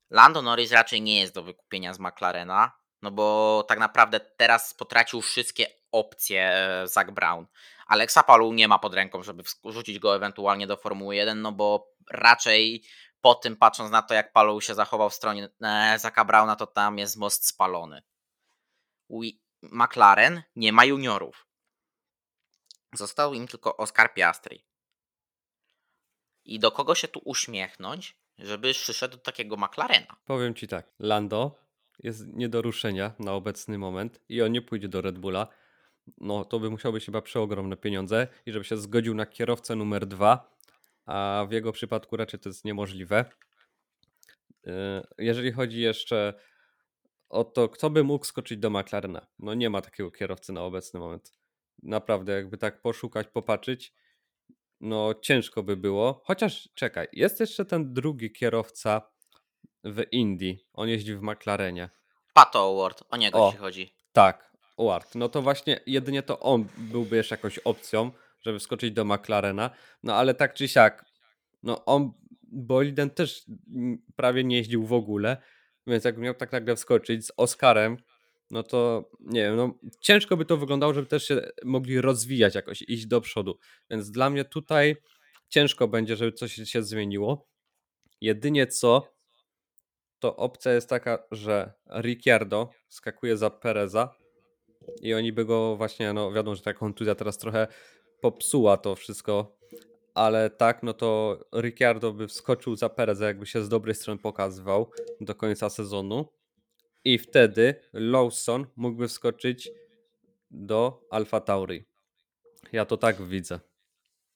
Lando 0.10 0.42
Norris 0.42 0.72
raczej 0.72 1.02
nie 1.02 1.20
jest 1.20 1.34
do 1.34 1.44
wykupienia 1.44 1.94
z 1.94 2.00
McLarena, 2.00 2.72
no 3.02 3.12
bo 3.12 3.66
tak 3.68 3.80
naprawdę 3.80 4.20
teraz 4.20 4.74
potracił 4.74 5.22
wszystkie 5.22 5.68
opcje 5.92 6.68
Zach 6.86 7.12
Brown. 7.12 7.48
Alexa 7.88 8.24
Palu 8.24 8.54
nie 8.54 8.68
ma 8.68 8.80
pod 8.80 8.94
ręką, 8.94 9.24
żeby 9.24 9.44
wrzucić 9.64 10.00
go 10.00 10.16
ewentualnie 10.16 10.68
do 10.68 10.78
Formuły 10.78 11.16
1, 11.16 11.42
no 11.42 11.52
bo 11.52 11.94
raczej 12.12 12.84
po 13.22 13.36
tym, 13.36 13.56
patrząc 13.56 13.92
na 13.92 14.02
to, 14.02 14.14
jak 14.14 14.34
Palu 14.34 14.62
się 14.62 14.76
zachował 14.76 15.10
w 15.10 15.14
stronie 15.14 15.50
e, 15.62 16.00
Zaka 16.00 16.26
Browna, 16.26 16.56
to 16.56 16.68
tam 16.68 16.98
jest 16.98 17.18
most 17.18 17.48
spalony. 17.48 18.02
McLaren 19.62 20.44
nie 20.56 20.74
ma 20.74 20.86
juniorów. 20.86 21.48
Został 22.94 23.34
im 23.34 23.48
tylko 23.48 23.78
Oscar 23.78 24.14
Piastri. 24.14 24.66
I 26.46 26.60
do 26.60 26.72
kogo 26.72 26.96
się 26.96 27.08
tu 27.08 27.22
uśmiechnąć, 27.26 28.18
żeby 28.38 28.74
przyszedł 28.74 29.18
do 29.18 29.24
takiego 29.24 29.58
McLarena? 29.58 30.16
Powiem 30.26 30.56
ci 30.56 30.68
tak, 30.68 30.92
Lando 31.00 31.64
jest 32.00 32.28
nie 32.28 32.50
do 32.50 32.62
ruszenia 32.62 33.14
na 33.20 33.34
obecny 33.34 33.78
moment 33.78 34.20
i 34.30 34.42
on 34.42 34.52
nie 34.52 34.62
pójdzie 34.62 34.88
do 34.88 35.02
Red 35.02 35.20
Bulla. 35.20 35.48
No 36.18 36.46
to 36.46 36.60
by 36.60 36.70
musiał 36.70 36.94
być 36.94 37.06
chyba 37.06 37.22
przeogromne 37.22 37.78
pieniądze 37.78 38.28
i 38.46 38.52
żeby 38.52 38.66
się 38.66 38.78
zgodził 38.78 39.16
na 39.16 39.26
kierowcę 39.26 39.76
numer 39.76 40.06
dwa, 40.06 40.58
a 41.06 41.46
w 41.50 41.52
jego 41.52 41.72
przypadku 41.72 42.18
raczej 42.18 42.40
to 42.40 42.50
jest 42.50 42.66
niemożliwe. 42.66 43.26
Yy, 44.66 44.74
jeżeli 45.18 45.52
chodzi 45.52 45.82
jeszcze 45.82 46.34
o 47.30 47.44
to, 47.44 47.70
kto 47.70 47.90
by 47.90 48.04
mógł 48.04 48.26
skoczyć 48.26 48.58
do 48.58 48.70
McLarena, 48.70 49.28
no 49.40 49.54
nie 49.54 49.70
ma 49.70 49.82
takiego 49.82 50.12
kierowcy 50.12 50.54
na 50.54 50.62
obecny 50.62 51.00
moment 51.00 51.43
naprawdę 51.84 52.34
jakby 52.34 52.58
tak 52.58 52.82
poszukać, 52.82 53.28
popatrzeć, 53.28 53.94
no 54.80 55.14
ciężko 55.22 55.64
by 55.64 55.78
było. 55.78 56.22
Chociaż 56.26 56.70
czekaj, 56.76 57.08
jest 57.14 57.40
jeszcze 57.40 57.66
ten 57.66 57.94
drugi 57.94 58.32
kierowca 58.32 59.02
w 59.84 60.04
Indii. 60.12 60.66
On 60.74 60.90
jeździ 60.90 61.16
w 61.16 61.22
McLarenie. 61.22 61.90
Pato 62.34 62.70
Award, 62.70 63.04
o 63.10 63.18
niego 63.18 63.48
o, 63.48 63.52
ci 63.52 63.58
chodzi. 63.58 63.96
Tak, 64.12 64.54
Award. 64.78 65.16
No 65.16 65.30
to 65.30 65.42
właśnie 65.42 65.80
jedynie 65.86 66.24
to 66.24 66.40
on 66.40 66.66
byłby 66.78 67.16
jeszcze 67.16 67.36
jakąś 67.36 67.58
opcją, 67.58 68.12
żeby 68.42 68.60
wskoczyć 68.60 68.92
do 68.92 69.06
McLarena. 69.06 69.70
No 70.04 70.16
ale 70.16 70.34
tak 70.34 70.54
czy 70.54 70.68
siak, 70.68 71.06
no 71.64 71.86
on 71.86 72.14
boliden 72.42 73.10
też 73.10 73.46
prawie 74.16 74.44
nie 74.44 74.58
jeździł 74.58 74.86
w 74.86 74.94
ogóle, 74.94 75.38
więc 75.88 76.04
jakby 76.04 76.22
miał 76.22 76.34
tak 76.34 76.52
nagle 76.52 76.76
wskoczyć 76.76 77.26
z 77.26 77.32
Oscarem, 77.38 77.98
no 78.54 78.64
to 78.64 79.10
nie 79.20 79.42
wiem, 79.42 79.56
no 79.56 79.74
ciężko 80.00 80.38
by 80.38 80.46
to 80.46 80.58
wyglądało, 80.58 80.94
żeby 80.94 81.08
też 81.08 81.28
się 81.28 81.42
mogli 81.64 82.02
rozwijać 82.02 82.56
jakoś, 82.56 82.82
iść 82.82 83.06
do 83.06 83.22
przodu. 83.22 83.58
Więc 83.90 84.12
dla 84.12 84.30
mnie 84.30 84.46
tutaj 84.46 84.96
ciężko 85.50 85.88
będzie, 85.88 86.16
żeby 86.16 86.32
coś 86.32 86.54
się 86.54 86.84
zmieniło. 86.84 87.48
Jedynie 88.22 88.68
co, 88.68 89.14
to 90.20 90.36
opcja 90.36 90.74
jest 90.74 90.90
taka, 90.90 91.24
że 91.32 91.74
Ricciardo 92.02 92.70
skakuje 92.88 93.38
za 93.38 93.50
Pereza 93.50 94.16
i 95.02 95.14
oni 95.14 95.34
by 95.34 95.46
go 95.46 95.76
właśnie, 95.76 96.14
no 96.14 96.32
wiadomo, 96.32 96.56
że 96.56 96.62
ta 96.62 96.74
kontuzja 96.74 97.16
teraz 97.16 97.38
trochę 97.38 97.68
popsuła 98.22 98.78
to 98.78 98.96
wszystko, 98.96 99.58
ale 100.14 100.50
tak, 100.50 100.84
no 100.84 100.94
to 100.94 101.40
Ricciardo 101.54 102.14
by 102.14 102.28
wskoczył 102.28 102.76
za 102.76 102.90
Pereza, 102.90 103.28
jakby 103.28 103.46
się 103.46 103.64
z 103.64 103.70
dobrej 103.70 103.96
strony 103.96 104.22
pokazywał 104.22 104.92
do 105.22 105.36
końca 105.36 105.70
sezonu 105.70 106.26
i 107.06 107.18
wtedy 107.18 107.82
Lawson 107.94 108.68
mógłby 108.76 109.08
wskoczyć 109.08 109.70
do 110.52 111.08
Alfa 111.12 111.40
Tauri. 111.40 111.86
Ja 112.72 112.86
to 112.86 112.98
tak 112.98 113.22
widzę. 113.22 113.60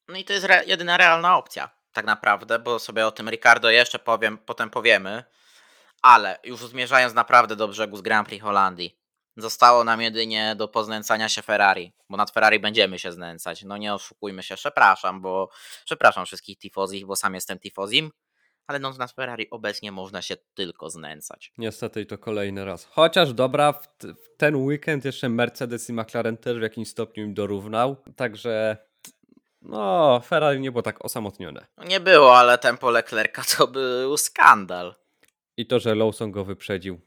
No 0.07 0.17
i 0.17 0.23
to 0.23 0.33
jest 0.33 0.45
re 0.45 0.63
jedyna 0.65 0.97
realna 0.97 1.37
opcja, 1.37 1.69
tak 1.93 2.05
naprawdę, 2.05 2.59
bo 2.59 2.79
sobie 2.79 3.07
o 3.07 3.11
tym 3.11 3.29
Ricardo 3.29 3.69
jeszcze 3.69 3.99
powiem, 3.99 4.37
potem 4.37 4.69
powiemy. 4.69 5.23
Ale 6.01 6.39
już 6.43 6.59
zmierzając 6.59 7.13
naprawdę 7.13 7.55
do 7.55 7.67
brzegu 7.67 7.97
z 7.97 8.01
Grand 8.01 8.27
Prix 8.27 8.43
Holandii, 8.43 8.99
zostało 9.37 9.83
nam 9.83 10.01
jedynie 10.01 10.55
do 10.55 10.67
poznęcania 10.67 11.29
się 11.29 11.41
Ferrari, 11.41 11.93
bo 12.09 12.17
nad 12.17 12.31
Ferrari 12.31 12.59
będziemy 12.59 12.99
się 12.99 13.11
znęcać. 13.11 13.63
No 13.63 13.77
nie 13.77 13.93
oszukujmy 13.93 14.43
się, 14.43 14.55
przepraszam, 14.55 15.21
bo 15.21 15.49
przepraszam 15.85 16.25
wszystkich 16.25 16.57
tifozich, 16.57 17.05
bo 17.05 17.15
sam 17.15 17.35
jestem 17.35 17.59
tifozim 17.59 18.11
ale 18.67 18.79
no 18.79 18.93
na 18.93 19.07
Ferrari 19.07 19.49
obecnie 19.49 19.91
można 19.91 20.21
się 20.21 20.37
tylko 20.53 20.89
znęcać. 20.89 21.53
Niestety 21.57 22.01
i 22.01 22.05
to 22.05 22.17
kolejny 22.17 22.65
raz. 22.65 22.85
Chociaż 22.85 23.33
dobra, 23.33 23.73
w, 23.73 23.87
w 24.03 24.37
ten 24.37 24.55
weekend 24.55 25.05
jeszcze 25.05 25.29
Mercedes 25.29 25.89
i 25.89 25.93
McLaren 25.93 26.37
też 26.37 26.57
w 26.57 26.61
jakimś 26.61 26.87
stopniu 26.87 27.23
im 27.23 27.33
dorównał, 27.33 27.95
także 28.15 28.77
no, 29.61 30.21
Ferrari 30.25 30.59
nie 30.59 30.71
było 30.71 30.81
tak 30.81 31.05
osamotnione. 31.05 31.65
No 31.77 31.83
nie 31.83 31.99
było, 31.99 32.37
ale 32.37 32.57
tempo 32.57 32.91
Leclerca 32.91 33.41
to 33.57 33.67
był 33.67 34.17
skandal. 34.17 34.95
I 35.57 35.65
to, 35.65 35.79
że 35.79 35.95
Lawson 35.95 36.31
go 36.31 36.45
wyprzedził, 36.45 36.99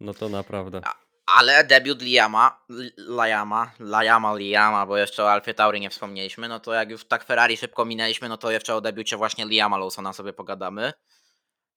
no 0.00 0.14
to 0.14 0.28
naprawdę. 0.28 0.80
A, 0.84 0.94
ale 1.36 1.64
debiut 1.64 2.02
Liama, 2.02 2.64
Liama, 2.98 3.72
Liama, 3.80 4.34
Liama, 4.36 4.86
bo 4.86 4.96
jeszcze 4.96 5.24
o 5.24 5.32
Alfie 5.32 5.54
Tauri 5.54 5.80
nie 5.80 5.90
wspomnieliśmy, 5.90 6.48
no 6.48 6.60
to 6.60 6.72
jak 6.72 6.90
już 6.90 7.08
tak 7.08 7.24
Ferrari 7.24 7.56
szybko 7.56 7.84
minęliśmy, 7.84 8.28
no 8.28 8.36
to 8.38 8.50
jeszcze 8.50 8.74
o 8.74 8.80
debiucie 8.80 9.16
właśnie 9.16 9.46
Liama 9.46 9.78
Lawsona 9.78 10.12
sobie 10.12 10.32
pogadamy. 10.32 10.92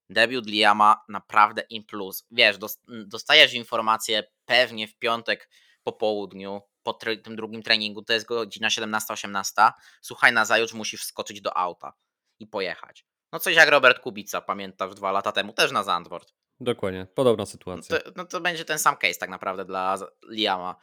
Debiut 0.09 0.47
Liama 0.47 1.03
naprawdę 1.09 1.61
in 1.69 1.85
plus. 1.85 2.25
Wiesz, 2.31 2.57
dostajesz 2.87 3.53
informację 3.53 4.23
pewnie 4.45 4.87
w 4.87 4.97
piątek 4.97 5.49
po 5.83 5.93
południu, 5.93 6.61
po 6.83 6.93
tym 6.93 7.35
drugim 7.35 7.63
treningu, 7.63 8.01
to 8.03 8.13
jest 8.13 8.25
godzina 8.25 8.67
17-18. 8.67 9.71
Słuchaj, 10.01 10.33
na 10.33 10.45
zajutrz 10.45 10.73
musisz 10.73 11.01
wskoczyć 11.01 11.41
do 11.41 11.57
auta 11.57 11.93
i 12.39 12.47
pojechać. 12.47 13.05
No 13.31 13.39
coś 13.39 13.55
jak 13.55 13.69
Robert 13.69 13.99
Kubica, 13.99 14.41
pamiętasz 14.41 14.95
dwa 14.95 15.11
lata 15.11 15.31
temu, 15.31 15.53
też 15.53 15.71
na 15.71 15.83
Zandvoort. 15.83 16.33
Dokładnie, 16.59 17.07
podobna 17.15 17.45
sytuacja. 17.45 17.95
No 17.95 18.01
to, 18.01 18.11
no 18.15 18.25
to 18.25 18.41
będzie 18.41 18.65
ten 18.65 18.79
sam 18.79 18.97
case 18.97 19.19
tak 19.19 19.29
naprawdę 19.29 19.65
dla 19.65 19.97
Liama. 20.29 20.75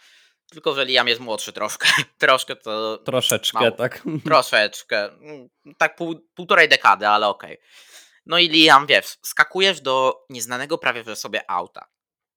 Tylko, 0.50 0.74
że 0.74 0.84
Liam 0.84 1.08
jest 1.08 1.20
młodszy 1.20 1.52
troszkę. 1.52 1.88
Troszkę 2.18 2.56
to. 2.56 2.98
Troszeczkę, 2.98 3.58
mało. 3.58 3.70
tak. 3.70 4.02
Troszeczkę. 4.24 5.10
Tak 5.78 5.96
pół, 5.96 6.28
półtorej 6.34 6.68
dekady, 6.68 7.08
ale 7.08 7.28
okej. 7.28 7.52
Okay. 7.52 7.68
No 8.26 8.38
i 8.38 8.48
Liam, 8.48 8.86
wiesz, 8.86 9.18
skakujesz 9.22 9.80
do 9.80 10.24
nieznanego 10.30 10.78
prawie 10.78 11.04
że 11.04 11.16
sobie 11.16 11.50
auta. 11.50 11.88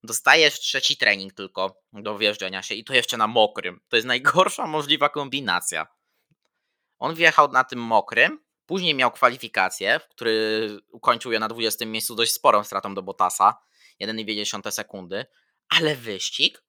Dostajesz 0.04 0.60
trzeci 0.60 0.98
trening 0.98 1.34
tylko 1.34 1.82
do 1.94 2.18
wjeżdżenia 2.18 2.64
się 2.64 2.76
i 2.76 2.84
to 2.84 2.94
jeszcze 2.94 3.18
na 3.18 3.28
mokrym. 3.28 3.80
To 3.90 3.96
jest 3.96 4.08
najgorsza 4.08 4.68
możliwa 4.68 5.10
kombinacja. 5.10 5.88
On 7.00 7.16
wjechał 7.16 7.52
na 7.52 7.64
tym 7.64 7.80
mokrym, 7.80 8.40
Później 8.72 8.96
miał 8.96 9.12
kwalifikacje, 9.12 10.00
w 10.00 10.08
który 10.08 10.68
ukończył 10.92 11.32
je 11.32 11.40
na 11.40 11.48
20 11.48 11.86
miejscu 11.86 12.16
dość 12.16 12.34
sporą 12.34 12.64
stratą 12.64 12.96
do 12.96 13.04
Botasa, 13.04 13.62
1,2 14.02 14.72
sekundy, 14.72 15.26
ale 15.70 15.96
wyścig 15.96 16.64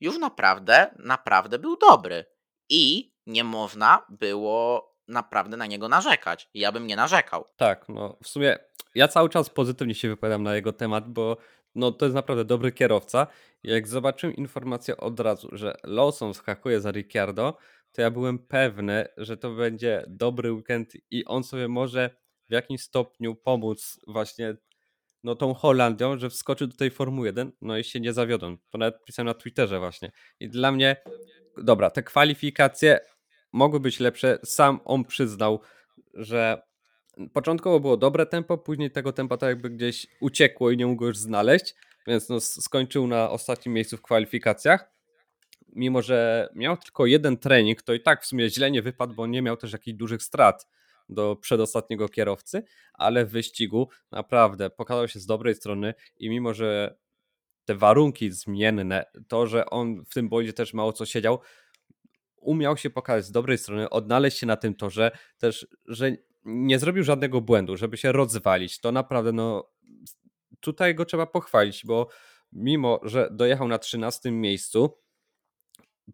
już 0.00 0.18
naprawdę, 0.18 0.94
naprawdę 0.98 1.58
był 1.58 1.76
dobry. 1.76 2.24
I 2.68 3.12
nie 3.26 3.44
można 3.44 4.06
było 4.08 4.94
naprawdę 5.08 5.56
na 5.56 5.66
niego 5.66 5.88
narzekać. 5.88 6.48
Ja 6.54 6.72
bym 6.72 6.86
nie 6.86 6.96
narzekał. 6.96 7.44
Tak, 7.56 7.88
no 7.88 8.16
w 8.22 8.28
sumie 8.28 8.58
ja 8.94 9.08
cały 9.08 9.28
czas 9.28 9.50
pozytywnie 9.50 9.94
się 9.94 10.08
wypowiadam 10.08 10.42
na 10.42 10.54
jego 10.54 10.72
temat, 10.72 11.12
bo 11.12 11.36
no 11.74 11.92
to 11.92 12.04
jest 12.04 12.14
naprawdę 12.14 12.44
dobry 12.44 12.72
kierowca. 12.72 13.26
Jak 13.62 13.88
zobaczyłem 13.88 14.36
informację 14.36 14.96
od 14.96 15.20
razu, 15.20 15.48
że 15.52 15.76
Lawson 15.84 16.34
skakuje 16.34 16.80
za 16.80 16.90
Ricciardo, 16.90 17.56
to 17.98 18.02
ja 18.02 18.10
byłem 18.10 18.38
pewny, 18.38 19.08
że 19.16 19.36
to 19.36 19.50
będzie 19.54 20.04
dobry 20.08 20.52
weekend 20.52 20.92
i 21.10 21.24
on 21.24 21.44
sobie 21.44 21.68
może 21.68 22.10
w 22.48 22.52
jakimś 22.52 22.80
stopniu 22.80 23.34
pomóc 23.34 24.00
właśnie 24.06 24.56
no, 25.24 25.34
tą 25.34 25.54
Holandią, 25.54 26.18
że 26.18 26.30
wskoczy 26.30 26.66
do 26.66 26.76
tej 26.76 26.90
Formuły 26.90 27.26
1, 27.26 27.52
no 27.60 27.78
i 27.78 27.84
się 27.84 28.00
nie 28.00 28.12
zawiodą. 28.12 28.56
To 28.70 28.78
nawet 28.78 29.04
pisałem 29.04 29.26
na 29.26 29.34
Twitterze 29.34 29.78
właśnie. 29.78 30.12
I 30.40 30.48
dla 30.48 30.72
mnie, 30.72 30.96
dobra, 31.56 31.90
te 31.90 32.02
kwalifikacje 32.02 33.00
mogły 33.52 33.80
być 33.80 34.00
lepsze. 34.00 34.38
Sam 34.44 34.80
on 34.84 35.04
przyznał, 35.04 35.60
że 36.14 36.62
początkowo 37.32 37.80
było 37.80 37.96
dobre 37.96 38.26
tempo, 38.26 38.58
później 38.58 38.90
tego 38.90 39.12
tempa 39.12 39.36
tak 39.36 39.48
jakby 39.48 39.70
gdzieś 39.70 40.06
uciekło 40.20 40.70
i 40.70 40.76
nie 40.76 40.86
mógł 40.86 41.04
już 41.04 41.18
znaleźć, 41.18 41.74
więc 42.06 42.28
no, 42.28 42.40
skończył 42.40 43.06
na 43.06 43.30
ostatnim 43.30 43.74
miejscu 43.74 43.96
w 43.96 44.02
kwalifikacjach. 44.02 44.97
Mimo, 45.78 46.02
że 46.02 46.48
miał 46.54 46.76
tylko 46.76 47.06
jeden 47.06 47.36
trening, 47.36 47.82
to 47.82 47.94
i 47.94 48.00
tak 48.00 48.22
w 48.22 48.26
sumie 48.26 48.50
źle 48.50 48.70
nie 48.70 48.82
wypadł, 48.82 49.14
bo 49.14 49.26
nie 49.26 49.42
miał 49.42 49.56
też 49.56 49.72
jakichś 49.72 49.96
dużych 49.96 50.22
strat 50.22 50.66
do 51.08 51.36
przedostatniego 51.36 52.08
kierowcy, 52.08 52.62
ale 52.94 53.26
w 53.26 53.30
wyścigu 53.30 53.88
naprawdę 54.10 54.70
pokazał 54.70 55.08
się 55.08 55.20
z 55.20 55.26
dobrej 55.26 55.54
strony 55.54 55.94
i 56.16 56.30
mimo, 56.30 56.54
że 56.54 56.98
te 57.64 57.74
warunki 57.74 58.30
zmienne, 58.30 59.04
to, 59.28 59.46
że 59.46 59.66
on 59.66 60.04
w 60.04 60.14
tym 60.14 60.28
bodzie 60.28 60.52
też 60.52 60.74
mało 60.74 60.92
co 60.92 61.06
siedział, 61.06 61.40
umiał 62.36 62.76
się 62.76 62.90
pokazać 62.90 63.24
z 63.24 63.32
dobrej 63.32 63.58
strony, 63.58 63.90
odnaleźć 63.90 64.38
się 64.38 64.46
na 64.46 64.56
tym 64.56 64.74
torze, 64.74 65.10
też, 65.38 65.66
że 65.86 66.16
nie 66.44 66.78
zrobił 66.78 67.04
żadnego 67.04 67.40
błędu, 67.40 67.76
żeby 67.76 67.96
się 67.96 68.12
rozwalić. 68.12 68.80
To 68.80 68.92
naprawdę, 68.92 69.32
no, 69.32 69.70
tutaj 70.60 70.94
go 70.94 71.04
trzeba 71.04 71.26
pochwalić, 71.26 71.86
bo 71.86 72.08
mimo, 72.52 73.00
że 73.02 73.28
dojechał 73.32 73.68
na 73.68 73.78
13 73.78 74.30
miejscu, 74.30 74.98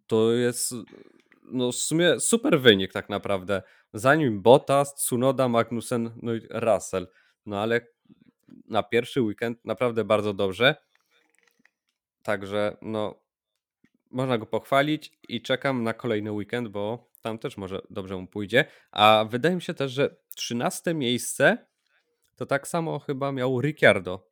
to 0.07 0.33
jest 0.33 0.75
no 1.45 1.73
w 1.73 1.77
sumie 1.77 2.21
super 2.21 2.61
wynik 2.61 2.93
tak 2.93 3.09
naprawdę. 3.09 3.63
Zanim 3.93 4.43
Bottas, 4.43 4.95
Tsunoda, 4.95 5.49
Magnussen, 5.49 6.11
no 6.23 6.35
i 6.35 6.41
Russell. 6.51 7.09
No 7.47 7.61
ale 7.61 7.81
na 8.69 8.83
pierwszy 8.83 9.23
weekend 9.23 9.65
naprawdę 9.65 10.05
bardzo 10.05 10.35
dobrze. 10.35 10.77
Także 12.23 12.77
no 12.83 13.25
można 14.11 14.39
go 14.39 14.47
pochwalić 14.47 15.13
i 15.29 15.43
czekam 15.43 15.83
na 15.83 15.95
kolejny 15.95 16.33
weekend, 16.33 16.69
bo 16.69 17.11
tam 17.21 17.39
też 17.39 17.57
może 17.57 17.81
dobrze 17.91 18.17
mu 18.17 18.27
pójdzie. 18.27 18.65
A 18.91 19.25
wydaje 19.31 19.55
mi 19.55 19.63
się 19.63 19.75
też, 19.75 19.93
że 19.93 20.17
13 20.37 20.95
miejsce 20.95 21.67
to 22.37 22.47
tak 22.47 22.69
samo 22.69 22.99
chyba 22.99 23.33
miał 23.33 23.61
Ricciardo 23.61 24.27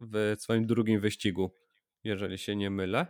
w 0.00 0.34
swoim 0.38 0.66
drugim 0.66 1.00
wyścigu, 1.00 1.54
jeżeli 2.04 2.38
się 2.38 2.56
nie 2.56 2.70
mylę. 2.70 3.06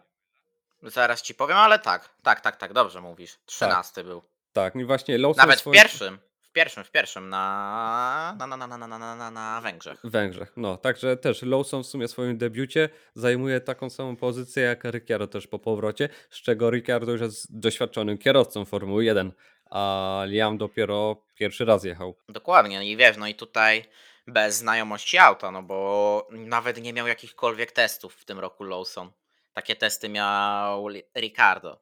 Zaraz 0.83 1.23
ci 1.23 1.35
powiem, 1.35 1.57
ale 1.57 1.79
tak, 1.79 2.09
tak, 2.23 2.41
tak, 2.41 2.57
tak, 2.57 2.73
dobrze 2.73 3.01
mówisz. 3.01 3.33
Tak. 3.33 3.41
Trzynasty 3.47 4.01
tak, 4.01 4.07
był. 4.07 4.23
Tak, 4.53 4.75
no 4.75 4.81
i 4.81 4.85
właśnie 4.85 5.19
Lawson 5.19 5.43
Nawet 5.43 5.61
w 5.61 5.71
pierwszym, 5.71 6.19
w 6.41 6.53
pierwszym, 6.53 6.85
w 6.85 6.91
pierwszym 6.91 7.29
na, 7.29 8.37
na, 8.39 8.47
na, 8.47 8.57
na, 8.57 8.67
na, 8.67 8.87
na, 8.87 9.17
na, 9.17 9.31
na 9.31 9.61
Węgrzech. 9.61 10.01
Węgrzech, 10.05 10.53
no, 10.57 10.77
także 10.77 11.17
też 11.17 11.43
Lawson 11.43 11.83
w 11.83 11.87
sumie 11.87 12.09
w 12.09 12.11
swoim 12.11 12.39
debiucie 12.39 12.89
zajmuje 13.15 13.61
taką 13.61 13.91
samą 13.91 14.17
pozycję 14.17 14.63
jak 14.63 14.85
Ricciardo 14.85 15.27
też 15.27 15.47
po 15.47 15.59
powrocie, 15.59 16.09
z 16.31 16.43
czego 16.43 16.71
Ricciardo 16.71 17.13
już 17.13 17.21
jest 17.21 17.61
doświadczonym 17.61 18.19
kierowcą 18.19 18.65
Formuły 18.65 19.05
1, 19.05 19.33
a 19.71 20.23
Liam 20.27 20.59
dopiero 20.59 21.17
pierwszy 21.35 21.65
raz 21.65 21.85
jechał. 21.85 22.17
Dokładnie, 22.29 22.93
i 22.93 22.97
wiesz, 22.97 23.17
no 23.17 23.27
i 23.27 23.35
tutaj 23.35 23.85
bez 24.27 24.57
znajomości 24.57 25.19
auta, 25.19 25.51
no 25.51 25.63
bo 25.63 26.29
nawet 26.31 26.83
nie 26.83 26.93
miał 26.93 27.07
jakichkolwiek 27.07 27.73
testów 27.73 28.15
w 28.15 28.25
tym 28.25 28.39
roku 28.39 28.65
Lawson. 28.65 29.11
Takie 29.59 29.77
testy 29.77 30.09
miał 30.09 30.89
Ricardo. 31.17 31.81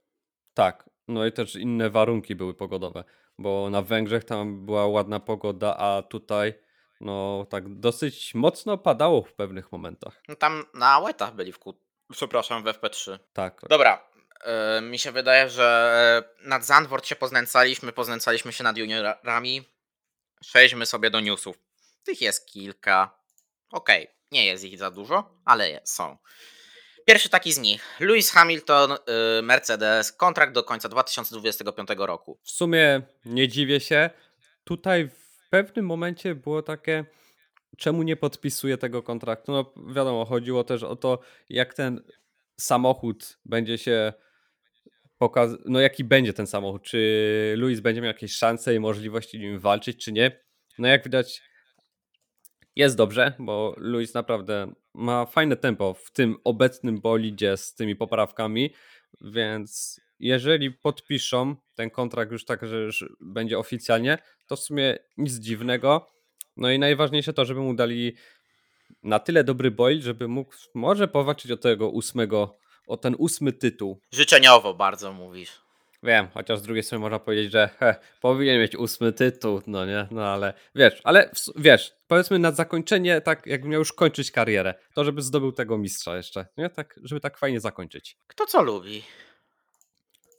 Tak, 0.55 0.91
no 1.09 1.27
i 1.27 1.33
też 1.33 1.57
inne 1.57 1.91
warunki 1.91 2.35
były 2.35 2.55
pogodowe, 2.55 3.05
bo 3.39 3.70
na 3.70 3.83
Węgrzech 3.83 4.24
tam 4.24 4.66
była 4.66 4.87
ładna 4.87 5.20
pogoda, 5.20 5.77
a 5.77 6.03
tutaj 6.03 6.55
no 7.01 7.47
tak 7.51 7.74
dosyć 7.81 8.35
mocno 8.35 8.79
padało 8.79 9.22
w 9.22 9.33
pewnych 9.33 9.72
momentach. 9.72 10.22
No 10.29 10.37
tam 10.37 10.64
na 10.74 10.99
łetach 10.99 11.35
byli 11.35 11.53
w 11.53 11.59
Q... 11.59 11.74
Przepraszam, 12.12 12.62
w 12.62 12.66
FP3. 12.66 13.18
Tak, 13.33 13.61
Dobra, 13.68 14.09
e, 14.45 14.81
mi 14.81 14.99
się 14.99 15.12
wydaje, 15.12 15.51
że 15.51 16.35
nad 16.45 16.64
Zandvoort 16.64 17.07
się 17.07 17.16
poznęcaliśmy, 17.16 17.93
poznęcaliśmy 17.93 18.53
się 18.53 18.64
nad 18.64 18.77
juniorami. 18.77 19.64
Przejdźmy 20.41 20.87
sobie 20.87 21.11
do 21.11 21.20
newsów. 21.20 21.59
Tych 22.05 22.20
jest 22.20 22.47
kilka. 22.47 23.18
Okej, 23.70 24.09
nie 24.33 24.47
jest 24.47 24.64
ich 24.64 24.79
za 24.79 24.91
dużo, 24.91 25.41
ale 25.45 25.81
są. 25.85 26.16
Pierwszy 27.09 27.29
taki 27.29 27.53
z 27.53 27.59
nich. 27.59 27.97
Lewis 28.01 28.31
Hamilton, 28.31 28.93
y, 28.93 29.43
Mercedes, 29.43 30.13
kontrakt 30.13 30.55
do 30.55 30.65
końca 30.65 30.89
2025 30.89 31.89
roku. 31.99 32.39
W 32.43 32.51
sumie 32.51 33.03
nie 33.25 33.49
dziwię 33.49 33.81
się. 33.81 34.11
Tutaj 34.65 35.09
w 35.09 35.49
pewnym 35.51 35.87
momencie 35.87 36.35
było 36.35 36.63
takie, 36.63 37.05
czemu 37.77 38.03
nie 38.03 38.17
podpisuje 38.17 38.79
tego 38.79 39.03
kontraktu? 39.03 39.53
No 39.53 39.75
wiadomo, 39.95 40.25
chodziło 40.25 40.65
też 40.65 40.83
o 40.83 40.97
to, 40.97 41.19
jak 41.49 41.75
ten 41.75 42.03
samochód 42.61 43.39
będzie 43.45 43.79
się 43.79 44.13
pokazał, 45.19 45.59
no 45.65 45.81
jaki 45.81 46.05
będzie 46.05 46.33
ten 46.33 46.47
samochód, 46.47 46.83
czy 46.83 47.55
Luis 47.57 47.81
będzie 47.81 48.01
miał 48.01 48.13
jakieś 48.13 48.33
szanse 48.33 48.75
i 48.75 48.81
możliwości 48.81 49.39
nim 49.39 49.59
walczyć, 49.59 50.05
czy 50.05 50.13
nie. 50.13 50.41
No 50.79 50.89
jak 50.89 51.05
widać 51.05 51.43
jest 52.77 52.97
dobrze, 52.97 53.33
bo 53.39 53.74
Luis 53.77 54.14
naprawdę 54.14 54.72
ma 54.95 55.27
fajne 55.27 55.57
tempo 55.57 55.95
w 55.95 56.11
tym 56.11 56.37
obecnym 56.45 57.01
bolidzie 57.01 57.57
z 57.57 57.74
tymi 57.74 57.97
poprawkami, 57.97 58.70
więc 59.20 60.01
jeżeli 60.18 60.70
podpiszą 60.70 61.57
ten 61.74 61.91
kontrakt 61.91 62.33
już 62.33 62.45
tak, 62.45 62.66
że 62.66 62.77
już 62.77 63.05
będzie 63.20 63.59
oficjalnie, 63.59 64.18
to 64.47 64.57
w 64.57 64.61
sumie 64.61 64.99
nic 65.16 65.35
dziwnego. 65.35 66.07
No 66.57 66.70
i 66.70 66.79
najważniejsze 66.79 67.33
to, 67.33 67.45
żeby 67.45 67.61
mu 67.61 67.74
dali 67.74 68.16
na 69.03 69.18
tyle 69.18 69.45
dobry 69.45 69.70
bolid, 69.70 70.03
żeby 70.03 70.29
mógł 70.29 70.55
może 70.74 71.09
powalczyć 71.09 71.51
o 71.51 71.57
tego 71.57 71.91
ósmego, 71.91 72.59
o 72.87 72.97
ten 72.97 73.14
ósmy 73.18 73.53
tytuł. 73.53 74.01
Życzeniowo 74.12 74.74
bardzo 74.74 75.12
mówisz. 75.12 75.66
Wiem, 76.07 76.29
chociaż 76.35 76.59
z 76.59 76.63
drugiej 76.63 76.83
strony 76.83 77.03
można 77.03 77.19
powiedzieć, 77.19 77.53
że 77.53 77.69
he, 77.79 77.95
powinien 78.21 78.61
mieć 78.61 78.77
ósmy 78.77 79.13
tytuł, 79.13 79.63
no 79.67 79.87
nie, 79.87 80.07
no 80.11 80.25
ale 80.25 80.55
wiesz, 80.75 81.01
ale 81.05 81.31
wiesz, 81.57 81.93
powiedzmy 82.07 82.39
na 82.39 82.53
zakończenie, 82.53 83.21
tak 83.21 83.47
jakby 83.47 83.69
miał 83.69 83.79
już 83.79 83.93
kończyć 83.93 84.31
karierę, 84.31 84.75
to 84.95 85.05
żeby 85.05 85.23
zdobył 85.23 85.53
tego 85.53 85.79
mistrza 85.79 86.17
jeszcze, 86.17 86.47
nie, 86.57 86.71
tak, 86.71 87.01
żeby 87.03 87.21
tak 87.21 87.39
fajnie 87.39 87.61
zakończyć. 87.61 88.19
Kto 88.27 88.47
co 88.47 88.63
lubi? 88.63 89.03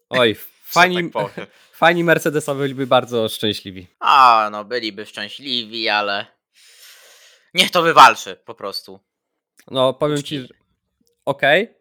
Oj, 0.09 0.35
fani, 0.75 1.11
tak 1.11 1.47
fani 1.81 2.03
Mercedesa 2.03 2.55
byliby 2.55 2.87
bardzo 2.87 3.29
szczęśliwi. 3.29 3.87
A, 3.99 4.49
no 4.51 4.65
byliby 4.65 5.05
szczęśliwi, 5.05 5.89
ale 5.89 6.25
niech 7.53 7.71
to 7.71 7.81
wywalczy 7.81 8.35
po 8.45 8.55
prostu. 8.55 8.99
No, 9.71 9.93
powiem 9.93 10.23
ci, 10.23 10.39
Uczciwie. 10.39 10.59
okej, 11.25 11.76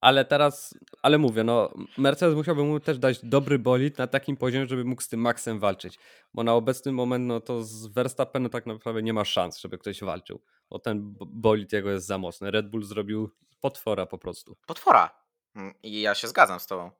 ale 0.00 0.24
teraz, 0.24 0.74
ale 1.02 1.18
mówię, 1.18 1.44
no, 1.44 1.74
Mercedes 1.98 2.34
musiałby 2.36 2.64
mu 2.64 2.80
też 2.80 2.98
dać 2.98 3.18
dobry 3.22 3.58
bolid 3.58 3.98
na 3.98 4.06
takim 4.06 4.36
poziomie, 4.36 4.66
żeby 4.66 4.84
mógł 4.84 5.02
z 5.02 5.08
tym 5.08 5.20
Maxem 5.20 5.60
walczyć. 5.60 5.98
Bo 6.34 6.42
na 6.42 6.54
obecny 6.54 6.92
moment, 6.92 7.26
no 7.26 7.40
to 7.40 7.64
z 7.64 7.86
Verstappenem 7.86 8.50
tak 8.50 8.66
naprawdę 8.66 9.02
nie 9.02 9.12
ma 9.12 9.24
szans, 9.24 9.58
żeby 9.58 9.78
ktoś 9.78 10.00
walczył. 10.00 10.42
Bo 10.70 10.78
ten 10.78 11.12
bo- 11.12 11.26
bolid 11.26 11.72
jego 11.72 11.90
jest 11.90 12.06
za 12.06 12.18
mocny. 12.18 12.50
Red 12.50 12.70
Bull 12.70 12.82
zrobił 12.82 13.30
potwora 13.60 14.06
po 14.06 14.18
prostu. 14.18 14.56
Potwora. 14.66 15.20
Mm, 15.54 15.74
I 15.82 16.00
ja 16.00 16.14
się 16.14 16.28
zgadzam 16.28 16.60
z 16.60 16.66
tobą, 16.66 16.90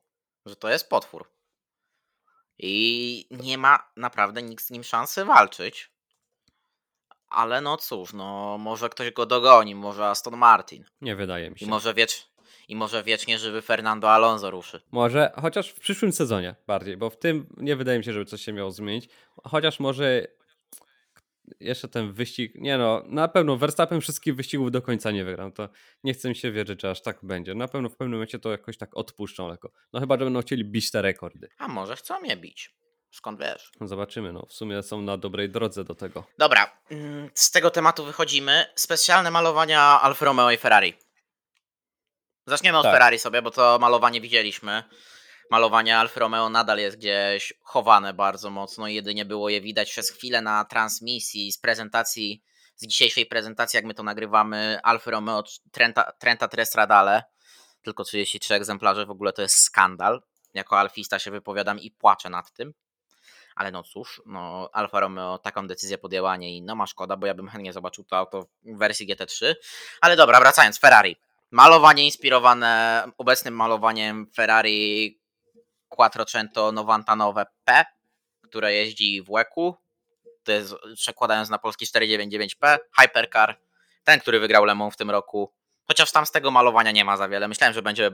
że 0.46 0.56
to 0.56 0.68
jest 0.70 0.88
potwór. 0.88 1.30
I 2.58 3.26
nie 3.30 3.58
ma 3.58 3.92
naprawdę 3.96 4.42
nikt 4.42 4.64
z 4.64 4.70
nim 4.70 4.84
szansy 4.84 5.24
walczyć. 5.24 5.92
Ale 7.28 7.60
no 7.60 7.76
cóż, 7.76 8.12
no 8.12 8.58
może 8.58 8.88
ktoś 8.88 9.10
go 9.10 9.26
dogoni, 9.26 9.74
może 9.74 10.06
Aston 10.06 10.36
Martin. 10.36 10.84
Nie 11.00 11.16
wydaje 11.16 11.50
mi 11.50 11.58
się. 11.58 11.66
I 11.66 11.68
może, 11.68 11.94
wiecz, 11.94 12.29
I 12.70 12.76
może 12.76 13.02
wiecznie 13.02 13.38
żywy 13.38 13.62
Fernando 13.62 14.10
Alonso 14.10 14.50
ruszy. 14.50 14.80
Może, 14.90 15.32
chociaż 15.42 15.68
w 15.70 15.80
przyszłym 15.80 16.12
sezonie 16.12 16.54
bardziej, 16.66 16.96
bo 16.96 17.10
w 17.10 17.18
tym 17.18 17.46
nie 17.56 17.76
wydaje 17.76 17.98
mi 17.98 18.04
się, 18.04 18.12
żeby 18.12 18.24
coś 18.24 18.42
się 18.42 18.52
miało 18.52 18.70
zmienić. 18.70 19.08
Chociaż 19.44 19.80
może 19.80 20.26
jeszcze 21.60 21.88
ten 21.88 22.12
wyścig, 22.12 22.52
nie 22.54 22.78
no, 22.78 23.02
na 23.06 23.28
pewno 23.28 23.56
Verstappen 23.56 24.00
wszystkich 24.00 24.36
wyścigów 24.36 24.70
do 24.70 24.82
końca 24.82 25.10
nie 25.10 25.24
wygra. 25.24 25.44
No 25.44 25.50
to 25.50 25.68
nie 26.04 26.14
chcę 26.14 26.28
mi 26.28 26.36
się 26.36 26.52
wierzyć, 26.52 26.82
że 26.82 26.90
aż 26.90 27.02
tak 27.02 27.18
będzie. 27.22 27.54
Na 27.54 27.68
pewno 27.68 27.88
w 27.88 27.96
pewnym 27.96 28.12
momencie 28.12 28.38
to 28.38 28.50
jakoś 28.50 28.78
tak 28.78 28.96
odpuszczą 28.96 29.48
lekko. 29.48 29.72
No 29.92 30.00
chyba, 30.00 30.18
że 30.18 30.24
będą 30.24 30.42
chcieli 30.42 30.64
bić 30.64 30.90
te 30.90 31.02
rekordy. 31.02 31.48
A 31.58 31.68
może 31.68 31.96
chcą 31.96 32.20
mnie 32.20 32.36
bić. 32.36 32.74
Skąd 33.10 33.40
wiesz? 33.40 33.70
No 33.80 33.86
Zobaczymy, 33.86 34.32
no 34.32 34.46
w 34.48 34.52
sumie 34.52 34.82
są 34.82 35.02
na 35.02 35.16
dobrej 35.16 35.50
drodze 35.50 35.84
do 35.84 35.94
tego. 35.94 36.24
Dobra, 36.38 36.80
mm, 36.90 37.30
z 37.34 37.50
tego 37.50 37.70
tematu 37.70 38.04
wychodzimy. 38.04 38.66
Specjalne 38.74 39.30
malowania 39.30 39.80
Alfa 39.80 40.24
Romeo 40.24 40.50
i 40.50 40.56
Ferrari. 40.56 40.94
Zaczniemy 42.50 42.78
od 42.78 42.84
Tak. 42.84 42.92
Ferrari 42.92 43.18
sobie, 43.18 43.42
bo 43.42 43.50
to 43.50 43.78
malowanie 43.80 44.20
widzieliśmy. 44.20 44.84
Malowanie 45.50 45.98
Alfa 45.98 46.20
Romeo 46.20 46.48
nadal 46.48 46.78
jest 46.78 46.96
gdzieś 46.96 47.52
chowane 47.62 48.14
bardzo 48.14 48.50
mocno 48.50 48.88
i 48.88 48.94
jedynie 48.94 49.24
było 49.24 49.48
je 49.48 49.60
widać 49.60 49.90
przez 49.90 50.10
chwilę 50.10 50.42
na 50.42 50.64
transmisji 50.64 51.52
z 51.52 51.58
prezentacji, 51.58 52.42
z 52.76 52.86
dzisiejszej 52.86 53.26
prezentacji, 53.26 53.76
jak 53.76 53.84
my 53.84 53.94
to 53.94 54.02
nagrywamy, 54.02 54.80
Alfa 54.82 55.10
Romeo 55.10 55.42
Trenta, 55.72 56.12
Trenta 56.18 56.48
Tre 56.48 56.66
Stradale. 56.66 57.22
Tylko 57.82 58.04
33 58.04 58.54
egzemplarze, 58.54 59.06
w 59.06 59.10
ogóle 59.10 59.32
to 59.32 59.42
jest 59.42 59.58
skandal. 59.58 60.22
jako 60.54 60.78
alfista 60.78 61.18
się 61.18 61.30
wypowiadam 61.30 61.78
i 61.78 61.90
płaczę 61.90 62.30
nad 62.30 62.52
tym. 62.52 62.74
Ale 63.54 63.70
no 63.70 63.82
cóż, 63.82 64.22
no 64.26 64.70
Alfa 64.72 65.00
Romeo 65.00 65.38
taką 65.38 65.66
decyzję 65.66 65.98
podjęła, 65.98 66.36
nie 66.36 66.62
no 66.62 66.74
ma 66.74 66.86
szkoda, 66.86 67.16
bo 67.16 67.26
ja 67.26 67.34
bym 67.34 67.48
chętnie 67.48 67.72
zobaczył 67.72 68.04
to 68.04 68.16
auto 68.16 68.46
w 68.62 68.78
wersji 68.78 69.08
GT3. 69.08 69.54
Ale 70.00 70.16
dobra, 70.16 70.40
wracając, 70.40 70.78
Ferrari. 70.78 71.16
Malowanie 71.50 72.04
inspirowane 72.04 73.04
obecnym 73.18 73.54
malowaniem 73.54 74.26
Ferrari 74.36 75.20
Quattrocento 75.88 76.72
Novantanowe 76.72 77.46
P, 77.64 77.84
które 78.44 78.74
jeździ 78.74 79.22
w 79.22 79.30
łeku. 79.30 79.76
To 80.44 80.52
jest, 80.52 80.74
przekładając 80.94 81.48
na 81.48 81.58
polski 81.58 81.86
499P, 81.86 82.78
Hypercar, 83.00 83.60
ten, 84.04 84.20
który 84.20 84.40
wygrał 84.40 84.64
Le 84.64 84.74
Mans 84.74 84.94
w 84.94 84.96
tym 84.96 85.10
roku. 85.10 85.54
Chociaż 85.88 86.12
tam 86.12 86.26
z 86.26 86.30
tego 86.30 86.50
malowania 86.50 86.90
nie 86.90 87.04
ma 87.04 87.16
za 87.16 87.28
wiele. 87.28 87.48
Myślałem, 87.48 87.74
że 87.74 87.82
będzie 87.82 88.10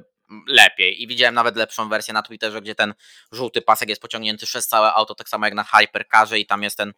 lepiej 0.47 1.03
i 1.03 1.07
widziałem 1.07 1.35
nawet 1.35 1.57
lepszą 1.57 1.89
wersję 1.89 2.15
na 2.15 2.23
Twitterze, 2.23 2.63
gdzie 2.63 2.75
ten 2.75 2.95
żółty 3.33 3.63
pasek 3.63 3.89
jest 3.89 4.03
pociągnięty 4.03 4.47
przez 4.47 4.69
całe 4.69 4.95
auto, 4.95 5.15
tak 5.15 5.29
samo 5.29 5.47
jak 5.47 5.55
na 5.55 5.65
Hypercarze 5.65 6.39
i 6.39 6.47
tam 6.47 6.63
jest 6.63 6.77
ten 6.77 6.93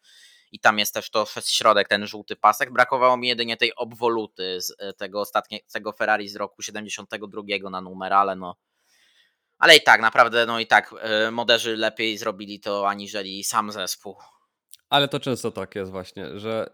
i 0.51 0.59
tam 0.59 0.79
jest 0.79 0.93
też 0.93 1.09
to 1.09 1.25
przez 1.25 1.51
środek 1.51 1.87
ten 1.87 2.07
żółty 2.07 2.35
pasek. 2.35 2.73
Brakowało 2.73 3.17
mi 3.17 3.27
jedynie 3.27 3.57
tej 3.57 3.75
obwoluty 3.75 4.61
z 4.61 4.75
e, 4.79 4.93
tego 4.93 5.21
ostatniego 5.21 5.91
Ferrari 5.91 6.27
z 6.27 6.35
roku 6.35 6.61
72 6.61 7.69
na 7.69 7.81
numer, 7.81 8.13
ale 8.13 8.35
no 8.35 8.55
ale 9.59 9.75
i 9.75 9.81
tak, 9.81 10.01
naprawdę, 10.01 10.45
no 10.45 10.59
i 10.59 10.67
tak, 10.67 10.95
e, 11.01 11.31
moderzy 11.31 11.77
lepiej 11.77 12.17
zrobili 12.17 12.59
to 12.59 12.89
aniżeli 12.89 13.43
sam 13.43 13.71
zespół. 13.71 14.15
Ale 14.89 15.07
to 15.07 15.19
często 15.19 15.51
tak 15.51 15.75
jest 15.75 15.91
właśnie, 15.91 16.39
że 16.39 16.69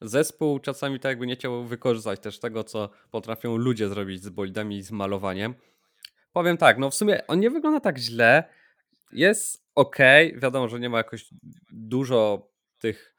zespół 0.00 0.58
czasami 0.58 1.00
tak 1.00 1.10
jakby 1.10 1.26
nie 1.26 1.36
chciał 1.36 1.64
wykorzystać 1.64 2.20
też 2.20 2.40
tego, 2.40 2.64
co 2.64 2.90
potrafią 3.10 3.56
ludzie 3.56 3.88
zrobić 3.88 4.22
z 4.22 4.28
bolidami 4.28 4.76
i 4.76 4.82
z 4.82 4.90
malowaniem. 4.90 5.54
Powiem 6.32 6.56
tak, 6.56 6.78
no 6.78 6.90
w 6.90 6.94
sumie 6.94 7.26
on 7.26 7.40
nie 7.40 7.50
wygląda 7.50 7.80
tak 7.80 7.98
źle. 7.98 8.44
Jest 9.12 9.64
ok, 9.74 9.96
wiadomo, 10.36 10.68
że 10.68 10.80
nie 10.80 10.88
ma 10.88 10.98
jakoś 10.98 11.26
dużo 11.70 12.49
tych 12.80 13.14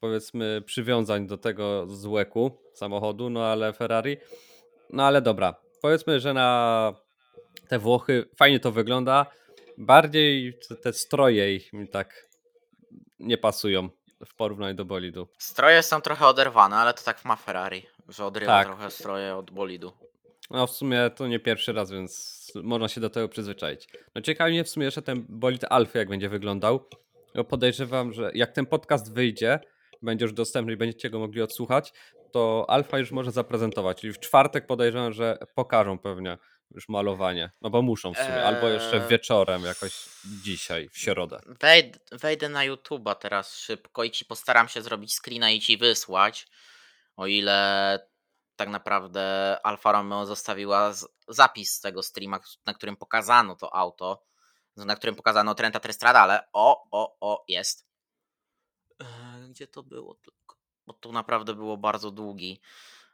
powiedzmy 0.00 0.62
przywiązań 0.66 1.26
do 1.26 1.38
tego 1.38 1.86
złeku 1.86 2.58
samochodu, 2.74 3.30
no 3.30 3.46
ale 3.46 3.72
Ferrari. 3.72 4.16
No 4.90 5.04
ale 5.04 5.22
dobra, 5.22 5.54
powiedzmy, 5.82 6.20
że 6.20 6.34
na 6.34 6.94
te 7.68 7.78
Włochy 7.78 8.28
fajnie 8.36 8.60
to 8.60 8.72
wygląda. 8.72 9.26
Bardziej 9.78 10.58
te 10.82 10.92
stroje 10.92 11.54
ich 11.54 11.72
mi 11.72 11.88
tak 11.88 12.28
nie 13.18 13.38
pasują 13.38 13.88
w 14.26 14.34
porównaniu 14.34 14.74
do 14.74 14.84
bolidu. 14.84 15.28
Stroje 15.38 15.82
są 15.82 16.00
trochę 16.00 16.26
oderwane, 16.26 16.76
ale 16.76 16.94
to 16.94 17.02
tak 17.02 17.24
ma 17.24 17.36
Ferrari, 17.36 17.86
że 18.08 18.26
odrywa 18.26 18.52
Tak. 18.52 18.66
trochę 18.66 18.90
stroje 18.90 19.36
od 19.36 19.50
bolidu. 19.50 19.92
No 20.50 20.66
w 20.66 20.70
sumie 20.70 21.10
to 21.16 21.26
nie 21.26 21.40
pierwszy 21.40 21.72
raz, 21.72 21.90
więc 21.90 22.42
można 22.62 22.88
się 22.88 23.00
do 23.00 23.10
tego 23.10 23.28
przyzwyczaić. 23.28 23.88
No 24.14 24.22
ciekawi 24.22 24.52
mnie 24.52 24.64
w 24.64 24.68
sumie 24.68 24.84
jeszcze 24.84 25.02
ten 25.02 25.26
bolid 25.28 25.64
Alfy 25.70 25.98
jak 25.98 26.08
będzie 26.08 26.28
wyglądał. 26.28 26.88
No 27.34 27.44
podejrzewam, 27.44 28.12
że 28.12 28.30
jak 28.34 28.52
ten 28.52 28.66
podcast 28.66 29.14
wyjdzie, 29.14 29.60
będzie 30.02 30.24
już 30.24 30.32
dostępny 30.32 30.72
i 30.72 30.76
będziecie 30.76 31.10
go 31.10 31.18
mogli 31.18 31.42
odsłuchać, 31.42 31.92
to 32.32 32.66
Alfa 32.68 32.98
już 32.98 33.10
może 33.10 33.30
zaprezentować. 33.30 34.00
Czyli 34.00 34.12
w 34.12 34.18
czwartek 34.18 34.66
podejrzewam, 34.66 35.12
że 35.12 35.38
pokażą 35.54 35.98
pewnie 35.98 36.38
już 36.70 36.88
malowanie. 36.88 37.50
No 37.62 37.70
bo 37.70 37.82
muszą 37.82 38.14
w 38.14 38.18
sumie. 38.18 38.44
Albo 38.44 38.68
jeszcze 38.68 39.02
Eee. 39.02 39.08
wieczorem 39.08 39.64
jakoś 39.64 40.08
dzisiaj, 40.42 40.88
w 40.88 40.98
środę. 40.98 41.40
Wejd, 41.60 41.98
wejdę 42.12 42.48
na 42.48 42.60
YouTube'a 42.60 43.14
teraz 43.14 43.58
szybko 43.58 44.04
i 44.04 44.10
ci 44.10 44.24
postaram 44.24 44.68
się 44.68 44.82
zrobić 44.82 45.14
screena 45.14 45.50
i 45.50 45.60
ci 45.60 45.78
wysłać. 45.78 46.46
O 47.16 47.26
ile 47.26 47.98
tak 48.56 48.68
naprawdę 48.68 49.56
Alfa 49.62 49.92
Romeo 49.92 50.26
zostawiła 50.26 50.92
zapis 51.28 51.72
z 51.72 51.80
tego 51.80 52.02
streama, 52.02 52.40
na 52.66 52.74
którym 52.74 52.96
pokazano 52.96 53.56
to 53.56 53.74
auto, 53.74 54.22
na 54.76 54.96
którym 54.96 55.16
pokazano 55.16 55.54
Trenta 55.54 55.80
Trestrada, 55.80 56.20
ale 56.20 56.48
o, 56.52 56.88
o, 56.90 57.16
o, 57.20 57.44
jest. 57.48 57.86
Eee, 59.00 59.50
Gdzie 59.50 59.66
to 59.66 59.82
było? 59.82 60.16
Bo 60.86 60.92
to 60.92 61.12
naprawdę 61.12 61.54
było 61.54 61.76
bardzo 61.76 62.10
długi. 62.10 62.60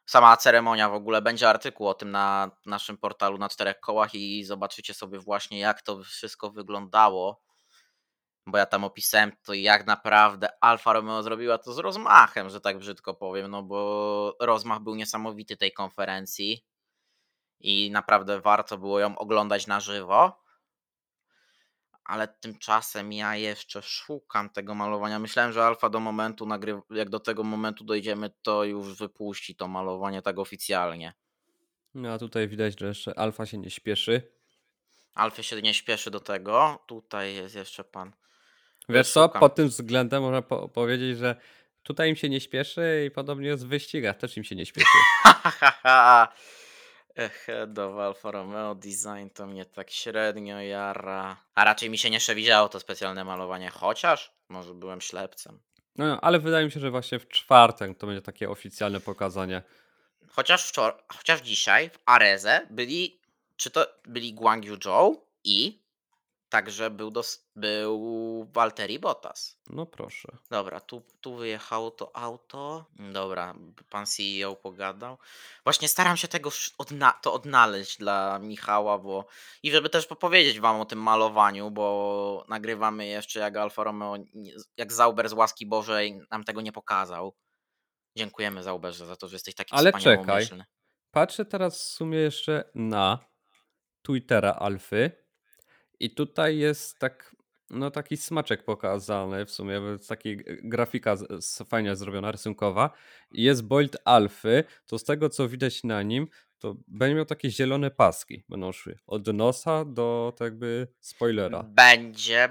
Sama 0.06 0.36
ceremonia 0.36 0.88
w 0.88 0.94
ogóle, 0.94 1.22
będzie 1.22 1.48
artykuł 1.48 1.88
o 1.88 1.94
tym 1.94 2.10
na 2.10 2.50
naszym 2.66 2.98
portalu 2.98 3.38
na 3.38 3.48
czterech 3.48 3.80
kołach 3.80 4.14
i 4.14 4.44
zobaczycie 4.44 4.94
sobie 4.94 5.18
właśnie 5.18 5.58
jak 5.58 5.82
to 5.82 6.02
wszystko 6.02 6.50
wyglądało 6.50 7.42
bo 8.50 8.58
ja 8.58 8.66
tam 8.66 8.84
opisałem 8.84 9.32
to, 9.42 9.54
jak 9.54 9.86
naprawdę 9.86 10.48
Alfa 10.60 10.92
Romeo 10.92 11.22
zrobiła 11.22 11.58
to 11.58 11.72
z 11.72 11.78
rozmachem, 11.78 12.50
że 12.50 12.60
tak 12.60 12.78
brzydko 12.78 13.14
powiem, 13.14 13.50
no 13.50 13.62
bo 13.62 14.36
rozmach 14.40 14.80
był 14.80 14.94
niesamowity 14.94 15.56
tej 15.56 15.72
konferencji 15.72 16.64
i 17.60 17.90
naprawdę 17.90 18.40
warto 18.40 18.78
było 18.78 19.00
ją 19.00 19.18
oglądać 19.18 19.66
na 19.66 19.80
żywo. 19.80 20.40
Ale 22.08 22.28
tymczasem 22.28 23.12
ja 23.12 23.36
jeszcze 23.36 23.82
szukam 23.82 24.50
tego 24.50 24.74
malowania. 24.74 25.18
Myślałem, 25.18 25.52
że 25.52 25.64
Alfa 25.64 25.88
do 25.88 26.00
momentu 26.00 26.46
nagry... 26.46 26.80
jak 26.90 27.10
do 27.10 27.20
tego 27.20 27.44
momentu 27.44 27.84
dojdziemy, 27.84 28.30
to 28.42 28.64
już 28.64 28.94
wypuści 28.94 29.56
to 29.56 29.68
malowanie 29.68 30.22
tak 30.22 30.38
oficjalnie. 30.38 31.12
No 31.94 32.12
a 32.12 32.18
tutaj 32.18 32.48
widać, 32.48 32.80
że 32.80 32.86
jeszcze 32.86 33.18
Alfa 33.18 33.46
się 33.46 33.58
nie 33.58 33.70
śpieszy. 33.70 34.22
Alfa 35.14 35.42
się 35.42 35.62
nie 35.62 35.74
śpieszy 35.74 36.10
do 36.10 36.20
tego. 36.20 36.84
Tutaj 36.86 37.34
jest 37.34 37.54
jeszcze 37.54 37.84
pan. 37.84 38.12
Wiesz 38.88 39.12
co, 39.12 39.28
pod 39.28 39.54
tym 39.54 39.68
względem 39.68 40.22
można 40.22 40.42
po 40.42 40.68
powiedzieć, 40.68 41.18
że 41.18 41.36
tutaj 41.82 42.10
im 42.10 42.16
się 42.16 42.28
nie 42.28 42.40
śpieszy 42.40 43.04
i 43.06 43.10
podobnie 43.10 43.48
jest 43.48 43.66
w 43.66 43.68
wyścigach, 43.68 44.16
też 44.16 44.36
im 44.36 44.44
się 44.44 44.56
nie 44.56 44.66
śpieszy. 44.66 44.98
Of 47.18 47.98
Alfa 47.98 48.30
Romeo 48.30 48.74
Design 48.74 49.28
to 49.34 49.46
mnie 49.46 49.64
tak 49.64 49.90
średnio 49.90 50.60
jara. 50.60 51.36
A 51.54 51.64
raczej 51.64 51.90
mi 51.90 51.98
się 51.98 52.10
nie 52.10 52.18
przewidziało 52.18 52.68
to 52.68 52.80
specjalne 52.80 53.24
malowanie, 53.24 53.70
chociaż 53.70 54.32
może 54.48 54.74
byłem 54.74 55.00
ślepcem. 55.00 55.60
No, 55.96 56.20
ale 56.20 56.38
wydaje 56.38 56.64
mi 56.64 56.72
się, 56.72 56.80
że 56.80 56.90
właśnie 56.90 57.18
w 57.18 57.28
czwartek 57.28 57.98
to 57.98 58.06
będzie 58.06 58.22
takie 58.22 58.50
oficjalne 58.50 59.00
pokazanie. 59.00 59.62
Chociaż, 60.28 60.72
wczor- 60.72 60.92
chociaż 61.08 61.40
dzisiaj 61.40 61.90
w 61.90 61.98
Areze 62.06 62.66
byli, 62.70 63.20
czy 63.56 63.70
to 63.70 63.86
byli 64.04 64.34
Guang 64.34 64.64
Yu 64.64 64.76
Zhou 64.82 65.26
i 65.44 65.82
także 66.48 66.90
był, 66.90 67.10
dos- 67.10 67.48
był 67.56 67.98
Valtteri 68.52 68.98
Bottas. 68.98 69.60
No 69.70 69.86
proszę. 69.86 70.28
Dobra, 70.50 70.80
tu, 70.80 71.02
tu 71.20 71.36
wyjechało 71.36 71.90
to 71.90 72.16
auto. 72.16 72.84
Dobra, 73.12 73.54
pan 73.90 74.06
CEO 74.06 74.56
pogadał. 74.56 75.18
Właśnie 75.64 75.88
staram 75.88 76.16
się 76.16 76.28
tego 76.28 76.50
odna- 76.78 77.20
to 77.22 77.32
odnaleźć 77.32 77.98
dla 77.98 78.38
Michała, 78.38 78.98
bo 78.98 79.26
i 79.62 79.70
żeby 79.70 79.90
też 79.90 80.06
powiedzieć 80.06 80.60
wam 80.60 80.80
o 80.80 80.84
tym 80.84 81.02
malowaniu, 81.02 81.70
bo 81.70 82.44
nagrywamy 82.48 83.06
jeszcze 83.06 83.40
jak 83.40 83.56
Alfa 83.56 83.84
Romeo, 83.84 84.14
jak 84.76 84.92
Zauber 84.92 85.28
z 85.28 85.32
łaski 85.32 85.66
Bożej 85.66 86.20
nam 86.30 86.44
tego 86.44 86.60
nie 86.60 86.72
pokazał. 86.72 87.36
Dziękujemy 88.16 88.62
Zauberze 88.62 89.06
za 89.06 89.16
to, 89.16 89.28
że 89.28 89.34
jesteś 89.36 89.54
taki 89.54 89.74
Ale 89.74 89.92
wspaniałomyślny. 89.92 90.64
Patrzę 91.10 91.44
teraz 91.44 91.78
w 91.84 91.92
sumie 91.92 92.18
jeszcze 92.18 92.70
na 92.74 93.18
Twittera 94.02 94.52
Alfy 94.52 95.27
i 96.00 96.10
tutaj 96.10 96.58
jest 96.58 96.98
tak, 96.98 97.36
no 97.70 97.90
taki 97.90 98.16
smaczek 98.16 98.64
pokazany 98.64 99.46
w 99.46 99.50
sumie, 99.50 99.80
taki 100.08 100.36
grafika 100.46 101.16
fajnie 101.68 101.96
zrobiona, 101.96 102.32
rysunkowa 102.32 102.90
jest 103.32 103.64
Bolt 103.64 103.96
Alfy, 104.04 104.64
to 104.86 104.98
z 104.98 105.04
tego 105.04 105.28
co 105.28 105.48
widać 105.48 105.84
na 105.84 106.02
nim, 106.02 106.28
to 106.58 106.76
będzie 106.88 107.14
miał 107.14 107.24
takie 107.24 107.50
zielone 107.50 107.90
paski, 107.90 108.44
będą 108.48 108.72
szły 108.72 108.98
od 109.06 109.26
nosa 109.26 109.84
do 109.84 110.32
tak 110.36 110.46
jakby 110.46 110.88
spoilera. 111.00 111.62
Będzie. 111.62 112.48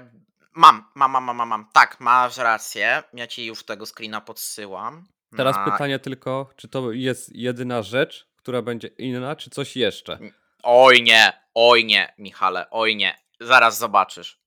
Mam, 0.54 0.84
mam, 0.94 1.10
mam, 1.10 1.24
mam, 1.24 1.48
mam. 1.48 1.68
Tak, 1.72 2.00
masz 2.00 2.36
rację. 2.36 3.02
Ja 3.14 3.26
ci 3.26 3.46
już 3.46 3.64
tego 3.64 3.86
screena 3.86 4.20
podsyłam. 4.20 5.04
Teraz 5.36 5.56
Na- 5.56 5.64
pytanie 5.64 5.98
tylko, 5.98 6.50
czy 6.56 6.68
to 6.68 6.92
jest 6.92 7.36
jedyna 7.36 7.82
rzecz, 7.82 8.28
która 8.36 8.62
będzie 8.62 8.88
inna, 8.88 9.36
czy 9.36 9.50
coś 9.50 9.76
jeszcze? 9.76 10.18
Oj 10.62 11.02
nie, 11.02 11.32
oj 11.54 11.84
nie, 11.84 12.14
Michale, 12.18 12.70
oj 12.70 12.96
nie. 12.96 13.18
Zaraz 13.40 13.78
zobaczysz. 13.78 14.40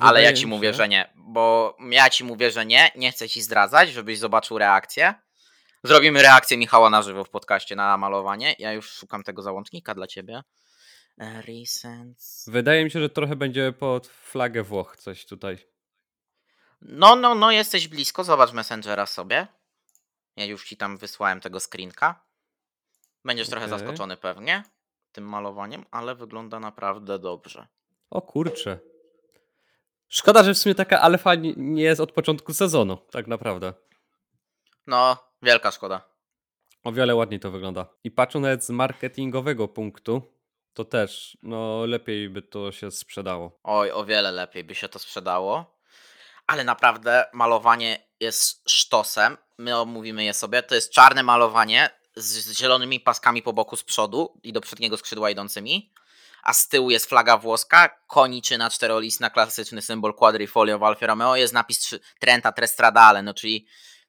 Ale 0.00 0.22
ja 0.22 0.32
ci 0.32 0.46
mówię, 0.46 0.74
że 0.74 0.88
nie. 0.88 1.12
Bo 1.14 1.76
ja 1.90 2.10
ci 2.10 2.24
mówię, 2.24 2.50
że 2.50 2.66
nie. 2.66 2.90
Nie 2.96 3.12
chcę 3.12 3.28
ci 3.28 3.42
zdradzać, 3.42 3.92
żebyś 3.92 4.18
zobaczył 4.18 4.58
reakcję. 4.58 5.14
Zrobimy 5.84 6.22
reakcję 6.22 6.56
Michała 6.56 6.90
na 6.90 7.02
żywo 7.02 7.24
w 7.24 7.30
podcaście 7.30 7.76
na 7.76 7.98
malowanie. 7.98 8.54
Ja 8.58 8.72
już 8.72 8.90
szukam 8.90 9.22
tego 9.22 9.42
załącznika 9.42 9.94
dla 9.94 10.06
ciebie. 10.06 10.42
E, 11.18 11.42
Recent. 11.42 12.18
Wydaje 12.46 12.84
mi 12.84 12.90
się, 12.90 13.00
że 13.00 13.10
trochę 13.10 13.36
będzie 13.36 13.72
pod 13.72 14.06
flagę 14.06 14.62
Włoch 14.62 14.96
coś 14.96 15.26
tutaj. 15.26 15.58
No, 16.80 17.16
no, 17.16 17.34
no, 17.34 17.50
jesteś 17.50 17.88
blisko. 17.88 18.24
Zobacz 18.24 18.52
Messengera 18.52 19.06
sobie. 19.06 19.46
Ja 20.36 20.44
już 20.44 20.64
ci 20.64 20.76
tam 20.76 20.96
wysłałem 20.96 21.40
tego 21.40 21.60
screenka. 21.60 22.24
Będziesz 23.24 23.48
trochę 23.48 23.66
Okej. 23.66 23.78
zaskoczony 23.78 24.16
pewnie 24.16 24.64
tym 25.12 25.28
malowaniem, 25.28 25.84
ale 25.90 26.14
wygląda 26.14 26.60
naprawdę 26.60 27.18
dobrze. 27.18 27.66
O 28.14 28.22
kurczę. 28.22 28.78
Szkoda, 30.08 30.42
że 30.44 30.54
w 30.54 30.58
sumie 30.58 30.74
taka 30.74 31.00
alfa 31.00 31.34
nie- 31.34 31.82
jest 31.82 32.00
od 32.00 32.12
początku 32.12 32.54
sezonu, 32.54 32.96
tak 33.10 33.26
naprawdę. 33.26 33.74
No, 34.86 35.16
wielka 35.42 35.70
szkoda. 35.70 36.08
O 36.84 36.92
wiele 36.92 37.14
ładniej 37.14 37.40
to 37.40 37.50
wygląda. 37.50 37.86
I 38.04 38.10
patrzę 38.10 38.40
nawet 38.40 38.64
z 38.64 38.70
marketingowego 38.70 39.68
punktu, 39.68 40.22
to 40.74 40.84
też, 40.84 41.38
no 41.42 41.86
lepiej 41.86 42.28
by 42.28 42.42
to 42.42 42.72
się 42.72 42.90
sprzedało. 42.90 43.60
Oj, 43.62 43.90
o 43.90 44.04
wiele 44.04 44.32
lepiej 44.32 44.64
by 44.64 44.74
się 44.74 44.88
to 44.88 44.98
sprzedało. 44.98 45.80
Ale 46.46 46.64
naprawdę 46.64 47.24
malowanie 47.32 48.06
jest 48.20 48.70
sztosem. 48.70 49.36
My 49.58 49.76
omówimy 49.78 50.24
je 50.24 50.34
sobie. 50.34 50.62
To 50.62 50.74
jest 50.74 50.92
czarne 50.92 51.22
malowanie 51.22 51.90
z 52.16 52.58
zielonymi 52.58 53.00
paskami 53.00 53.42
po 53.42 53.52
boku 53.52 53.76
z 53.76 53.84
przodu 53.84 54.40
i 54.42 54.52
do 54.52 54.60
przedniego 54.60 54.96
skrzydła 54.96 55.30
idącymi. 55.30 55.92
A 56.44 56.52
z 56.52 56.68
tyłu 56.68 56.90
jest 56.90 57.06
flaga 57.06 57.36
włoska, 57.36 57.88
koniczyna 58.06 58.70
czterolistna, 58.70 59.30
klasyczny 59.30 59.82
symbol 59.82 60.14
quadrifolio 60.14 60.78
w 60.78 60.82
Alfa 60.82 61.06
Romeo. 61.06 61.36
Jest 61.36 61.54
napis 61.54 61.94
Trenta 62.20 62.52
Trestradale, 62.52 63.22
no 63.22 63.34
czyli 63.34 63.66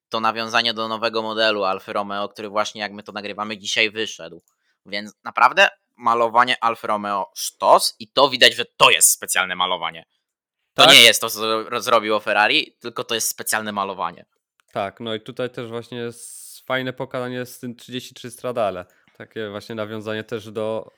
to 0.10 0.20
nawiązanie 0.20 0.74
do 0.74 0.88
nowego 0.88 1.22
modelu 1.22 1.64
Alfa 1.64 1.94
Romeo, 1.94 2.30
który 2.30 2.50
właśnie 2.50 2.82
jak 2.82 2.92
my 2.92 3.04
to 3.04 3.12
nagrywamy 3.12 3.58
dzisiaj 3.58 3.92
wyszedł. 3.92 4.44
Więc 4.86 5.14
naprawdę 5.24 5.68
malowanie 5.96 6.64
Alfa 6.64 6.88
Romeo 6.88 7.32
sztos 7.36 7.96
i 8.00 8.12
to 8.12 8.30
widać, 8.30 8.56
że 8.56 8.66
to 8.78 8.90
jest 8.90 9.12
specjalne 9.12 9.56
malowanie. 9.56 10.06
To 10.74 10.86
Tak? 10.86 10.92
nie 10.92 11.02
jest 11.02 11.22
to, 11.22 11.30
co 11.30 11.82
zrobiło 11.82 12.20
Ferrari, 12.20 12.78
tylko 12.80 13.04
to 13.04 13.16
jest 13.16 13.28
specjalne 13.28 13.72
malowanie. 13.72 14.26
Tak, 14.74 15.00
no 15.00 15.16
i 15.16 15.22
tutaj 15.22 15.50
też 15.50 15.68
właśnie 15.68 15.98
jest 15.98 16.60
fajne 16.66 16.94
pokazanie 16.94 17.46
z 17.46 17.60
tym 17.60 17.76
33 17.76 18.32
Stradale. 18.32 18.86
Takie 19.18 19.50
właśnie 19.50 19.76
nawiązanie 19.76 20.24
też 20.24 20.52
do 20.52 20.92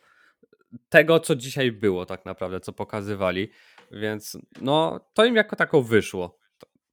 tego, 0.89 1.19
co 1.19 1.35
dzisiaj 1.35 1.71
było 1.71 2.05
tak 2.05 2.25
naprawdę, 2.25 2.59
co 2.59 2.73
pokazywali. 2.73 3.51
Więc 3.91 4.37
no, 4.61 4.99
to 5.13 5.25
im 5.25 5.35
jako 5.35 5.55
tako 5.55 5.81
wyszło. 5.81 6.39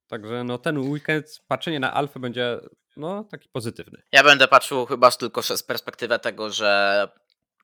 Także 0.07 0.43
no 0.43 0.57
ten 0.57 0.77
weekend 0.77 1.25
patrzenie 1.47 1.79
na 1.79 1.93
Alfę 1.93 2.19
będzie 2.19 2.59
no 2.97 3.23
taki 3.23 3.49
pozytywny. 3.49 4.01
Ja 4.11 4.23
będę 4.23 4.47
patrzył 4.47 4.85
chyba 4.85 5.11
tylko 5.11 5.41
z 5.41 5.63
perspektywy 5.63 6.19
tego, 6.19 6.49
że 6.49 7.07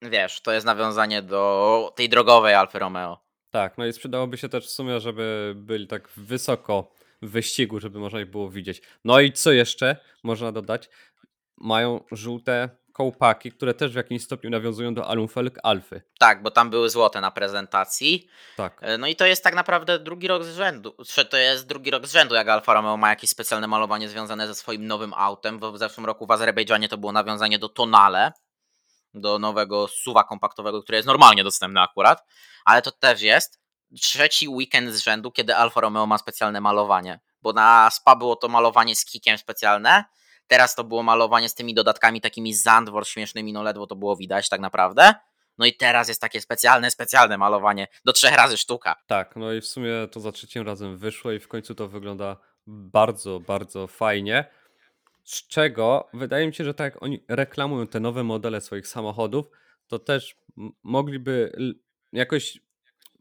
wiesz, 0.01 0.41
to 0.41 0.51
jest 0.51 0.65
nawiązanie 0.65 1.21
do 1.21 1.93
tej 1.95 2.09
drogowej 2.09 2.53
Alfa 2.53 2.79
Romeo. 2.79 3.23
Tak, 3.49 3.77
no 3.77 3.85
i 3.85 3.93
sprzedałoby 3.93 4.37
się 4.37 4.49
też 4.49 4.67
w 4.67 4.71
sumie, 4.71 4.99
żeby 4.99 5.53
byli 5.55 5.87
tak 5.87 6.09
wysoko 6.09 6.91
w 7.21 7.29
wyścigu, 7.29 7.79
żeby 7.79 7.99
można 7.99 8.21
ich 8.21 8.29
było 8.29 8.49
widzieć. 8.49 8.81
No 9.05 9.19
i 9.19 9.31
co 9.31 9.51
jeszcze 9.51 9.97
można 10.23 10.51
dodać? 10.51 10.89
Mają 11.57 12.03
żółte 12.11 12.69
kołpaki, 12.93 13.51
które 13.51 13.73
też 13.73 13.91
w 13.91 13.95
jakimś 13.95 14.23
stopniu 14.23 14.49
nawiązują 14.49 14.93
do 14.93 15.07
Alumfelg 15.07 15.59
Alfy. 15.63 16.01
Tak, 16.19 16.43
bo 16.43 16.51
tam 16.51 16.69
były 16.69 16.89
złote 16.89 17.21
na 17.21 17.31
prezentacji. 17.31 18.27
Tak. 18.57 18.77
E, 18.81 18.97
No 18.97 19.07
i 19.07 19.15
to 19.15 19.25
jest 19.25 19.43
tak 19.43 19.55
naprawdę 19.55 19.99
drugi 19.99 20.27
rok 20.27 20.43
z 20.43 20.55
rzędu. 20.55 20.95
To 21.29 21.37
jest 21.37 21.67
drugi 21.67 21.91
rok 21.91 22.07
z 22.07 22.11
rzędu, 22.11 22.35
jak 22.35 22.49
Alfa 22.49 22.73
Romeo 22.73 22.97
ma 22.97 23.09
jakieś 23.09 23.29
specjalne 23.29 23.67
malowanie 23.67 24.09
związane 24.09 24.47
ze 24.47 24.55
swoim 24.55 24.87
nowym 24.87 25.13
autem. 25.13 25.59
W 25.73 25.77
zeszłym 25.77 26.05
roku 26.05 26.25
w 26.25 26.31
Azerbejdżanie 26.31 26.89
to 26.89 26.97
było 26.97 27.11
nawiązanie 27.11 27.59
do 27.59 27.69
Tonale, 27.69 28.31
do 29.13 29.39
nowego 29.39 29.87
suwa 29.87 30.23
kompaktowego, 30.23 30.83
który 30.83 30.95
jest 30.95 31.07
normalnie 31.07 31.43
dostępny 31.43 31.81
akurat, 31.81 32.23
ale 32.65 32.81
to 32.81 32.91
też 32.91 33.21
jest 33.21 33.61
trzeci 34.01 34.49
weekend 34.49 34.93
z 34.93 34.99
rzędu, 35.03 35.31
kiedy 35.31 35.55
Alfa 35.55 35.81
Romeo 35.81 36.07
ma 36.07 36.17
specjalne 36.17 36.61
malowanie. 36.61 37.19
Bo 37.41 37.53
na 37.53 37.89
SPA 37.91 38.15
było 38.15 38.35
to 38.35 38.47
malowanie 38.47 38.95
z 38.95 39.05
kikiem 39.05 39.37
specjalne, 39.37 40.05
teraz 40.51 40.75
to 40.75 40.83
było 40.83 41.03
malowanie 41.03 41.49
z 41.49 41.55
tymi 41.55 41.73
dodatkami 41.73 42.21
takimi 42.21 42.53
z 42.53 42.63
Zandvor 42.63 43.07
śmiesznymi, 43.07 43.53
no 43.53 43.63
ledwo 43.63 43.87
to 43.87 43.95
było 43.95 44.15
widać 44.15 44.49
tak 44.49 44.61
naprawdę. 44.61 45.13
No 45.57 45.65
i 45.65 45.73
teraz 45.73 46.07
jest 46.07 46.21
takie 46.21 46.41
specjalne, 46.41 46.91
specjalne 46.91 47.37
malowanie 47.37 47.87
do 48.05 48.13
trzech 48.13 48.35
razy 48.35 48.57
sztuka. 48.57 48.95
Tak, 49.07 49.35
no 49.35 49.53
i 49.53 49.61
w 49.61 49.65
sumie 49.65 49.91
to 50.11 50.19
za 50.19 50.31
trzecim 50.31 50.65
razem 50.65 50.97
wyszło 50.97 51.31
i 51.31 51.39
w 51.39 51.47
końcu 51.47 51.75
to 51.75 51.87
wygląda 51.87 52.37
bardzo, 52.67 53.39
bardzo 53.39 53.87
fajnie. 53.87 54.45
Z 55.23 55.47
czego 55.47 56.09
wydaje 56.13 56.47
mi 56.47 56.53
się, 56.53 56.63
że 56.63 56.73
tak 56.73 56.93
jak 56.93 57.03
oni 57.03 57.23
reklamują 57.27 57.87
te 57.87 57.99
nowe 57.99 58.23
modele 58.23 58.61
swoich 58.61 58.87
samochodów, 58.87 59.45
to 59.87 59.99
też 59.99 60.35
mogliby 60.83 61.51
jakoś 62.13 62.59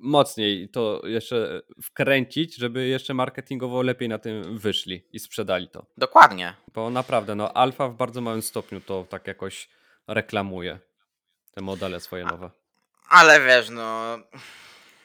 mocniej 0.01 0.68
to 0.68 1.03
jeszcze 1.05 1.62
wkręcić, 1.82 2.57
żeby 2.57 2.86
jeszcze 2.86 3.14
marketingowo 3.14 3.82
lepiej 3.82 4.09
na 4.09 4.18
tym 4.18 4.59
wyszli 4.59 5.05
i 5.12 5.18
sprzedali 5.18 5.68
to. 5.68 5.86
Dokładnie. 5.96 6.55
Bo 6.74 6.90
naprawdę, 6.90 7.34
no 7.34 7.53
Alfa 7.53 7.88
w 7.88 7.94
bardzo 7.94 8.20
małym 8.20 8.42
stopniu 8.42 8.80
to 8.80 9.07
tak 9.09 9.26
jakoś 9.26 9.68
reklamuje. 10.07 10.78
Te 11.53 11.61
modele 11.61 12.01
swoje 12.01 12.24
nowe. 12.24 12.51
Ale 13.09 13.40
wiesz, 13.40 13.70
no. 13.70 14.18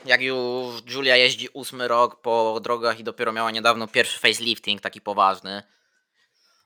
Jak 0.05 0.21
już 0.21 0.83
Julia 0.93 1.15
jeździ 1.15 1.49
ósmy 1.53 1.87
rok 1.87 2.21
po 2.21 2.59
drogach 2.63 2.99
i 2.99 3.03
dopiero 3.03 3.31
miała 3.31 3.51
niedawno 3.51 3.87
pierwszy 3.87 4.19
facelifting, 4.19 4.81
taki 4.81 5.01
poważny. 5.01 5.63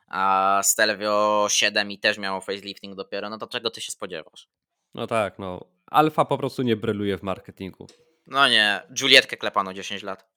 A 0.07 0.61
Stelvio 0.63 1.47
7 1.49 1.91
i 1.91 1.99
też 1.99 2.17
miało 2.17 2.41
facelifting 2.41 2.95
dopiero, 2.95 3.29
no 3.29 3.37
to 3.37 3.47
czego 3.47 3.69
ty 3.69 3.81
się 3.81 3.91
spodziewasz? 3.91 4.47
No 4.93 5.07
tak, 5.07 5.39
no. 5.39 5.65
Alfa 5.85 6.25
po 6.25 6.37
prostu 6.37 6.61
nie 6.61 6.75
bryluje 6.75 7.17
w 7.17 7.23
marketingu. 7.23 7.87
No 8.29 8.47
nie, 8.47 8.81
Julietkę 9.01 9.37
klepano 9.37 9.73
10 9.73 10.03
lat. 10.03 10.29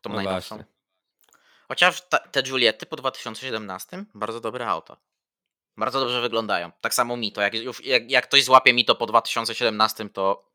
Tą 0.00 0.10
No 0.10 0.16
najnowszą. 0.16 0.56
właśnie. 0.56 0.72
Chociaż 1.68 2.02
te 2.32 2.42
Juliety 2.46 2.86
po 2.86 2.96
2017 2.96 4.04
bardzo 4.14 4.40
dobre 4.40 4.66
auto. 4.68 4.96
Bardzo 5.76 6.00
dobrze 6.00 6.20
wyglądają. 6.20 6.72
Tak 6.80 6.94
samo 6.94 7.16
Mito. 7.16 7.40
Jak, 7.40 7.54
już, 7.54 7.84
jak, 7.84 8.10
jak 8.10 8.24
ktoś 8.28 8.44
złapie 8.44 8.72
Mito 8.72 8.94
po 8.94 9.06
2017, 9.06 10.08
to 10.08 10.52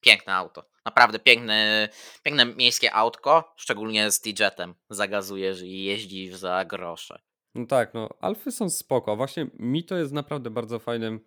piękne 0.00 0.34
auto. 0.34 0.64
Naprawdę 0.84 1.18
piękne, 1.18 1.88
piękne 2.22 2.46
miejskie 2.46 2.92
autko, 2.94 3.54
szczególnie 3.56 4.10
z 4.10 4.20
T-Jetem. 4.20 4.74
Zagazujesz 4.90 5.62
i 5.62 5.84
jeździsz 5.84 6.34
za 6.34 6.64
grosze. 6.64 7.20
No 7.54 7.66
tak, 7.66 7.94
no. 7.94 8.08
Alfy 8.20 8.52
są 8.52 8.70
spoko. 8.70 9.16
Właśnie 9.16 9.46
mi 9.54 9.84
to 9.84 9.96
jest 9.96 10.12
naprawdę 10.12 10.50
bardzo 10.50 10.78
fajnym 10.78 11.20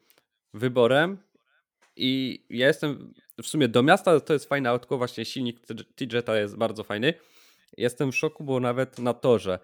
wyborem. 0.53 1.23
I 1.95 2.45
ja 2.49 2.67
jestem 2.67 3.13
w 3.43 3.47
sumie 3.47 3.67
do 3.67 3.83
miasta 3.83 4.19
to 4.19 4.33
jest 4.33 4.49
fajne 4.49 4.69
autko, 4.69 4.97
właśnie 4.97 5.25
silnik 5.25 5.59
T-Jeta 5.95 6.37
jest 6.39 6.57
bardzo 6.57 6.83
fajny. 6.83 7.13
Jestem 7.77 8.11
w 8.11 8.15
szoku, 8.15 8.43
bo 8.43 8.59
nawet 8.59 8.99
na 8.99 9.13
torze 9.13 9.59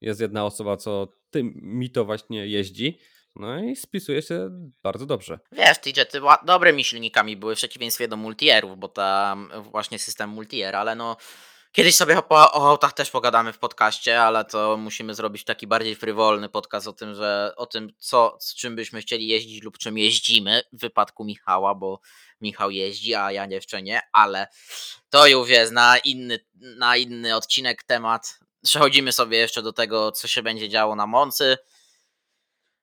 jest 0.00 0.20
jedna 0.20 0.44
osoba, 0.44 0.76
co 0.76 1.08
tym 1.30 1.52
mi 1.62 1.90
to 1.90 2.04
właśnie 2.04 2.46
jeździ. 2.46 2.98
No 3.36 3.64
i 3.64 3.76
spisuje 3.76 4.22
się 4.22 4.50
bardzo 4.82 5.06
dobrze. 5.06 5.38
Wiesz, 5.52 5.78
T-Jety 5.78 6.20
dobrymi 6.46 6.84
silnikami 6.84 7.36
były 7.36 7.54
w 7.54 7.58
przeciwieństwie 7.58 8.08
do 8.08 8.16
multierów, 8.16 8.78
bo 8.78 8.88
tam 8.88 9.50
właśnie 9.70 9.98
system 9.98 10.30
multier, 10.30 10.76
ale 10.76 10.94
no 10.94 11.16
kiedyś 11.74 11.96
sobie 11.96 12.18
o, 12.18 12.28
o 12.28 12.68
autach 12.70 12.92
też 12.92 13.10
pogadamy 13.10 13.52
w 13.52 13.58
podcaście, 13.58 14.22
ale 14.22 14.44
to 14.44 14.76
musimy 14.76 15.14
zrobić 15.14 15.44
taki 15.44 15.66
bardziej 15.66 15.96
frywolny 15.96 16.48
podcast 16.48 16.88
o 16.88 16.92
tym, 16.92 17.14
że 17.14 17.52
o 17.56 17.66
tym, 17.66 17.92
co, 17.98 18.36
z 18.40 18.54
czym 18.54 18.76
byśmy 18.76 19.00
chcieli 19.00 19.28
jeździć 19.28 19.62
lub 19.62 19.78
czym 19.78 19.98
jeździmy 19.98 20.62
w 20.72 20.80
wypadku 20.80 21.24
Michała, 21.24 21.74
bo 21.74 22.00
Michał 22.40 22.70
jeździ, 22.70 23.14
a 23.14 23.32
ja 23.32 23.46
jeszcze 23.46 23.82
nie, 23.82 24.00
ale 24.12 24.46
to 25.10 25.26
już 25.26 25.48
jest 25.48 25.72
na 25.72 25.98
inny, 25.98 26.38
na 26.54 26.96
inny 26.96 27.36
odcinek 27.36 27.82
temat. 27.82 28.38
Przechodzimy 28.64 29.12
sobie 29.12 29.38
jeszcze 29.38 29.62
do 29.62 29.72
tego, 29.72 30.12
co 30.12 30.28
się 30.28 30.42
będzie 30.42 30.68
działo 30.68 30.96
na 30.96 31.06
Moncy. 31.06 31.56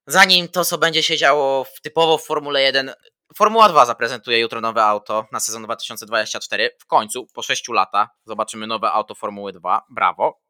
Zanim 0.07 0.47
to, 0.47 0.65
co 0.65 0.77
będzie 0.77 1.03
się 1.03 1.17
działo 1.17 1.63
w, 1.63 1.81
typowo 1.81 2.17
w 2.17 2.25
Formule 2.25 2.61
1, 2.61 2.93
Formuła 3.35 3.69
2 3.69 3.85
zaprezentuje 3.85 4.39
jutro 4.39 4.61
nowe 4.61 4.83
auto 4.83 5.27
na 5.31 5.39
sezon 5.39 5.63
2024. 5.63 6.69
W 6.79 6.85
końcu, 6.85 7.27
po 7.33 7.41
6 7.41 7.69
latach, 7.69 8.09
zobaczymy 8.25 8.67
nowe 8.67 8.91
auto 8.91 9.15
Formuły 9.15 9.51
2. 9.51 9.85
Brawo. 9.89 10.41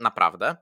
Naprawdę. 0.00 0.56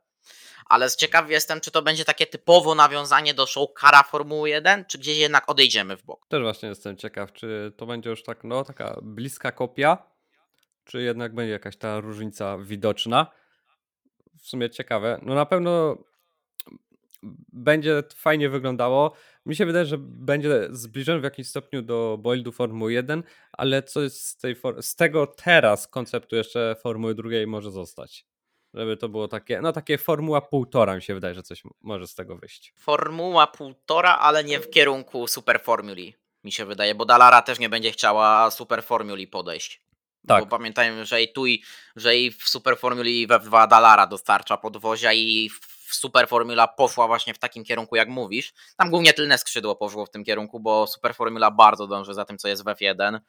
Ale 0.66 0.90
ciekaw 0.90 1.30
jestem, 1.30 1.60
czy 1.60 1.70
to 1.70 1.82
będzie 1.82 2.04
takie 2.04 2.26
typowo 2.26 2.74
nawiązanie 2.74 3.34
do 3.34 3.46
showcara 3.46 4.02
Formuły 4.02 4.50
1, 4.50 4.84
czy 4.84 4.98
gdzieś 4.98 5.18
jednak 5.18 5.48
odejdziemy 5.48 5.96
w 5.96 6.04
bok. 6.04 6.26
Też 6.28 6.42
właśnie 6.42 6.68
jestem 6.68 6.96
ciekaw, 6.96 7.32
czy 7.32 7.72
to 7.76 7.86
będzie 7.86 8.10
już 8.10 8.22
tak, 8.22 8.44
no, 8.44 8.64
taka 8.64 8.98
bliska 9.02 9.52
kopia, 9.52 9.98
czy 10.84 11.02
jednak 11.02 11.34
będzie 11.34 11.52
jakaś 11.52 11.76
ta 11.76 12.00
różnica 12.00 12.58
widoczna. 12.58 13.26
W 14.42 14.48
sumie 14.48 14.70
ciekawe. 14.70 15.18
No 15.22 15.34
na 15.34 15.46
pewno 15.46 15.96
będzie 17.52 18.02
fajnie 18.14 18.48
wyglądało. 18.48 19.12
Mi 19.46 19.56
się 19.56 19.66
wydaje, 19.66 19.86
że 19.86 19.96
będzie 20.00 20.68
zbliżony 20.70 21.20
w 21.20 21.24
jakimś 21.24 21.48
stopniu 21.48 21.82
do 21.82 22.18
buildu 22.22 22.52
Formuły 22.52 22.92
1, 22.92 23.22
ale 23.52 23.82
coś 23.82 24.12
z, 24.12 24.36
tej 24.36 24.56
z 24.80 24.96
tego 24.96 25.26
teraz 25.26 25.88
konceptu 25.88 26.36
jeszcze 26.36 26.76
Formuły 26.82 27.14
drugiej 27.14 27.46
może 27.46 27.70
zostać. 27.70 28.26
Żeby 28.74 28.96
to 28.96 29.08
było 29.08 29.28
takie, 29.28 29.60
no 29.60 29.72
takie 29.72 29.98
Formuła 29.98 30.40
półtora 30.40 30.96
mi 30.96 31.02
się 31.02 31.14
wydaje, 31.14 31.34
że 31.34 31.42
coś 31.42 31.62
może 31.80 32.06
z 32.06 32.14
tego 32.14 32.36
wyjść. 32.36 32.72
Formuła 32.78 33.46
półtora, 33.46 34.18
ale 34.18 34.44
nie 34.44 34.60
w 34.60 34.70
kierunku 34.70 35.26
Super 35.26 35.60
Formuli, 35.60 36.14
mi 36.44 36.52
się 36.52 36.64
wydaje, 36.64 36.94
bo 36.94 37.04
Dallara 37.04 37.42
też 37.42 37.58
nie 37.58 37.68
będzie 37.68 37.92
chciała 37.92 38.50
Super 38.50 38.82
Formuli 38.84 39.26
podejść. 39.26 39.82
Tak. 40.26 40.44
Bo 40.44 40.50
pamiętajmy, 40.50 41.06
że 41.06 41.22
i 41.22 41.32
tu, 41.32 41.46
i, 41.46 41.62
że 41.96 42.16
i 42.16 42.30
w 42.30 42.48
Super 42.48 42.78
Formuli 42.78 43.20
i 43.20 43.26
we 43.26 43.40
2 43.40 43.66
Dallara 43.66 44.06
dostarcza 44.06 44.56
podwozia 44.56 45.12
i 45.12 45.48
w 45.48 45.75
Super 45.94 46.28
Formula 46.28 46.68
poszła 46.68 47.06
właśnie 47.06 47.34
w 47.34 47.38
takim 47.38 47.64
kierunku, 47.64 47.96
jak 47.96 48.08
mówisz. 48.08 48.54
Tam 48.76 48.90
głównie 48.90 49.12
tylne 49.12 49.38
skrzydło 49.38 49.76
poszło 49.76 50.06
w 50.06 50.10
tym 50.10 50.24
kierunku, 50.24 50.60
bo 50.60 50.86
Super 50.86 51.14
Formula 51.14 51.50
bardzo 51.50 51.86
dąży 51.86 52.14
za 52.14 52.24
tym, 52.24 52.38
co 52.38 52.48
jest 52.48 52.62
w 52.62 52.66
F1. 52.66 53.20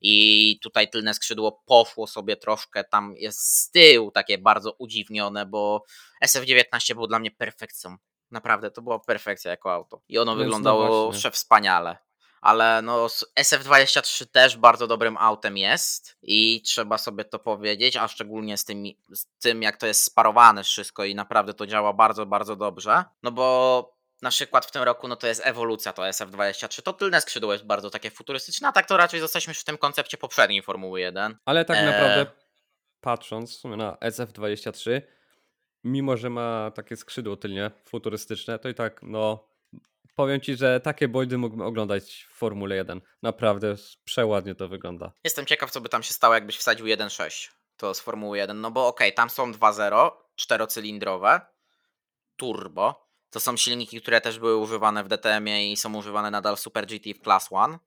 I 0.00 0.58
tutaj 0.62 0.90
tylne 0.90 1.14
skrzydło 1.14 1.62
poszło 1.66 2.06
sobie 2.06 2.36
troszkę, 2.36 2.84
tam 2.84 3.14
jest 3.16 3.40
z 3.40 3.70
tyłu 3.70 4.10
takie 4.10 4.38
bardzo 4.38 4.72
udziwnione, 4.72 5.46
bo 5.46 5.84
SF19 6.24 6.94
był 6.94 7.06
dla 7.06 7.18
mnie 7.18 7.30
perfekcją. 7.30 7.96
Naprawdę, 8.30 8.70
to 8.70 8.82
była 8.82 8.98
perfekcja 8.98 9.50
jako 9.50 9.72
auto. 9.72 10.00
I 10.08 10.18
ono 10.18 10.34
no 10.34 10.38
wyglądało 10.38 11.12
jeszcze 11.12 11.30
wspaniale. 11.30 12.09
Ale 12.40 12.82
no 12.82 13.04
s- 13.06 13.26
SF23 13.40 14.26
też 14.26 14.56
bardzo 14.56 14.86
dobrym 14.86 15.16
autem 15.16 15.56
jest 15.58 16.16
i 16.22 16.62
trzeba 16.62 16.98
sobie 16.98 17.24
to 17.24 17.38
powiedzieć, 17.38 17.96
a 17.96 18.08
szczególnie 18.08 18.56
z 18.56 18.64
tym, 18.64 18.84
z 19.12 19.26
tym 19.38 19.62
jak 19.62 19.76
to 19.76 19.86
jest 19.86 20.04
sparowane 20.04 20.64
wszystko 20.64 21.04
i 21.04 21.14
naprawdę 21.14 21.54
to 21.54 21.66
działa 21.66 21.92
bardzo, 21.92 22.26
bardzo 22.26 22.56
dobrze, 22.56 23.04
no 23.22 23.32
bo 23.32 24.00
na 24.22 24.30
przykład 24.30 24.66
w 24.66 24.70
tym 24.70 24.82
roku 24.82 25.08
no 25.08 25.16
to 25.16 25.26
jest 25.26 25.42
ewolucja, 25.44 25.92
to 25.92 26.02
SF23, 26.02 26.82
to 26.82 26.92
tylne 26.92 27.20
skrzydło 27.20 27.52
jest 27.52 27.64
bardzo 27.64 27.90
takie 27.90 28.10
futurystyczne, 28.10 28.68
a 28.68 28.72
tak 28.72 28.86
to 28.86 28.96
raczej 28.96 29.20
zostaliśmy 29.20 29.54
w 29.54 29.64
tym 29.64 29.78
koncepcie 29.78 30.18
poprzedniej 30.18 30.62
Formuły 30.62 31.00
1. 31.00 31.36
Ale 31.44 31.64
tak 31.64 31.76
Eee. 31.76 31.86
naprawdę 31.86 32.26
patrząc 33.00 33.56
w 33.56 33.60
sumie 33.60 33.76
na 33.76 33.92
SF23, 33.92 35.00
mimo 35.84 36.16
że 36.16 36.30
ma 36.30 36.70
takie 36.74 36.96
skrzydło 36.96 37.36
tylnie 37.36 37.70
futurystyczne, 37.84 38.58
to 38.58 38.68
i 38.68 38.74
tak 38.74 39.00
no 39.02 39.49
powiem 40.20 40.40
ci, 40.40 40.56
że 40.56 40.80
takie 40.80 41.08
bojdy 41.08 41.38
mógłbym 41.38 41.66
oglądać 41.66 42.26
w 42.30 42.36
Formule 42.36 42.76
1. 42.76 43.00
Naprawdę 43.22 43.74
przeładnie 44.04 44.54
to 44.54 44.68
wygląda. 44.68 45.12
Jestem 45.24 45.46
ciekaw, 45.46 45.70
co 45.70 45.80
by 45.80 45.88
tam 45.88 46.02
się 46.02 46.12
stało, 46.12 46.34
jakbyś 46.34 46.56
wsadził 46.56 46.86
1.6 46.86 47.48
to 47.76 47.94
z 47.94 48.00
Formuły 48.00 48.38
1. 48.38 48.60
No 48.60 48.70
bo 48.70 48.86
okej, 48.86 49.14
tam 49.14 49.30
są 49.30 49.52
2.0, 49.52 50.10
czterocylindrowe, 50.36 51.40
turbo. 52.36 53.10
To 53.30 53.40
są 53.40 53.56
silniki, 53.56 54.00
które 54.00 54.20
też 54.20 54.38
były 54.38 54.56
używane 54.56 55.04
w 55.04 55.08
DTM-ie 55.08 55.72
i 55.72 55.76
są 55.76 55.96
używane 55.96 56.30
nadal 56.30 56.56
w 56.56 56.60
Super 56.60 56.86
GT 56.86 57.14
w 57.14 57.22
Class 57.22 57.48
1. 57.50 57.78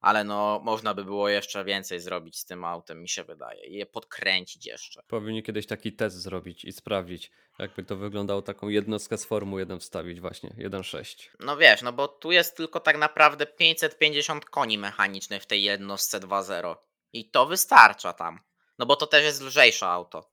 Ale 0.00 0.24
no, 0.24 0.60
można 0.64 0.94
by 0.94 1.04
było 1.04 1.28
jeszcze 1.28 1.64
więcej 1.64 2.00
zrobić 2.00 2.38
z 2.38 2.44
tym 2.44 2.64
autem, 2.64 3.02
mi 3.02 3.08
się 3.08 3.24
wydaje. 3.24 3.66
I 3.66 3.74
je 3.74 3.86
podkręcić 3.86 4.66
jeszcze. 4.66 5.02
Powinni 5.06 5.42
kiedyś 5.42 5.66
taki 5.66 5.92
test 5.92 6.16
zrobić 6.16 6.64
i 6.64 6.72
sprawdzić, 6.72 7.30
jakby 7.58 7.84
to 7.84 7.96
wyglądało, 7.96 8.42
taką 8.42 8.68
jednostkę 8.68 9.18
z 9.18 9.24
Formuły 9.24 9.60
1 9.60 9.80
wstawić 9.80 10.20
właśnie, 10.20 10.50
1.6. 10.50 11.28
No 11.40 11.56
wiesz, 11.56 11.82
no 11.82 11.92
bo 11.92 12.08
tu 12.08 12.32
jest 12.32 12.56
tylko 12.56 12.80
tak 12.80 12.98
naprawdę 12.98 13.46
550 13.46 14.44
koni 14.44 14.78
mechanicznych 14.78 15.42
w 15.42 15.46
tej 15.46 15.62
jednostce 15.62 16.20
2.0. 16.20 16.76
I 17.12 17.30
to 17.30 17.46
wystarcza 17.46 18.12
tam. 18.12 18.40
No 18.78 18.86
bo 18.86 18.96
to 18.96 19.06
też 19.06 19.24
jest 19.24 19.42
lżejsze 19.42 19.86
auto. 19.86 20.32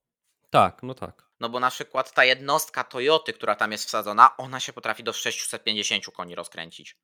Tak, 0.49 0.83
no 0.83 0.93
tak. 0.93 1.27
No 1.39 1.49
bo 1.49 1.59
na 1.59 1.69
przykład 1.69 2.13
ta 2.13 2.25
jednostka 2.25 2.83
Toyoty, 2.83 3.33
która 3.33 3.55
tam 3.55 3.71
jest 3.71 3.85
wsadzona, 3.85 4.37
ona 4.37 4.59
się 4.59 4.73
potrafi 4.73 5.03
do 5.03 5.13
650 5.13 6.05
koni 6.05 6.35
rozkręcić. 6.35 6.97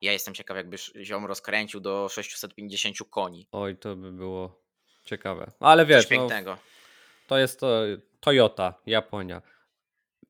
Ja 0.00 0.12
jestem 0.12 0.34
ciekaw, 0.34 0.56
jakbyś 0.56 0.92
ziom 1.02 1.26
rozkręcił 1.26 1.80
do 1.80 2.08
650 2.08 2.96
koni. 3.10 3.48
Oj, 3.52 3.76
to 3.76 3.96
by 3.96 4.12
było 4.12 4.62
ciekawe. 5.04 5.52
Ale 5.60 5.82
Coś 5.82 5.88
wiesz, 5.90 6.04
no, 6.04 6.08
pięknego. 6.10 6.58
to 7.26 7.38
jest 7.38 7.60
to 7.60 7.80
Toyota, 8.20 8.74
Japonia. 8.86 9.42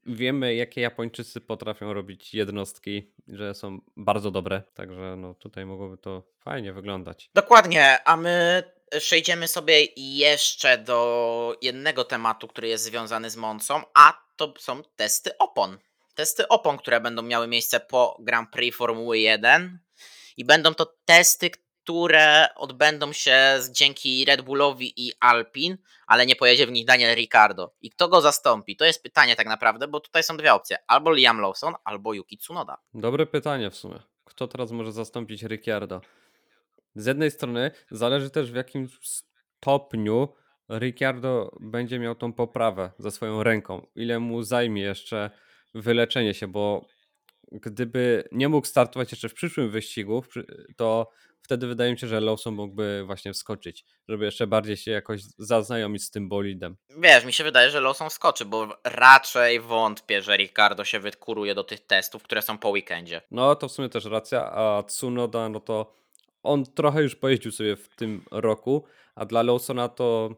Wiemy, 0.07 0.55
jakie 0.55 0.81
Japończycy 0.81 1.41
potrafią 1.41 1.93
robić 1.93 2.35
jednostki, 2.35 3.13
że 3.29 3.55
są 3.55 3.81
bardzo 3.97 4.31
dobre, 4.31 4.63
także 4.75 5.17
no 5.17 5.35
tutaj 5.35 5.67
mogłoby 5.67 5.99
to 5.99 6.23
fajnie 6.39 6.73
wyglądać. 6.73 7.31
Dokładnie, 7.35 7.99
a 8.05 8.17
my 8.17 8.63
przejdziemy 8.99 9.49
sobie 9.49 9.87
jeszcze 9.97 10.79
do 10.79 11.57
jednego 11.63 12.05
tematu, 12.05 12.49
który 12.49 12.69
jest 12.69 12.85
związany 12.85 13.31
z 13.31 13.37
Moncą, 13.37 13.83
a 13.95 14.27
to 14.37 14.55
są 14.59 14.83
testy 14.97 15.39
opon. 15.39 15.79
Testy 16.17 16.49
opon, 16.49 16.79
które 16.79 17.01
będą 17.01 17.23
miały 17.23 17.49
miejsce 17.49 17.81
po 17.81 18.17
Grand 18.21 18.51
Prix 18.51 18.77
Formuły 18.77 19.19
1 19.19 19.79
i 20.37 20.45
będą 20.45 20.75
to 20.75 20.95
testy, 21.05 21.51
które 21.51 22.49
odbędą 22.55 23.13
się 23.13 23.59
dzięki 23.71 24.25
Red 24.25 24.43
Bullowi 24.43 24.93
i 24.97 25.13
Alpin, 25.21 25.79
ale 26.07 26.27
nie 26.27 26.37
pojedzie 26.37 26.67
w 26.67 26.71
nich 26.73 26.87
Daniel 26.87 27.15
Ricciardo. 27.15 27.75
I 27.81 27.91
kto 27.91 28.09
go 28.09 28.21
zastąpi? 28.21 28.77
To 28.77 28.85
jest 28.85 29.03
pytanie 29.03 29.37
tak 29.37 29.47
naprawdę, 29.47 29.89
bo 29.89 30.01
tutaj 30.01 30.23
są 30.23 30.37
dwie 30.37 30.55
opcje. 30.55 30.77
Albo 30.87 31.13
Liam 31.13 31.41
Lawson, 31.41 31.75
albo 31.85 32.15
Yuki 32.15 32.39
Tsunoda. 32.39 32.79
Dobre 32.95 33.27
pytanie 33.27 33.71
w 33.71 33.77
sumie. 33.77 33.99
Kto 34.25 34.49
teraz 34.49 34.71
może 34.71 34.93
zastąpić 34.93 35.43
Ricciardo? 35.43 36.01
Z 36.95 37.07
jednej 37.07 37.31
strony 37.31 37.71
zależy 37.91 38.31
też 38.31 38.53
w 38.53 38.55
jakim 38.55 38.89
stopniu 39.03 40.29
Ricciardo 40.71 41.57
będzie 41.61 41.99
miał 41.99 42.15
tą 42.15 42.33
poprawę 42.33 42.91
ze 42.99 43.11
swoją 43.11 43.43
ręką. 43.43 43.87
Ile 43.95 44.19
mu 44.19 44.43
zajmie 44.43 44.83
jeszcze 44.83 45.31
wyleczenie 45.83 46.35
się, 46.35 46.49
bo 46.49 46.87
gdyby 47.53 48.29
nie 48.33 48.49
mógł 48.49 48.67
startować 48.67 49.13
jeszcze 49.13 49.29
w 49.29 49.35
przyszłym 49.35 49.71
wyścigu, 49.71 50.25
to 50.77 51.11
wtedy 51.43 51.67
wydaje 51.67 51.93
mi 51.93 51.99
się, 51.99 52.07
że 52.07 52.21
Lawson 52.21 52.55
mógłby 52.55 53.03
właśnie 53.07 53.33
wskoczyć, 53.33 53.85
żeby 54.09 54.25
jeszcze 54.25 54.47
bardziej 54.47 54.77
się 54.77 54.91
jakoś 54.91 55.23
zaznajomić 55.39 56.05
z 56.05 56.11
tym 56.11 56.29
bolidem. 56.29 56.77
Wiesz, 56.99 57.25
mi 57.25 57.33
się 57.33 57.45
wydaje, 57.45 57.71
że 57.71 57.81
Lawson 57.81 58.11
skoczy, 58.11 58.45
bo 58.45 58.69
raczej 58.85 59.61
wątpię, 59.61 60.23
że 60.23 60.37
Ricardo 60.37 60.85
się 60.85 61.01
wykuruje 61.01 61.55
do 61.55 61.65
tych 61.65 61.81
testów, 61.81 62.23
które 62.23 62.43
są 62.43 62.59
po 62.59 62.71
weekendzie. 62.71 63.21
No 63.31 63.55
to 63.55 63.69
w 63.69 63.73
sumie 63.73 63.89
też 63.89 64.05
racja, 64.05 64.53
a 64.53 64.83
Tsunoda, 64.83 65.49
no 65.49 65.61
to 65.61 65.95
on 66.43 66.65
trochę 66.65 67.03
już 67.03 67.17
pojeździł 67.17 67.53
sobie 67.53 67.77
w 67.77 67.89
tym 67.89 68.25
roku, 68.31 68.85
a 69.15 69.25
dla 69.25 69.43
Lawsona 69.43 69.89
to 69.89 70.31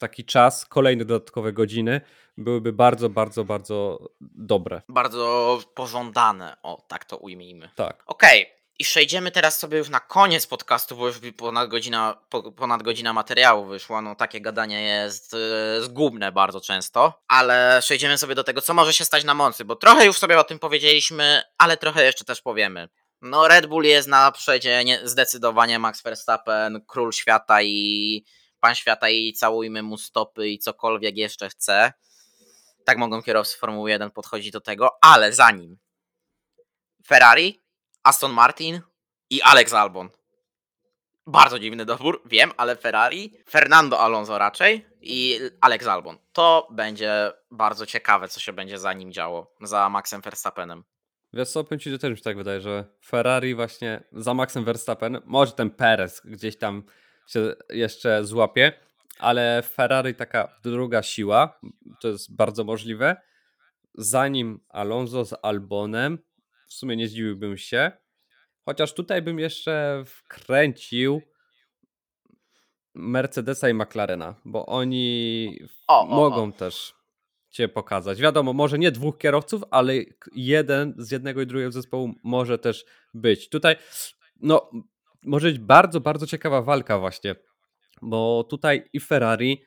taki 0.00 0.24
czas, 0.24 0.66
kolejne 0.66 1.04
dodatkowe 1.04 1.52
godziny 1.52 2.00
byłyby 2.38 2.72
bardzo, 2.72 3.08
bardzo, 3.08 3.44
bardzo 3.44 3.98
dobre. 4.20 4.82
Bardzo 4.88 5.58
pożądane, 5.74 6.56
o 6.62 6.84
tak 6.88 7.04
to 7.04 7.16
ujmijmy. 7.16 7.70
Tak. 7.76 8.02
Okej, 8.06 8.46
i 8.80 8.84
przejdziemy 8.84 9.30
teraz 9.30 9.58
sobie 9.58 9.78
już 9.78 9.88
na 9.88 10.00
koniec 10.00 10.46
podcastu, 10.46 10.96
bo 10.96 11.06
już 11.06 11.20
ponad 11.36 11.68
godzina, 11.68 12.16
po, 12.28 12.52
ponad 12.52 12.82
godzina 12.82 13.12
materiału 13.12 13.66
wyszła. 13.66 14.02
No 14.02 14.14
takie 14.14 14.40
gadanie 14.40 14.82
jest 14.82 15.34
e, 15.34 15.82
zgubne 15.82 16.32
bardzo 16.32 16.60
często, 16.60 17.22
ale 17.28 17.78
przejdziemy 17.80 18.18
sobie 18.18 18.34
do 18.34 18.44
tego, 18.44 18.60
co 18.60 18.74
może 18.74 18.92
się 18.92 19.04
stać 19.04 19.24
na 19.24 19.34
Moncy, 19.34 19.64
bo 19.64 19.76
trochę 19.76 20.06
już 20.06 20.18
sobie 20.18 20.38
o 20.38 20.44
tym 20.44 20.58
powiedzieliśmy, 20.58 21.42
ale 21.58 21.76
trochę 21.76 22.04
jeszcze 22.04 22.24
też 22.24 22.42
powiemy. 22.42 22.88
No 23.22 23.48
Red 23.48 23.66
Bull 23.66 23.84
jest 23.84 24.08
na 24.08 24.32
przedzie 24.32 24.84
nie, 24.84 25.00
zdecydowanie 25.04 25.78
Max 25.78 26.02
Verstappen, 26.02 26.80
król 26.86 27.12
świata 27.12 27.62
i 27.62 28.24
pan 28.60 28.74
świata 28.74 29.08
i 29.08 29.32
całujmy 29.32 29.82
mu 29.82 29.98
stopy 29.98 30.48
i 30.48 30.58
cokolwiek 30.58 31.16
jeszcze 31.16 31.48
chce. 31.48 31.92
Tak 32.84 32.98
mogą 32.98 33.22
kierowcy 33.22 33.58
Formuły 33.58 33.90
1 33.90 34.10
podchodzić 34.10 34.50
do 34.50 34.60
tego, 34.60 34.90
ale 35.02 35.32
zanim 35.32 35.78
Ferrari, 37.06 37.60
Aston 38.02 38.32
Martin 38.32 38.80
i 39.30 39.42
Alex 39.42 39.72
Albon. 39.72 40.08
Bardzo 41.26 41.58
dziwny 41.58 41.84
dobór, 41.84 42.22
wiem, 42.26 42.52
ale 42.56 42.76
Ferrari, 42.76 43.32
Fernando 43.50 44.00
Alonso 44.00 44.38
raczej 44.38 44.86
i 45.00 45.40
Alex 45.60 45.86
Albon. 45.86 46.18
To 46.32 46.68
będzie 46.70 47.32
bardzo 47.50 47.86
ciekawe, 47.86 48.28
co 48.28 48.40
się 48.40 48.52
będzie 48.52 48.78
za 48.78 48.92
nim 48.92 49.12
działo, 49.12 49.54
za 49.62 49.88
Maxem 49.88 50.20
Verstappenem. 50.20 50.84
Wiesz 51.32 51.48
co, 51.48 51.64
powiem 51.64 51.80
ci, 51.80 51.90
że 51.90 51.98
też 51.98 52.10
mi 52.10 52.16
się 52.16 52.22
tak 52.22 52.36
wydaje, 52.36 52.60
że 52.60 52.84
Ferrari 53.04 53.54
właśnie 53.54 54.04
za 54.12 54.34
Maxem 54.34 54.64
Verstappen, 54.64 55.22
może 55.24 55.52
ten 55.52 55.70
Perez 55.70 56.20
gdzieś 56.24 56.58
tam 56.58 56.82
się 57.32 57.54
jeszcze 57.70 58.24
złapie, 58.24 58.72
ale 59.18 59.62
Ferrari 59.62 60.14
taka 60.14 60.58
druga 60.62 61.02
siła, 61.02 61.60
to 62.00 62.08
jest 62.08 62.36
bardzo 62.36 62.64
możliwe. 62.64 63.16
Zanim 63.94 64.60
Alonso 64.68 65.24
z 65.24 65.34
Albonem, 65.42 66.18
w 66.68 66.74
sumie 66.74 66.96
nie 66.96 67.08
zdziwiłbym 67.08 67.58
się, 67.58 67.92
chociaż 68.64 68.94
tutaj 68.94 69.22
bym 69.22 69.38
jeszcze 69.38 70.04
wkręcił 70.06 71.22
Mercedesa 72.94 73.68
i 73.68 73.74
McLarena, 73.74 74.34
bo 74.44 74.66
oni 74.66 75.58
O, 75.88 76.00
o, 76.00 76.06
mogą 76.06 76.48
o. 76.48 76.52
też 76.52 76.94
cię 77.50 77.68
pokazać. 77.68 78.20
Wiadomo, 78.20 78.52
może 78.52 78.78
nie 78.78 78.90
dwóch 78.90 79.18
kierowców, 79.18 79.62
ale 79.70 79.94
jeden 80.32 80.94
z 80.98 81.10
jednego 81.10 81.40
i 81.40 81.46
drugiego 81.46 81.72
zespołu 81.72 82.14
może 82.24 82.58
też 82.58 82.84
być. 83.14 83.48
Tutaj, 83.48 83.76
no, 84.40 84.70
może 85.22 85.48
być 85.48 85.58
bardzo, 85.58 86.00
bardzo 86.00 86.26
ciekawa 86.26 86.62
walka 86.62 86.98
właśnie, 86.98 87.34
bo 88.02 88.44
tutaj 88.44 88.88
i 88.92 89.00
Ferrari, 89.00 89.64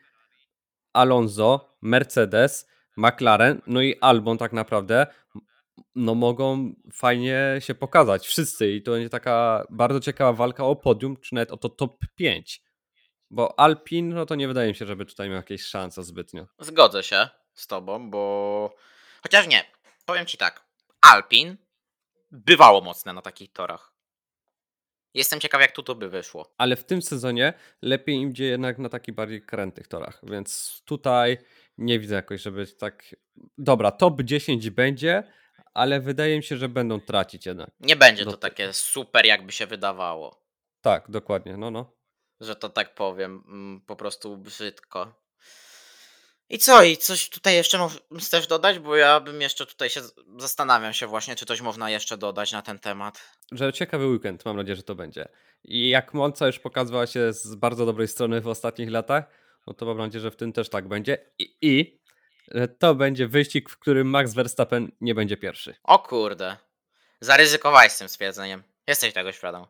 Alonso, 0.93 1.77
Mercedes, 1.81 2.67
McLaren, 2.97 3.61
no 3.67 3.81
i 3.81 3.99
Albon 4.01 4.37
tak 4.37 4.53
naprawdę, 4.53 5.07
no 5.95 6.15
mogą 6.15 6.73
fajnie 6.93 7.57
się 7.59 7.75
pokazać. 7.75 8.27
Wszyscy 8.27 8.71
i 8.71 8.81
to 8.83 8.91
będzie 8.91 9.09
taka 9.09 9.67
bardzo 9.69 9.99
ciekawa 9.99 10.33
walka 10.33 10.65
o 10.65 10.75
podium, 10.75 11.17
czy 11.17 11.35
nawet 11.35 11.51
o 11.51 11.57
to 11.57 11.69
top 11.69 11.97
5. 12.15 12.61
Bo 13.29 13.59
Alpin, 13.59 14.09
no 14.09 14.25
to 14.25 14.35
nie 14.35 14.47
wydaje 14.47 14.69
mi 14.69 14.75
się, 14.75 14.85
żeby 14.85 15.05
tutaj 15.05 15.29
miał 15.29 15.37
jakieś 15.37 15.63
szanse 15.65 16.03
zbytnio. 16.03 16.47
Zgodzę 16.59 17.03
się 17.03 17.29
z 17.53 17.67
tobą, 17.67 18.09
bo 18.09 18.75
chociaż 19.23 19.47
nie, 19.47 19.63
powiem 20.05 20.25
ci 20.25 20.37
tak. 20.37 20.65
Alpin 21.01 21.57
bywało 22.31 22.81
mocne 22.81 23.13
na 23.13 23.21
takich 23.21 23.51
torach. 23.51 23.92
Jestem 25.13 25.39
ciekaw, 25.39 25.61
jak 25.61 25.71
tu 25.71 25.83
to 25.83 25.95
by 25.95 26.09
wyszło. 26.09 26.53
Ale 26.57 26.75
w 26.75 26.83
tym 26.83 27.01
sezonie 27.01 27.53
lepiej 27.81 28.15
im 28.15 28.29
idzie 28.29 28.45
jednak 28.45 28.77
na 28.77 28.89
takich 28.89 29.15
bardziej 29.15 29.41
krętych 29.41 29.87
torach, 29.87 30.19
więc 30.23 30.81
tutaj 30.85 31.37
nie 31.77 31.99
widzę 31.99 32.15
jakoś, 32.15 32.41
żeby 32.41 32.67
tak... 32.67 33.15
Dobra, 33.57 33.91
top 33.91 34.21
10 34.21 34.69
będzie, 34.69 35.23
ale 35.73 35.99
wydaje 35.99 36.37
mi 36.37 36.43
się, 36.43 36.57
że 36.57 36.69
będą 36.69 36.99
tracić 36.99 37.45
jednak. 37.45 37.69
Nie 37.79 37.95
będzie 37.95 38.25
to 38.25 38.37
takie 38.37 38.73
super, 38.73 39.25
jakby 39.25 39.51
się 39.51 39.67
wydawało. 39.67 40.43
Tak, 40.81 41.11
dokładnie, 41.11 41.57
no 41.57 41.71
no. 41.71 41.93
że 42.41 42.55
to 42.55 42.69
tak 42.69 42.95
powiem, 42.95 43.43
mm, 43.47 43.81
po 43.81 43.95
prostu 43.95 44.37
brzydko. 44.37 45.22
I 46.49 46.57
co, 46.57 46.83
i 46.83 46.97
coś 46.97 47.29
tutaj 47.29 47.55
jeszcze 47.55 47.77
mo- 47.77 47.91
chcesz 48.19 48.47
dodać? 48.47 48.79
Bo 48.79 48.95
ja 48.95 49.19
bym 49.19 49.41
jeszcze 49.41 49.65
tutaj 49.65 49.89
się 49.89 50.01
zastanawiam 50.37 50.93
się 50.93 51.07
właśnie, 51.07 51.35
czy 51.35 51.45
coś 51.45 51.61
można 51.61 51.89
jeszcze 51.89 52.17
dodać 52.17 52.51
na 52.51 52.61
ten 52.61 52.79
temat. 52.79 53.37
Że 53.51 53.73
ciekawy 53.73 54.07
weekend, 54.07 54.45
mam 54.45 54.55
nadzieję, 54.57 54.75
że 54.75 54.83
to 54.83 54.95
będzie. 54.95 55.27
I 55.63 55.89
jak 55.89 56.13
Monza 56.13 56.47
już 56.47 56.59
pokazywała 56.59 57.07
się 57.07 57.33
z 57.33 57.55
bardzo 57.55 57.85
dobrej 57.85 58.07
strony 58.07 58.41
w 58.41 58.47
ostatnich 58.47 58.91
latach, 58.91 59.25
no 59.67 59.73
to 59.73 59.85
mam 59.85 59.97
nadzieję, 59.97 60.21
że 60.21 60.31
w 60.31 60.35
tym 60.35 60.53
też 60.53 60.69
tak 60.69 60.87
będzie. 60.87 61.17
I, 61.39 61.57
i 61.61 62.01
że 62.51 62.67
to 62.67 62.95
będzie 62.95 63.27
wyścig, 63.27 63.69
w 63.69 63.77
którym 63.77 64.07
Max 64.09 64.33
Verstappen 64.33 64.91
nie 65.01 65.15
będzie 65.15 65.37
pierwszy. 65.37 65.75
O 65.83 65.99
kurde. 65.99 66.57
Zaryzykowałeś 67.21 67.91
z 67.91 67.97
tym 67.97 68.09
stwierdzeniem. 68.09 68.63
Jesteś 68.87 69.13
tego 69.13 69.31
świadom. 69.31 69.65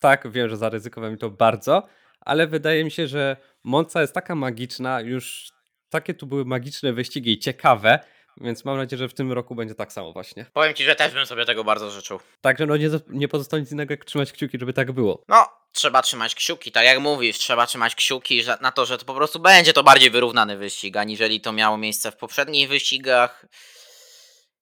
Tak, 0.00 0.30
wiem, 0.32 0.48
że 0.48 0.56
zaryzykowałem 0.56 1.18
to 1.18 1.30
bardzo, 1.30 1.86
ale 2.20 2.46
wydaje 2.46 2.84
mi 2.84 2.90
się, 2.90 3.06
że 3.06 3.36
Monza 3.64 4.00
jest 4.00 4.14
taka 4.14 4.34
magiczna, 4.34 5.00
już 5.00 5.52
takie 5.90 6.14
tu 6.14 6.26
były 6.26 6.44
magiczne 6.44 6.92
wyścigi 6.92 7.32
i 7.32 7.38
ciekawe, 7.38 7.98
więc 8.40 8.64
mam 8.64 8.76
nadzieję, 8.76 8.98
że 8.98 9.08
w 9.08 9.14
tym 9.14 9.32
roku 9.32 9.54
będzie 9.54 9.74
tak 9.74 9.92
samo 9.92 10.12
właśnie. 10.12 10.46
Powiem 10.52 10.74
ci, 10.74 10.84
że 10.84 10.94
też 10.94 11.12
bym 11.12 11.26
sobie 11.26 11.44
tego 11.44 11.64
bardzo 11.64 11.90
życzył. 11.90 12.20
Także 12.40 12.66
no 12.66 12.76
nie, 12.76 12.88
nie 13.08 13.28
pozostaje 13.28 13.60
nic 13.60 13.72
innego 13.72 13.92
jak 13.92 14.04
trzymać 14.04 14.32
kciuki, 14.32 14.58
żeby 14.60 14.72
tak 14.72 14.92
było. 14.92 15.24
No, 15.28 15.46
trzeba 15.72 16.02
trzymać 16.02 16.34
kciuki, 16.34 16.72
tak 16.72 16.84
jak 16.84 16.98
mówisz, 16.98 17.38
trzeba 17.38 17.66
trzymać 17.66 17.94
kciuki 17.94 18.42
że, 18.42 18.58
na 18.60 18.72
to, 18.72 18.86
że 18.86 18.98
to 18.98 19.04
po 19.04 19.14
prostu 19.14 19.38
będzie 19.38 19.72
to 19.72 19.82
bardziej 19.82 20.10
wyrównany 20.10 20.56
wyścig, 20.56 20.96
aniżeli 20.96 21.40
to 21.40 21.52
miało 21.52 21.78
miejsce 21.78 22.12
w 22.12 22.16
poprzednich 22.16 22.68
wyścigach. 22.68 23.46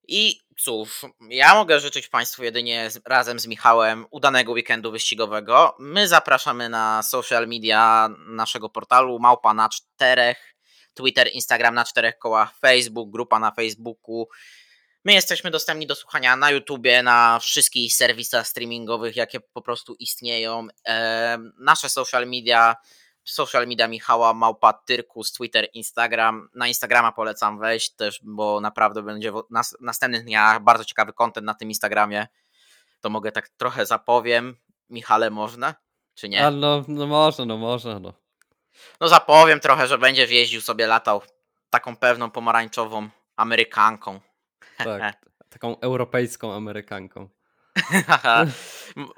I 0.08 0.40
cóż, 0.58 1.00
ja 1.30 1.54
mogę 1.54 1.80
życzyć 1.80 2.08
Państwu 2.08 2.44
jedynie 2.44 2.90
z, 2.90 3.00
razem 3.06 3.40
z 3.40 3.46
Michałem 3.46 4.06
udanego 4.10 4.52
weekendu 4.52 4.92
wyścigowego. 4.92 5.76
My 5.78 6.08
zapraszamy 6.08 6.68
na 6.68 7.02
social 7.02 7.48
media 7.48 8.08
naszego 8.28 8.68
portalu 8.68 9.18
Małpa 9.18 9.54
na 9.54 9.68
czterech, 9.68 10.55
Twitter, 10.96 11.28
Instagram 11.32 11.74
na 11.74 11.84
czterech 11.84 12.18
kołach, 12.18 12.54
Facebook, 12.58 13.10
grupa 13.10 13.38
na 13.38 13.50
Facebooku. 13.50 14.28
My 15.04 15.12
jesteśmy 15.12 15.50
dostępni 15.50 15.86
do 15.86 15.94
słuchania 15.94 16.36
na 16.36 16.50
YouTubie, 16.50 17.02
na 17.02 17.38
wszystkich 17.38 17.94
serwisach 17.94 18.46
streamingowych, 18.46 19.16
jakie 19.16 19.40
po 19.40 19.62
prostu 19.62 19.94
istnieją. 19.94 20.66
Nasze 21.58 21.88
social 21.88 22.26
media, 22.26 22.76
social 23.24 23.66
media 23.66 23.88
Michała, 23.88 24.34
Małpa, 24.34 24.72
Tyrkus, 24.72 25.32
Twitter, 25.32 25.68
Instagram. 25.72 26.48
Na 26.54 26.68
Instagrama 26.68 27.12
polecam 27.12 27.58
wejść 27.58 27.94
też, 27.94 28.20
bo 28.22 28.60
naprawdę 28.60 29.02
będzie 29.02 29.32
w 29.32 29.42
nas, 29.50 29.76
następnych 29.80 30.24
dniach 30.24 30.62
bardzo 30.62 30.84
ciekawy 30.84 31.12
content 31.12 31.46
na 31.46 31.54
tym 31.54 31.68
Instagramie. 31.68 32.26
To 33.00 33.10
mogę 33.10 33.32
tak 33.32 33.48
trochę 33.48 33.86
zapowiem. 33.86 34.56
Michale, 34.90 35.30
można? 35.30 35.74
Czy 36.14 36.28
nie? 36.28 36.46
A 36.46 36.50
no, 36.50 36.84
no 36.88 37.06
można, 37.06 37.44
no 37.44 37.56
można, 37.56 37.98
no. 37.98 38.12
No 39.00 39.08
zapowiem 39.08 39.60
trochę, 39.60 39.86
że 39.86 39.98
będziesz 39.98 40.30
jeździł 40.30 40.60
sobie, 40.60 40.86
latał 40.86 41.22
taką 41.70 41.96
pewną 41.96 42.30
pomarańczową 42.30 43.08
Amerykanką. 43.36 44.20
Tak, 44.78 45.00
taką 45.50 45.80
europejską 45.80 46.54
Amerykanką. 46.54 47.28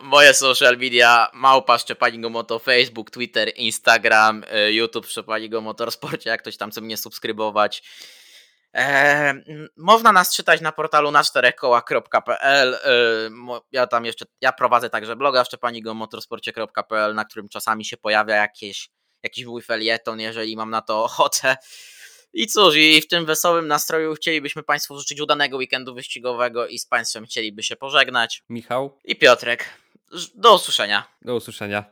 Moje 0.03 0.35
social 0.35 0.77
media 0.77 1.29
małpa 1.33 1.79
Szczepanigo 1.79 2.31
Moto, 2.31 2.59
Facebook, 2.59 3.11
Twitter, 3.11 3.53
Instagram, 3.57 4.45
y, 4.69 4.73
YouTube 4.73 5.07
Szczepanigo 5.07 5.61
Motorsporcie, 5.61 6.31
jak 6.31 6.41
ktoś 6.43 6.57
tam 6.57 6.71
chce 6.71 6.81
mnie 6.81 6.97
subskrybować. 6.97 7.83
E, 8.75 8.81
m, 9.31 9.69
można 9.77 10.13
nas 10.13 10.35
czytać 10.37 10.61
na 10.61 10.73
portalu 10.73 11.11
na 11.11 11.25
czterechkołach.pl. 11.25 12.75
y, 13.27 13.31
mo- 13.31 13.63
Ja 13.73 13.87
tam 13.87 14.05
jeszcze, 14.05 14.25
ja 14.41 14.53
prowadzę 14.53 14.91
także 14.91 15.17
bloga 15.17 15.45
szczepanigomotorsporcie.pl, 15.45 17.15
na 17.15 17.25
którym 17.25 17.49
czasami 17.49 17.85
się 17.85 17.97
pojawia 17.97 18.37
jakieś, 18.37 18.91
jakiś 19.23 19.45
mój 19.45 19.63
felieton, 19.63 20.21
jeżeli 20.21 20.57
mam 20.57 20.71
na 20.71 20.83
to 20.83 21.05
ochotę. 21.05 21.57
I 22.33 22.47
cóż, 22.47 22.77
i 22.77 23.01
w 23.01 23.09
tym 23.09 23.27
wesołym 23.27 23.69
nastroju 23.69 24.15
chcielibyśmy 24.15 24.63
Państwu 24.63 24.99
życzyć 24.99 25.21
udanego 25.21 25.57
weekendu 25.57 25.95
wyścigowego 25.95 26.67
i 26.67 26.79
z 26.79 26.87
Państwem 26.87 27.27
chcieliby 27.27 27.63
się 27.63 27.77
pożegnać. 27.77 28.43
Michał, 28.49 28.99
I 29.05 29.17
Piotrek. 29.17 29.65
Do 30.35 30.55
usłyszenia. 30.55 31.05
do 31.23 31.37
usłyszenia. 31.37 31.85